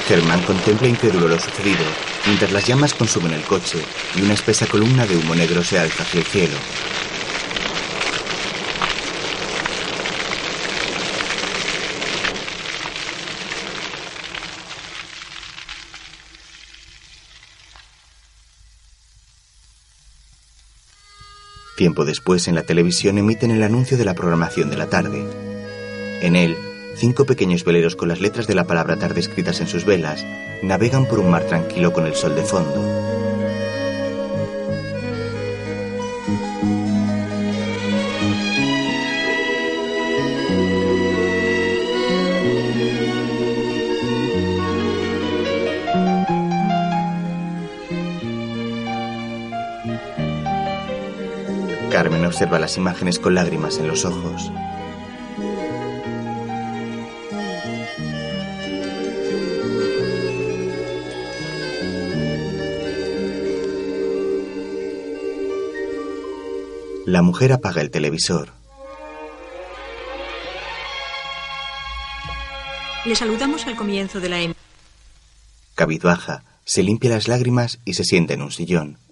[0.06, 1.84] Germán contempla incrédulo lo sucedido,
[2.26, 3.78] mientras las llamas consumen el coche
[4.14, 6.58] y una espesa columna de humo negro se alza hacia el cielo.
[21.76, 25.26] Tiempo después, en la televisión emiten el anuncio de la programación de la tarde.
[26.20, 26.56] En él,
[26.94, 30.24] cinco pequeños veleros con las letras de la palabra tarde escritas en sus velas
[30.62, 33.13] navegan por un mar tranquilo con el sol de fondo.
[52.34, 54.50] Observa las imágenes con lágrimas en los ojos.
[67.06, 68.48] La mujer apaga el televisor.
[73.04, 74.54] Le saludamos al comienzo de la em-
[75.76, 79.03] Cabizbaja, se limpia las lágrimas y se sienta en un sillón.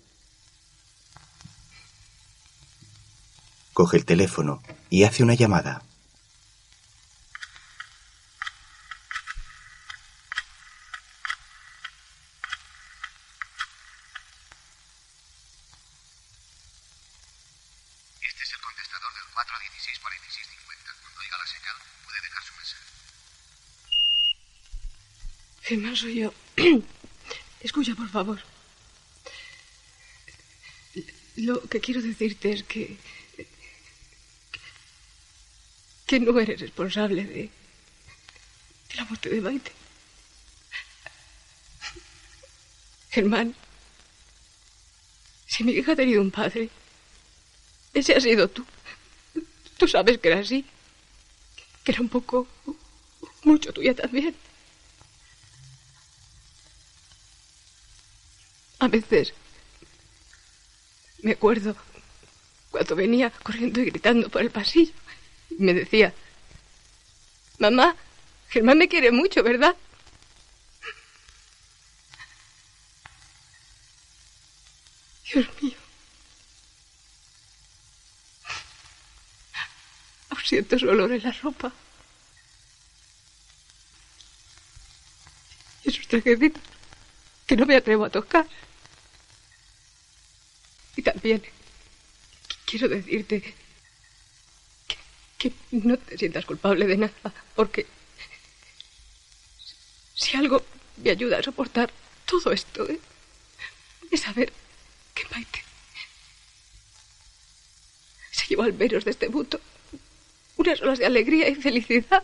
[3.72, 5.82] Coge el teléfono y hace una llamada.
[18.20, 21.00] Este es el contestador del 416-4650.
[21.00, 22.84] Cuando oiga la señal, puede dejar su mensaje.
[25.62, 26.34] Germán, soy yo.
[27.60, 28.38] Escucha, por favor.
[31.36, 32.98] Lo que quiero decirte es que.
[36.12, 37.42] Que no eres responsable de.
[38.88, 39.72] de la muerte de Maite.
[43.10, 43.54] Germán,
[45.46, 46.68] si mi hija ha tenido un padre,
[47.94, 48.62] ese has sido tú.
[49.78, 50.66] Tú sabes que era así.
[51.82, 52.46] Que era un poco.
[53.44, 54.34] mucho tuya también.
[58.80, 59.32] A veces
[61.22, 61.74] me acuerdo
[62.70, 65.01] cuando venía corriendo y gritando por el pasillo
[65.58, 66.14] me decía,
[67.58, 67.96] mamá,
[68.48, 69.76] Germán me quiere mucho, ¿verdad?
[75.32, 75.82] Dios mío.
[80.52, 81.72] siento su olor en la ropa.
[85.82, 86.62] Y esos trajecitos
[87.46, 88.46] que no me atrevo a tocar.
[90.94, 91.42] Y también
[92.66, 93.54] quiero decirte
[95.42, 97.86] que, no te sientas culpable de nada, porque
[100.14, 100.64] si algo
[100.98, 101.92] me ayuda a soportar
[102.26, 103.00] todo esto, ¿eh?
[104.12, 104.52] es saber
[105.14, 105.64] que Maite
[108.30, 109.60] se llevó al menos de este mundo
[110.56, 112.22] unas horas de alegría y felicidad.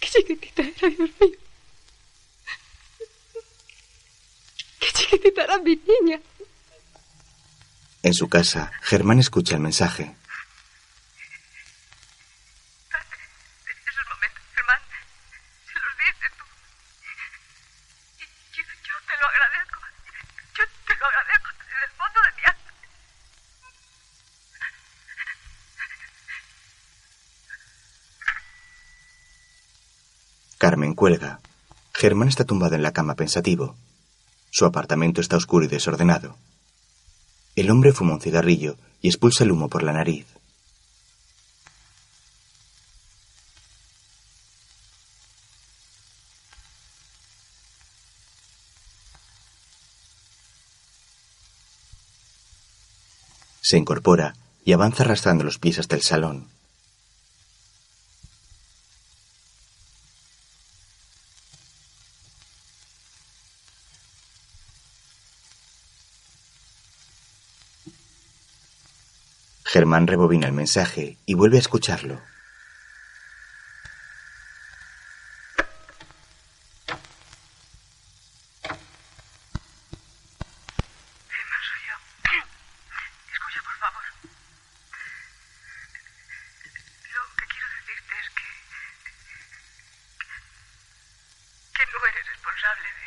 [0.00, 1.38] Qué chiquitita era, Dios mío.
[4.80, 6.20] Qué chiquitita era mi niña.
[8.04, 10.14] En su casa, Germán escucha el mensaje.
[30.58, 31.40] Carmen cuelga.
[31.94, 33.76] Germán está tumbado en la cama pensativo.
[34.50, 36.36] Su apartamento está oscuro y desordenado.
[37.56, 40.26] El hombre fuma un cigarrillo y expulsa el humo por la nariz.
[53.60, 56.48] Se incorpora y avanza arrastrando los pies hasta el salón.
[69.74, 72.20] Germán rebobina el mensaje y vuelve a escucharlo.
[83.32, 84.04] Escucha, por favor.
[87.14, 88.48] Lo que quiero decirte es que.
[91.74, 93.06] que no eres responsable de.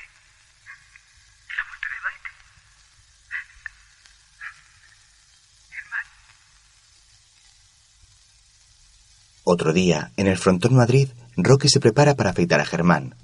[1.48, 2.30] de la muerte de Maite.
[5.72, 6.06] Germán,
[9.50, 11.08] Otro día, en el frontón Madrid,
[11.38, 13.16] Rocky se prepara para afeitar a Germán.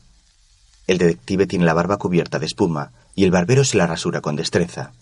[0.88, 4.38] El detective tiene la barba cubierta de espuma y el barbero se la rasura con
[4.38, 4.94] destreza.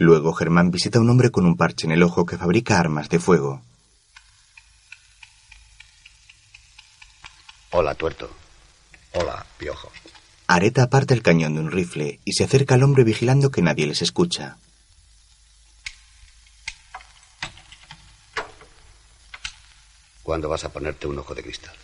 [0.00, 3.08] Luego Germán visita a un hombre con un parche en el ojo que fabrica armas
[3.08, 3.60] de fuego.
[7.70, 8.30] Hola, tuerto.
[9.14, 9.90] Hola, piojo.
[10.46, 13.86] Areta aparta el cañón de un rifle y se acerca al hombre vigilando que nadie
[13.86, 14.56] les escucha.
[20.22, 21.74] ¿Cuándo vas a ponerte un ojo de cristal?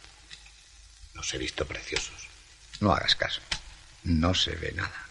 [1.14, 2.28] Los he visto preciosos.
[2.80, 3.40] No hagas caso.
[4.04, 5.03] No se ve nada.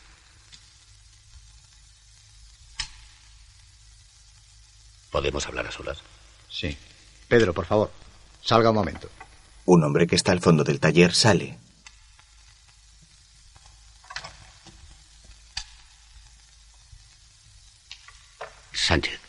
[5.14, 6.00] ¿Podemos hablar a solas?
[6.50, 6.76] Sí.
[7.28, 7.92] Pedro, por favor,
[8.42, 9.08] salga un momento.
[9.66, 11.60] Un hombre que está al fondo del taller sale.
[18.74, 19.20] Sánchez,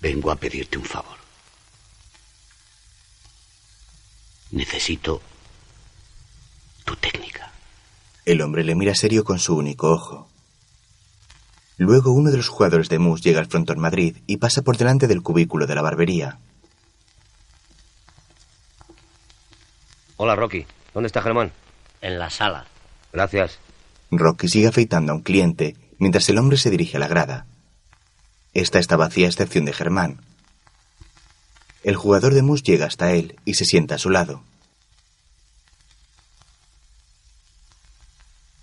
[0.00, 1.16] vengo a pedirte un favor.
[4.50, 5.22] Necesito
[6.84, 7.52] tu técnica.
[8.24, 10.28] El hombre le mira serio con su único ojo.
[11.78, 15.06] Luego uno de los jugadores de mus llega al frontón Madrid y pasa por delante
[15.06, 16.40] del cubículo de la barbería.
[20.16, 20.66] Hola, Rocky.
[20.92, 21.52] ¿Dónde está Germán?
[22.00, 22.66] En la sala.
[23.12, 23.60] Gracias.
[24.10, 27.46] Rocky sigue afeitando a un cliente mientras el hombre se dirige a la grada.
[28.54, 30.20] Esta está vacía a excepción de Germán.
[31.84, 34.42] El jugador de mus llega hasta él y se sienta a su lado.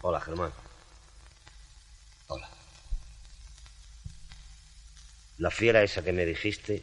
[0.02, 0.52] Hola, Germán.
[5.38, 6.82] La fiera esa que me dijiste,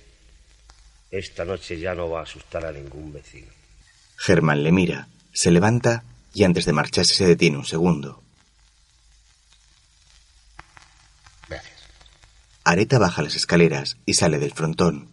[1.10, 3.48] esta noche ya no va a asustar a ningún vecino.
[4.16, 6.04] Germán le mira, se levanta
[6.34, 8.22] y antes de marcharse se detiene un segundo.
[11.48, 11.80] Gracias.
[12.64, 15.10] Areta baja las escaleras y sale del frontón.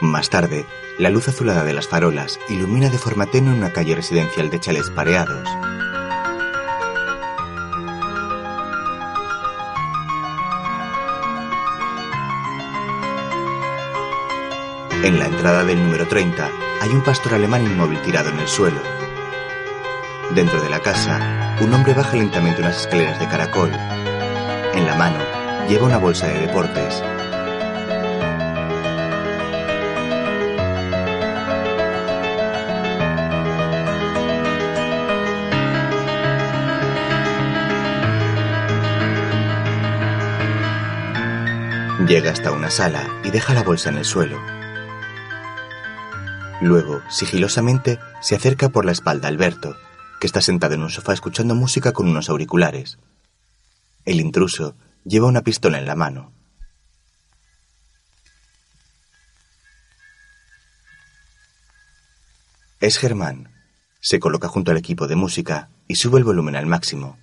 [0.00, 0.66] Más tarde,
[0.98, 4.90] la luz azulada de las farolas ilumina de forma tenue una calle residencial de chalets
[4.90, 5.48] pareados.
[15.02, 16.50] En la entrada del número 30
[16.80, 18.80] hay un pastor alemán inmóvil tirado en el suelo.
[20.34, 23.70] Dentro de la casa, un hombre baja lentamente unas escaleras de caracol.
[24.74, 25.18] En la mano,
[25.68, 27.02] lleva una bolsa de deportes.
[42.06, 44.38] Llega hasta una sala y deja la bolsa en el suelo.
[46.60, 49.74] Luego, sigilosamente, se acerca por la espalda a Alberto,
[50.20, 52.98] que está sentado en un sofá escuchando música con unos auriculares.
[54.04, 56.34] El intruso lleva una pistola en la mano.
[62.80, 63.48] Es Germán.
[64.00, 67.18] Se coloca junto al equipo de música y sube el volumen al máximo.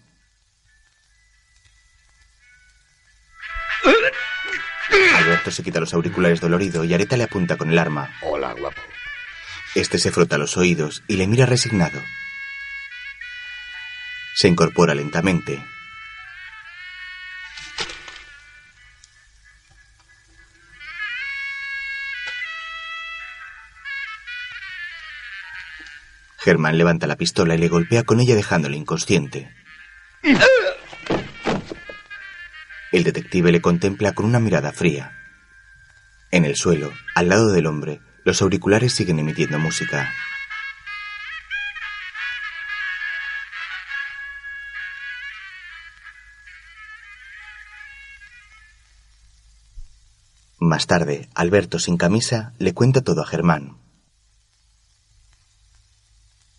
[5.49, 8.13] Se quita los auriculares dolorido y Areta le apunta con el arma.
[8.22, 8.81] Hola, guapo.
[9.76, 11.99] Este se frota los oídos y le mira resignado.
[14.35, 15.63] Se incorpora lentamente.
[26.39, 29.53] Germán levanta la pistola y le golpea con ella dejándole inconsciente.
[32.91, 35.20] El detective le contempla con una mirada fría.
[36.32, 40.14] En el suelo, al lado del hombre, los auriculares siguen emitiendo música.
[50.58, 53.78] Más tarde, Alberto, sin camisa, le cuenta todo a Germán.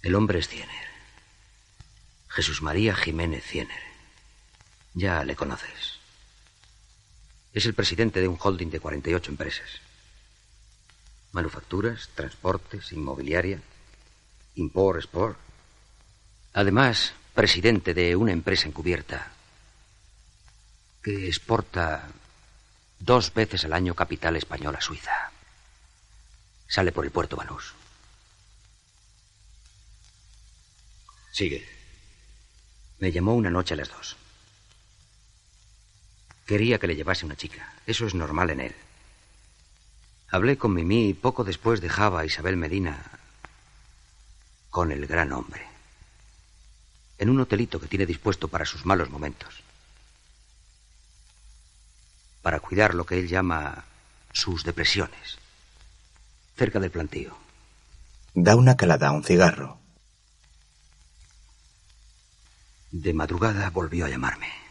[0.03, 0.69] El hombre es Ciener.
[2.29, 3.81] Jesús María Jiménez Ciener.
[4.93, 6.02] Ya le conoces.
[7.53, 9.69] Es el presidente de un holding de 48 empresas.
[11.33, 13.61] Manufacturas, transportes, inmobiliaria,
[14.55, 15.39] import, export.
[16.55, 19.33] Además, presidente de una empresa encubierta
[21.03, 22.09] que exporta
[22.99, 25.33] dos veces al año capital español a Suiza.
[26.69, 27.75] Sale por el puerto Banús.
[31.33, 31.67] Sigue.
[32.99, 34.17] Me llamó una noche a las dos.
[36.53, 37.73] Quería que le llevase una chica.
[37.87, 38.75] Eso es normal en él.
[40.31, 43.07] Hablé con Mimi y poco después dejaba a Isabel Medina
[44.69, 45.67] con el gran hombre.
[47.17, 49.63] En un hotelito que tiene dispuesto para sus malos momentos.
[52.43, 53.87] Para cuidar lo que él llama
[54.35, 55.39] sus depresiones.
[56.59, 57.35] Cerca del plantío.
[58.35, 59.79] Da una calada a un cigarro.
[62.91, 64.62] De madrugada volvió a llamarme.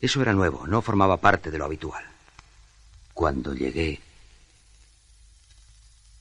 [0.00, 2.04] Eso era nuevo, no formaba parte de lo habitual.
[3.12, 4.00] Cuando llegué,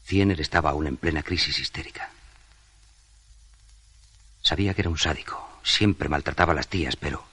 [0.04, 2.10] Ciener estaba aún en plena crisis histérica.
[4.42, 7.24] Sabía que era un sádico, siempre maltrataba a las tías, pero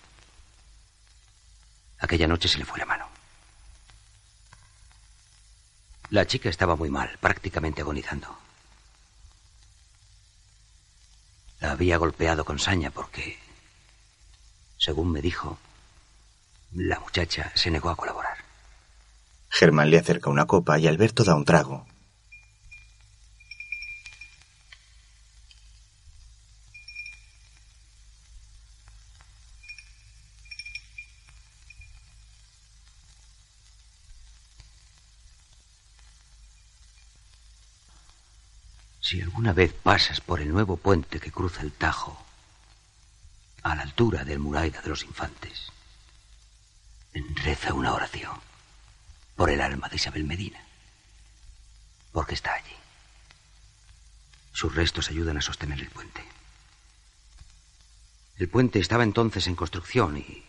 [1.99, 3.09] aquella noche se le fue la mano.
[6.11, 8.37] La chica estaba muy mal, prácticamente agonizando.
[11.61, 13.39] La había golpeado con saña porque,
[14.77, 15.59] según me dijo,
[16.75, 18.37] la muchacha se negó a colaborar.
[19.49, 21.87] Germán le acerca una copa y Alberto da un trago.
[39.01, 42.21] Si alguna vez pasas por el nuevo puente que cruza el Tajo,
[43.63, 45.74] a la altura del Muraida de los Infantes,
[47.35, 48.39] reza una oración
[49.37, 50.65] por el alma de Isabel Medina,
[52.13, 52.75] porque está allí.
[54.53, 56.25] Sus restos ayudan a sostener el puente.
[58.37, 60.45] El puente estaba entonces en construcción y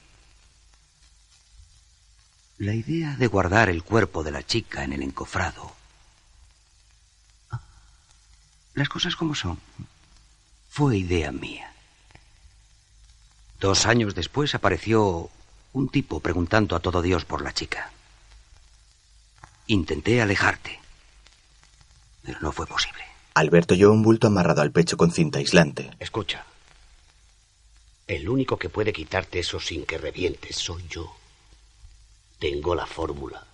[2.57, 5.75] la idea de guardar el cuerpo de la chica en el encofrado
[8.75, 9.59] las cosas como son.
[10.69, 11.73] Fue idea mía.
[13.59, 15.29] Dos años después apareció
[15.76, 17.91] un tipo preguntando a todo Dios por la chica.
[19.68, 20.80] Intenté alejarte,
[22.23, 23.03] pero no fue posible.
[23.34, 25.91] Alberto lleva un bulto amarrado al pecho con cinta aislante.
[25.99, 26.45] Escucha.
[28.07, 31.14] El único que puede quitarte eso sin que revientes soy yo.
[32.39, 33.45] Tengo la fórmula.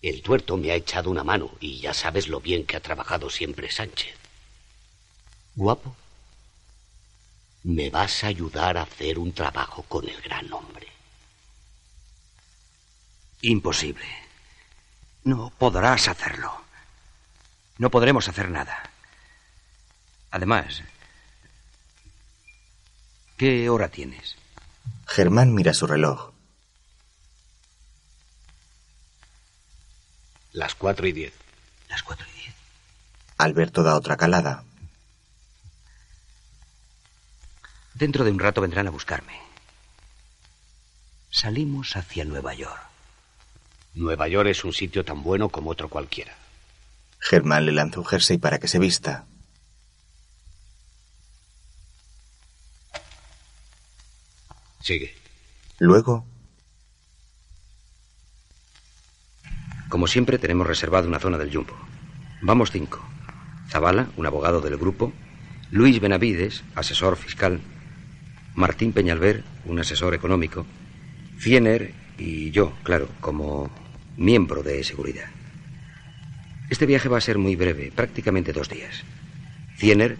[0.00, 3.28] El tuerto me ha echado una mano y ya sabes lo bien que ha trabajado
[3.28, 4.16] siempre Sánchez.
[5.54, 5.94] Guapo,
[7.68, 10.86] me vas a ayudar a hacer un trabajo con el gran hombre.
[13.42, 14.06] Imposible.
[15.24, 16.50] No podrás hacerlo.
[17.76, 18.90] No podremos hacer nada.
[20.30, 20.82] Además,
[23.36, 24.36] ¿qué hora tienes?
[25.06, 26.32] Germán mira su reloj.
[30.52, 31.34] Las cuatro y diez.
[31.90, 32.54] Las cuatro y diez.
[33.36, 34.64] Alberto da otra calada.
[37.98, 39.32] Dentro de un rato vendrán a buscarme.
[41.30, 42.80] Salimos hacia Nueva York.
[43.94, 46.36] Nueva York es un sitio tan bueno como otro cualquiera.
[47.18, 49.26] Germán le lanza un jersey para que se vista.
[54.80, 55.12] Sigue.
[55.80, 56.24] Luego,
[59.88, 61.74] Como siempre, tenemos reservado una zona del Jumbo.
[62.42, 63.02] Vamos cinco.
[63.70, 65.14] Zavala, un abogado del grupo.
[65.70, 67.62] Luis Benavides, asesor fiscal.
[68.58, 70.66] Martín Peñalver, un asesor económico.
[71.36, 73.70] Fiener y yo, claro, como
[74.16, 75.26] miembro de seguridad.
[76.68, 79.04] Este viaje va a ser muy breve, prácticamente dos días.
[79.76, 80.16] Fiener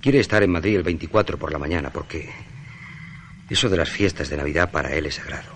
[0.00, 2.30] quiere estar en Madrid el 24 por la mañana porque
[3.50, 5.52] eso de las fiestas de Navidad para él es sagrado.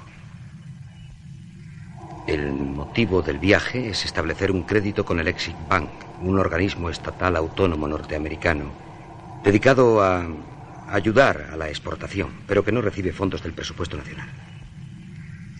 [2.27, 5.89] El motivo del viaje es establecer un crédito con el Exit Bank,
[6.21, 8.71] un organismo estatal autónomo norteamericano
[9.43, 10.29] dedicado a
[10.91, 14.29] ayudar a la exportación, pero que no recibe fondos del presupuesto nacional.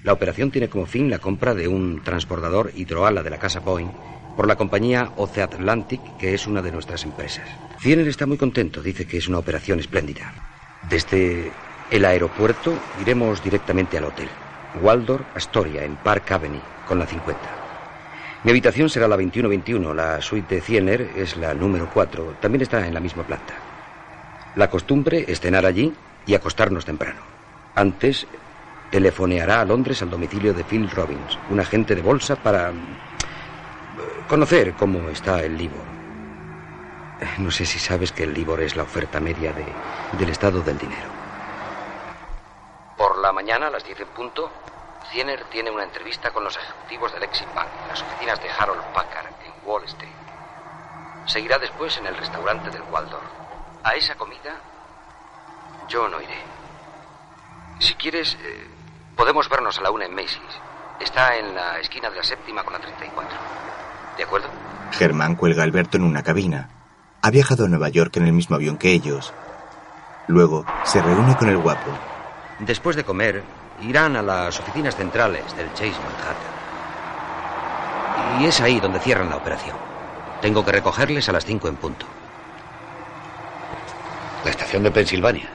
[0.03, 3.91] La operación tiene como fin la compra de un transportador hidroala de la casa Boeing
[4.37, 7.47] por la compañía Oce Atlantic, que es una de nuestras empresas.
[7.79, 10.33] Fiener está muy contento, dice que es una operación espléndida.
[10.89, 11.53] Desde
[11.91, 14.29] el aeropuerto iremos directamente al hotel.
[14.81, 17.39] Waldorf Astoria, en Park Avenue, con la 50.
[18.45, 19.93] Mi habitación será la 2121.
[19.93, 22.37] La suite de Ciener es la número 4.
[22.41, 23.70] También está en la misma planta.
[24.57, 25.95] La costumbre es cenar allí
[26.27, 27.21] y acostarnos temprano.
[27.75, 28.27] Antes,
[28.91, 34.75] telefoneará a Londres al domicilio de Phil Robbins, un agente de bolsa, para mm, conocer
[34.75, 35.91] cómo está el Libor.
[37.39, 39.67] No sé si sabes que el Libor es la oferta media de,
[40.19, 41.09] del estado del dinero.
[42.97, 44.51] Por la mañana, a las 10 en punto,
[45.11, 48.83] Ciener tiene una entrevista con los ejecutivos del Exim Bank en las oficinas de Harold
[48.95, 50.11] Packard en Wall Street.
[51.27, 53.40] Seguirá después en el restaurante del Waldorf.
[53.83, 54.61] A esa comida
[55.89, 56.39] yo no iré.
[57.79, 58.69] Si quieres, eh,
[59.17, 60.61] podemos vernos a la una en Macy's.
[61.01, 63.39] Está en la esquina de la séptima con la 34.
[64.19, 64.49] ¿De acuerdo?
[64.93, 66.69] Germán cuelga a Alberto en una cabina.
[67.23, 69.33] Ha viajado a Nueva York en el mismo avión que ellos.
[70.27, 71.91] Luego se reúne con el guapo.
[72.59, 73.43] Después de comer,
[73.81, 76.61] irán a las oficinas centrales del Chase Manhattan.
[78.41, 79.77] Y es ahí donde cierran la operación.
[80.43, 82.07] Tengo que recogerles a las 5 en punto.
[84.45, 85.49] La estación de Pensilvania.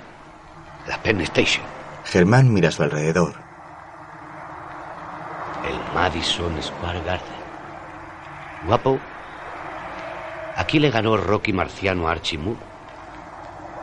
[0.88, 1.66] La Penn Station.
[2.06, 3.34] Germán mira a su alrededor.
[5.68, 7.36] El Madison Square Garden.
[8.68, 9.00] Guapo.
[10.56, 12.76] Aquí le ganó Rocky Marciano a Archie Moore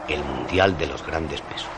[0.09, 1.69] el Mundial de los Grandes Pesos.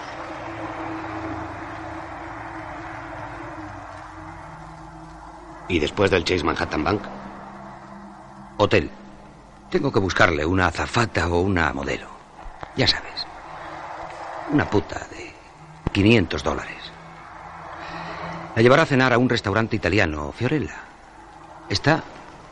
[5.69, 7.03] ¿Y después del Chase Manhattan Bank?
[8.59, 8.91] Hotel.
[9.71, 12.14] Tengo que buscarle una azafata o una modelo.
[12.77, 13.27] Ya sabes.
[14.51, 15.33] Una puta de
[15.93, 16.93] 500 dólares.
[18.57, 20.77] La llevará a cenar a un restaurante italiano, Fiorella.
[21.69, 22.03] Está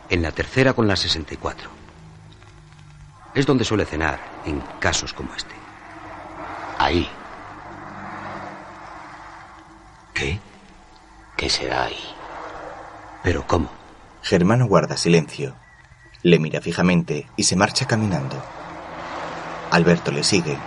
[0.09, 1.71] en la tercera con la 64.
[3.35, 5.55] Es donde suele cenar en casos como este.
[6.79, 7.09] Ahí.
[10.13, 10.39] ¿Qué?
[11.37, 12.15] ¿Qué será ahí?
[13.23, 13.71] ¿Pero cómo?
[14.23, 15.55] Germán guarda silencio.
[16.23, 18.43] Le mira fijamente y se marcha caminando.
[19.73, 20.59] Alberto le sigue.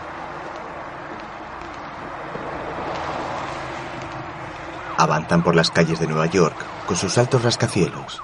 [4.98, 6.56] Avanzan por las calles de Nueva York
[6.88, 8.20] con sus altos rascacielos.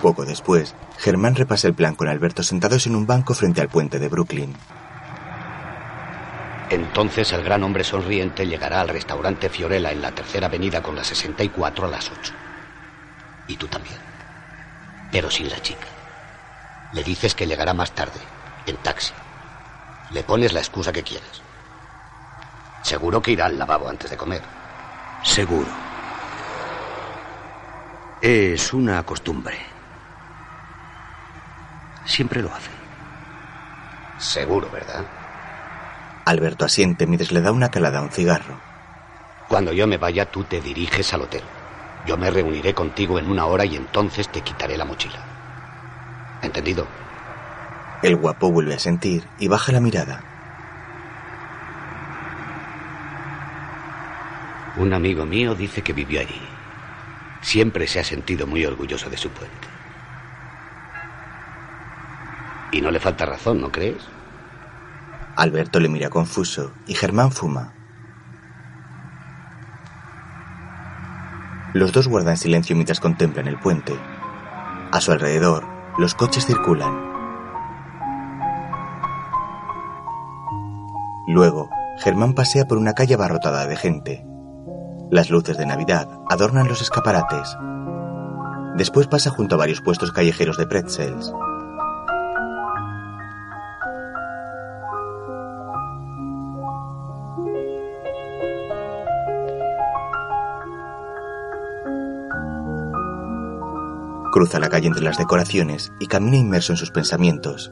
[0.00, 3.98] Poco después, Germán repasa el plan con Alberto sentados en un banco frente al puente
[3.98, 4.54] de Brooklyn.
[6.70, 11.04] Entonces el gran hombre sonriente llegará al restaurante Fiorella en la tercera avenida con la
[11.04, 12.32] 64 a las 8.
[13.48, 14.11] Y tú también.
[15.12, 15.86] Pero sin la chica.
[16.92, 18.18] Le dices que llegará más tarde,
[18.66, 19.12] en taxi.
[20.10, 21.42] Le pones la excusa que quieras.
[22.82, 24.42] Seguro que irá al lavabo antes de comer.
[25.22, 25.70] Seguro.
[28.20, 29.58] Es una costumbre.
[32.04, 32.70] Siempre lo hace.
[34.18, 35.04] Seguro, ¿verdad?
[36.24, 38.60] Alberto asiente mientras le da una calada a un cigarro.
[39.48, 41.42] Cuando yo me vaya, tú te diriges al hotel.
[42.06, 45.20] Yo me reuniré contigo en una hora y entonces te quitaré la mochila.
[46.42, 46.86] ¿Entendido?
[48.02, 50.24] El guapo vuelve a sentir y baja la mirada.
[54.76, 56.40] Un amigo mío dice que vivió allí.
[57.42, 59.68] Siempre se ha sentido muy orgulloso de su puente.
[62.72, 64.02] Y no le falta razón, ¿no crees?
[65.36, 67.81] Alberto le mira confuso y Germán fuma.
[71.74, 73.94] Los dos guardan silencio mientras contemplan el puente.
[74.90, 75.64] A su alrededor,
[75.98, 77.12] los coches circulan.
[81.26, 84.26] Luego, Germán pasea por una calle abarrotada de gente.
[85.10, 87.56] Las luces de Navidad adornan los escaparates.
[88.76, 91.32] Después pasa junto a varios puestos callejeros de pretzels.
[104.32, 107.70] Cruza la calle entre las decoraciones y camina inmerso en sus pensamientos.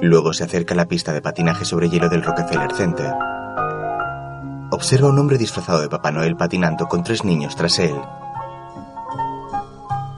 [0.00, 3.12] Luego se acerca a la pista de patinaje sobre hielo del Rockefeller Center.
[4.70, 7.94] Observa a un hombre disfrazado de Papá Noel patinando con tres niños tras él.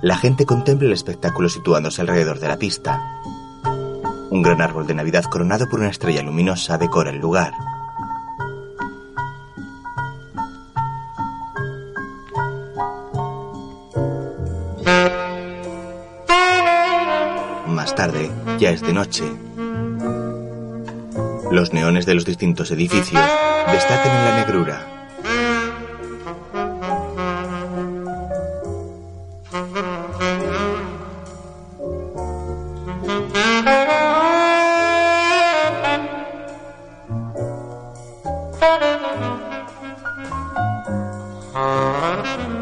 [0.02, 3.02] La gente contempla el espectáculo situándose alrededor de la pista.
[4.30, 7.54] Un gran árbol de Navidad coronado por una estrella luminosa decora el lugar.
[18.58, 19.24] Ya es de noche.
[21.50, 23.22] Los neones de los distintos edificios
[23.70, 24.94] destacan en la negrura.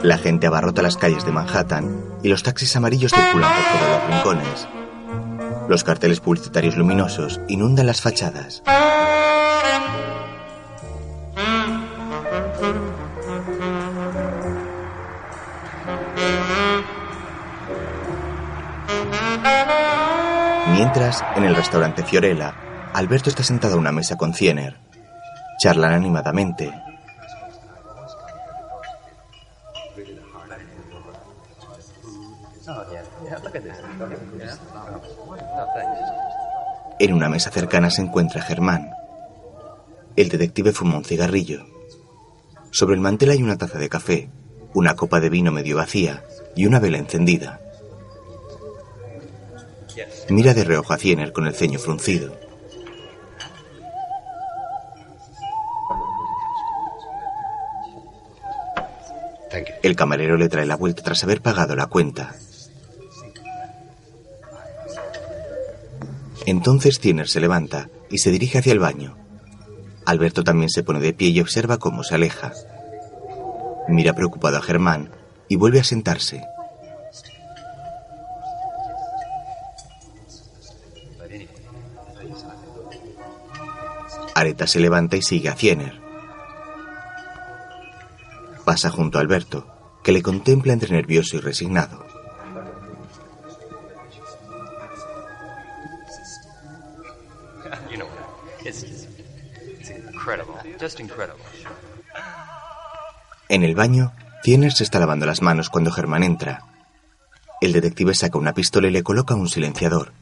[0.03, 4.11] La gente abarrota las calles de Manhattan y los taxis amarillos circulan por todos los
[4.11, 4.82] rincones.
[5.69, 8.63] Los carteles publicitarios luminosos inundan las fachadas.
[20.73, 22.55] Mientras, en el restaurante Fiorella,
[22.93, 24.77] Alberto está sentado a una mesa con Ciener.
[25.59, 26.73] Charlan animadamente.
[37.03, 38.93] En una mesa cercana se encuentra Germán.
[40.15, 41.67] El detective fuma un cigarrillo.
[42.71, 44.31] Sobre el mantel hay una taza de café,
[44.73, 46.23] una copa de vino medio vacía
[46.55, 47.61] y una vela encendida.
[50.29, 52.39] Mira de reojo a Ciener con el ceño fruncido.
[59.83, 62.37] El camarero le trae la vuelta tras haber pagado la cuenta.
[66.47, 69.17] Entonces Tiener se levanta y se dirige hacia el baño.
[70.05, 72.53] Alberto también se pone de pie y observa cómo se aleja.
[73.89, 75.11] Mira preocupado a Germán
[75.49, 76.45] y vuelve a sentarse.
[84.35, 86.01] Areta se levanta y sigue a Ciener.
[88.65, 89.67] Pasa junto a Alberto,
[90.03, 92.12] que le contempla entre nervioso y resignado.
[103.49, 104.13] En el baño,
[104.43, 106.65] Ciener se está lavando las manos cuando Germán entra.
[107.61, 110.13] El detective saca una pistola y le coloca un silenciador.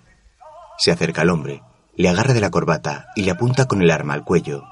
[0.78, 1.62] Se acerca al hombre,
[1.97, 4.64] le agarra de la corbata y le apunta con el arma al cuello.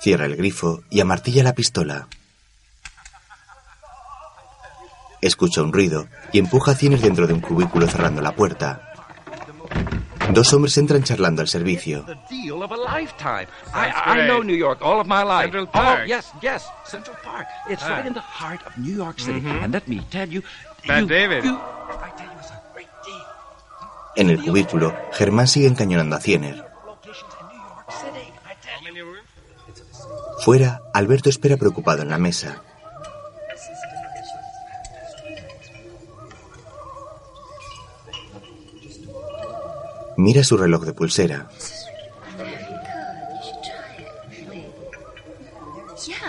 [0.00, 2.08] Cierra el grifo y amartilla la pistola.
[5.20, 8.85] Escucha un ruido y empuja a Ciener dentro de un cubículo cerrando la puerta.
[10.32, 12.04] Dos hombres entran charlando al servicio.
[24.16, 26.64] En el cubículo, Germán sigue encañonando a Ciener.
[30.40, 32.62] Fuera, Alberto espera preocupado en la mesa.
[40.16, 41.46] Mira su reloj de pulsera.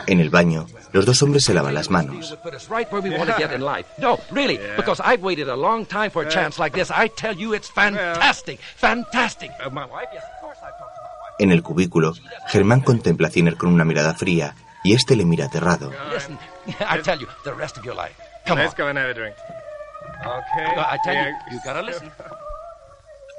[0.08, 2.38] En el baño, los dos hombres se lavan las manos.
[2.42, 3.86] put us right where we want to get in life.
[3.98, 6.90] No, really, because I've waited a long time for a chance like this.
[6.92, 9.52] I tell you, it's fantastic, fantastic.
[9.72, 12.14] My wife, yes, of course I've talked to my En el cubículo,
[12.48, 15.92] Germán contempla a Ciener con una mirada fría y este le mira aterrado.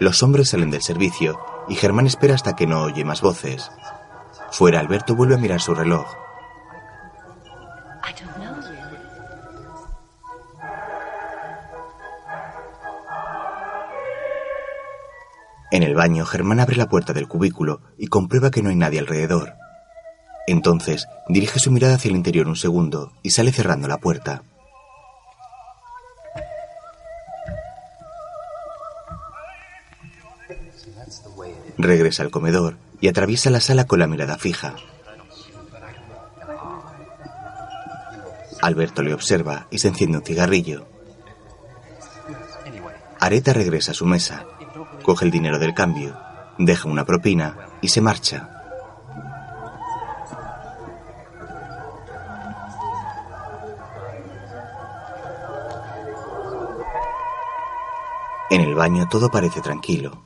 [0.01, 3.71] Los hombres salen del servicio y Germán espera hasta que no oye más voces.
[4.53, 6.07] Fuera, Alberto vuelve a mirar su reloj.
[15.73, 19.01] En el baño, Germán abre la puerta del cubículo y comprueba que no hay nadie
[19.01, 19.55] alrededor.
[20.47, 24.45] Entonces, dirige su mirada hacia el interior un segundo y sale cerrando la puerta.
[31.79, 34.75] Regresa al comedor y atraviesa la sala con la mirada fija.
[38.61, 40.87] Alberto le observa y se enciende un cigarrillo.
[43.21, 44.47] Areta regresa a su mesa,
[45.03, 46.19] coge el dinero del cambio,
[46.59, 48.51] deja una propina y se marcha.
[58.51, 60.25] En el baño todo parece tranquilo.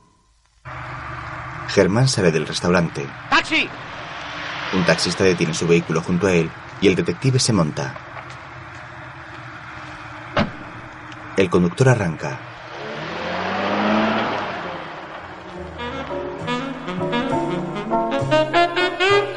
[1.73, 3.03] Germán sale del restaurante.
[3.31, 3.67] ¡Taxi!
[4.73, 7.95] Un taxista detiene su vehículo junto a él y el detective se monta.
[11.35, 12.39] El conductor arranca.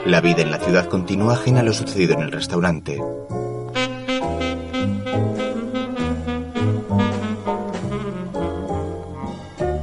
[0.04, 3.00] La vida en la ciudad continúa ajena a lo sucedido en el restaurante.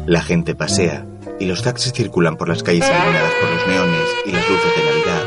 [0.06, 1.08] La gente pasea
[1.40, 4.84] y los taxis circulan por las calles iluminadas por los neones y las luces de
[4.86, 5.24] Navidad.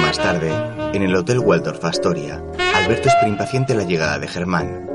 [0.00, 0.52] Más tarde,
[0.92, 2.42] en el Hotel Waldorf Astoria,
[2.74, 4.88] Alberto espera impaciente la llegada de Germán.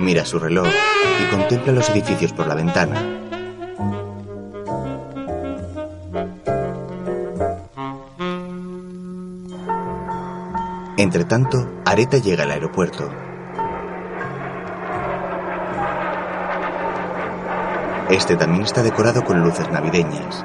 [0.00, 0.68] Mira su reloj
[1.20, 3.17] y contempla los edificios por la ventana.
[11.08, 13.08] Entre tanto, Areta llega al aeropuerto.
[18.10, 20.44] Este también está decorado con luces navideñas.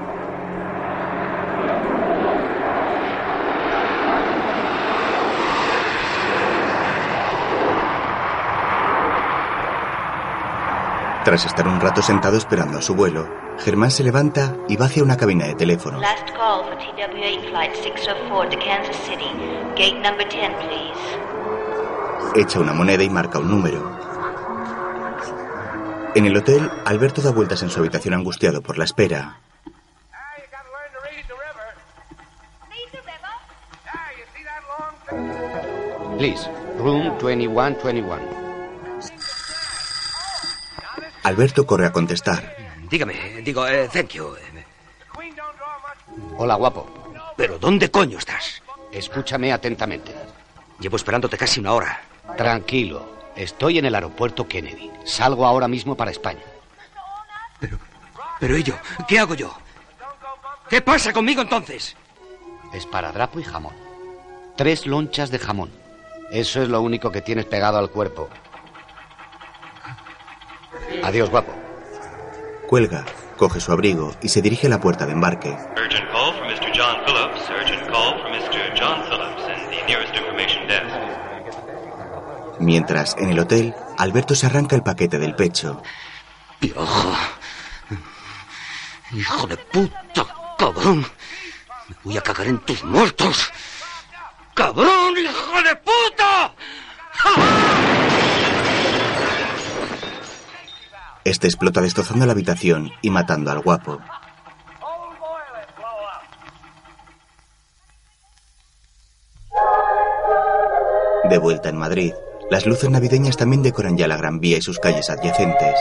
[11.26, 15.03] Tras estar un rato sentado esperando a su vuelo, Germán se levanta y va hacia
[15.03, 15.98] una cabina de teléfono.
[16.02, 19.31] Last call for TWA Flight 604 to Kansas City.
[19.77, 20.99] Gate number 10, please.
[22.35, 23.98] Echa una moneda y marca un número.
[26.14, 29.40] En el hotel, Alberto da vueltas en su habitación angustiado por la espera.
[36.18, 38.19] Please, room 2121.
[41.23, 42.62] Alberto corre a contestar.
[42.94, 44.36] Dígame, digo, eh, thank you.
[46.38, 46.88] Hola, guapo.
[47.36, 48.61] ¿Pero dónde coño estás?
[48.91, 50.14] Escúchame atentamente.
[50.80, 51.99] Llevo esperándote casi una hora.
[52.38, 53.32] Tranquilo.
[53.36, 54.91] Estoy en el aeropuerto Kennedy.
[55.06, 56.44] Salgo ahora mismo para España.
[58.40, 59.57] Pero ello, ¿qué hago yo?
[60.70, 61.95] ¿Qué pasa conmigo entonces?
[62.76, 63.74] Esparadrapo y jamón.
[64.56, 65.72] Tres lonchas de jamón.
[66.32, 68.30] Eso es lo único que tienes pegado al cuerpo.
[71.02, 71.62] Adiós, guapo.
[72.74, 73.06] Cuelga,
[73.38, 75.56] coge su abrigo y se dirige a la puerta de embarque.
[75.78, 76.72] Urgent call from Mr.
[76.74, 77.48] John Phillips.
[77.48, 78.74] Urgent call from Mr.
[78.76, 80.88] John Phillips in the nearest information desk.
[82.60, 85.84] Mientras, en el hotel, Alberto se arranca el paquete del pecho.
[86.60, 87.16] Piojo.
[89.12, 90.26] Hijo de puta,
[90.58, 91.06] cabrón.
[91.90, 93.52] Me voy a cagar en tus muertos.
[94.56, 96.56] ¡Cabrón, hijo de puta!
[101.26, 104.00] Este explota destrozando la habitación y matando al guapo.
[111.30, 112.14] De vuelta en Madrid,
[112.50, 115.80] las luces navideñas también decoran ya la Gran Vía y sus calles adyacentes.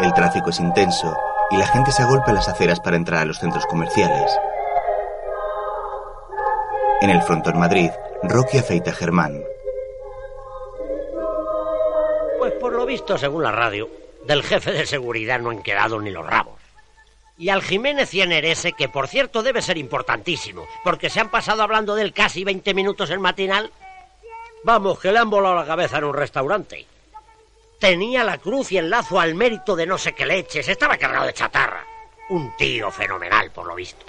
[0.00, 1.16] El tráfico es intenso
[1.50, 4.30] y la gente se agolpa las aceras para entrar a los centros comerciales.
[7.00, 7.90] En el frontón Madrid,
[8.22, 9.42] Rocky afeita a Germán.
[12.38, 13.88] Pues por lo visto, según la radio,
[14.24, 16.60] del jefe de seguridad no han quedado ni los rabos.
[17.38, 21.62] Y al Jiménez Ciener ese, que por cierto debe ser importantísimo, porque se han pasado
[21.62, 23.72] hablando de él casi 20 minutos el matinal.
[24.62, 26.86] Vamos, que le han volado la cabeza en un restaurante.
[27.78, 31.26] Tenía la cruz y el lazo al mérito de no sé qué leches, estaba cargado
[31.26, 31.82] de chatarra.
[32.28, 34.04] Un tío fenomenal, por lo visto.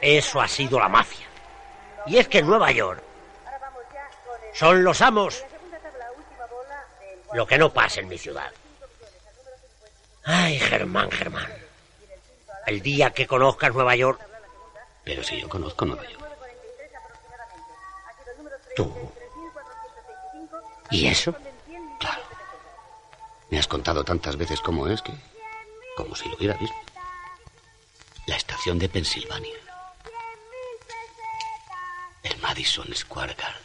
[0.00, 1.26] Eso ha sido la mafia.
[2.06, 3.02] Y es que en Nueva York
[4.54, 5.44] son los amos.
[7.34, 8.50] Lo que no pasa en mi ciudad.
[10.24, 11.46] Ay, Germán, Germán.
[12.66, 14.20] El día que conozcas Nueva York,
[15.04, 16.24] Pero si yo conozco Nueva York.
[18.76, 19.12] ¿Tú?
[20.90, 21.34] ¿Y eso?
[21.98, 22.22] Claro.
[23.50, 25.12] Me has contado tantas veces cómo es que...
[25.96, 26.76] como si lo hubiera visto.
[28.26, 29.56] La estación de Pensilvania.
[32.22, 33.62] El Madison Square Garden.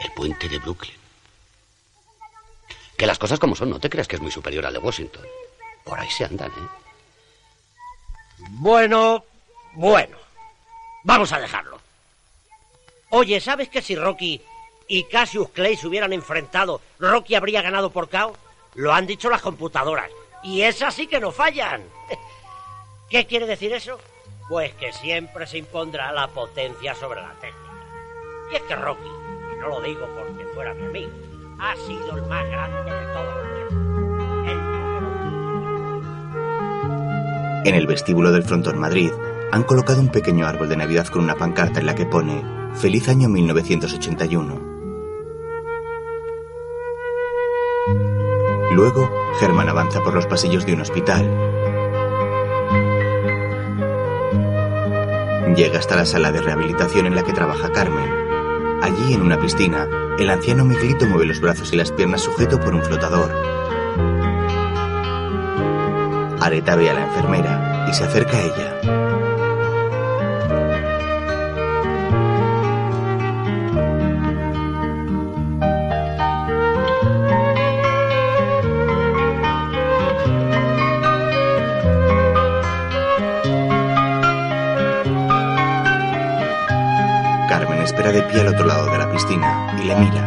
[0.00, 1.05] El puente de Brooklyn.
[2.96, 5.24] Que las cosas como son, no te creas que es muy superior al de Washington.
[5.84, 6.68] Por ahí se andan, ¿eh?
[8.50, 9.24] Bueno,
[9.74, 10.16] bueno.
[11.04, 11.78] Vamos a dejarlo.
[13.10, 14.42] Oye, ¿sabes que si Rocky
[14.88, 18.36] y Cassius Clay se hubieran enfrentado, Rocky habría ganado por KO?
[18.74, 20.10] Lo han dicho las computadoras.
[20.42, 21.82] Y esas sí que no fallan.
[23.10, 23.98] ¿Qué quiere decir eso?
[24.48, 27.72] Pues que siempre se impondrá la potencia sobre la técnica.
[28.52, 31.12] Y es que Rocky, y no lo digo porque fuera mi amigo,
[31.58, 33.76] ha sido el más grande de todos los tiempos.
[37.64, 39.10] En el vestíbulo del Frontón Madrid
[39.52, 42.42] han colocado un pequeño árbol de Navidad con una pancarta en la que pone
[42.74, 44.76] Feliz año 1981.
[48.72, 49.10] Luego,
[49.40, 51.24] Germán avanza por los pasillos de un hospital.
[55.56, 58.25] Llega hasta la sala de rehabilitación en la que trabaja Carmen.
[58.82, 59.88] Allí, en una piscina,
[60.18, 63.30] el anciano Miguelito mueve los brazos y las piernas sujeto por un flotador.
[66.40, 69.35] Areta ve a la enfermera y se acerca a ella.
[88.06, 90.22] De pie al otro lado de la piscina y le mira.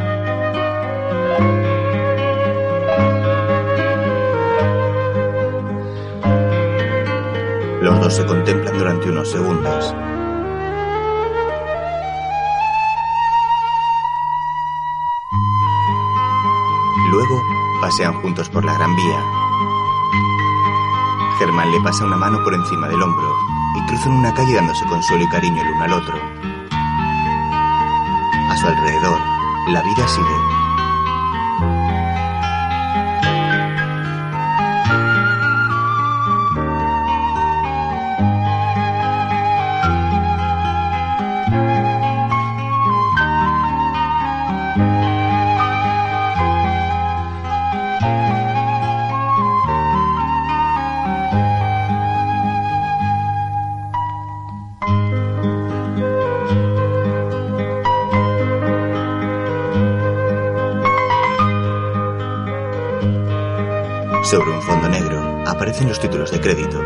[7.81, 9.95] Los dos se contemplan durante unos segundos.
[17.09, 17.41] Luego
[17.81, 19.23] pasean juntos por la Gran Vía.
[21.39, 23.33] Germán le pasa una mano por encima del hombro
[23.75, 26.28] y cruzan una calle dándose consuelo y cariño el uno al otro.
[28.59, 29.21] Su alrededor,
[29.69, 30.58] la vida sigue.
[66.19, 66.78] Títulos de crédito.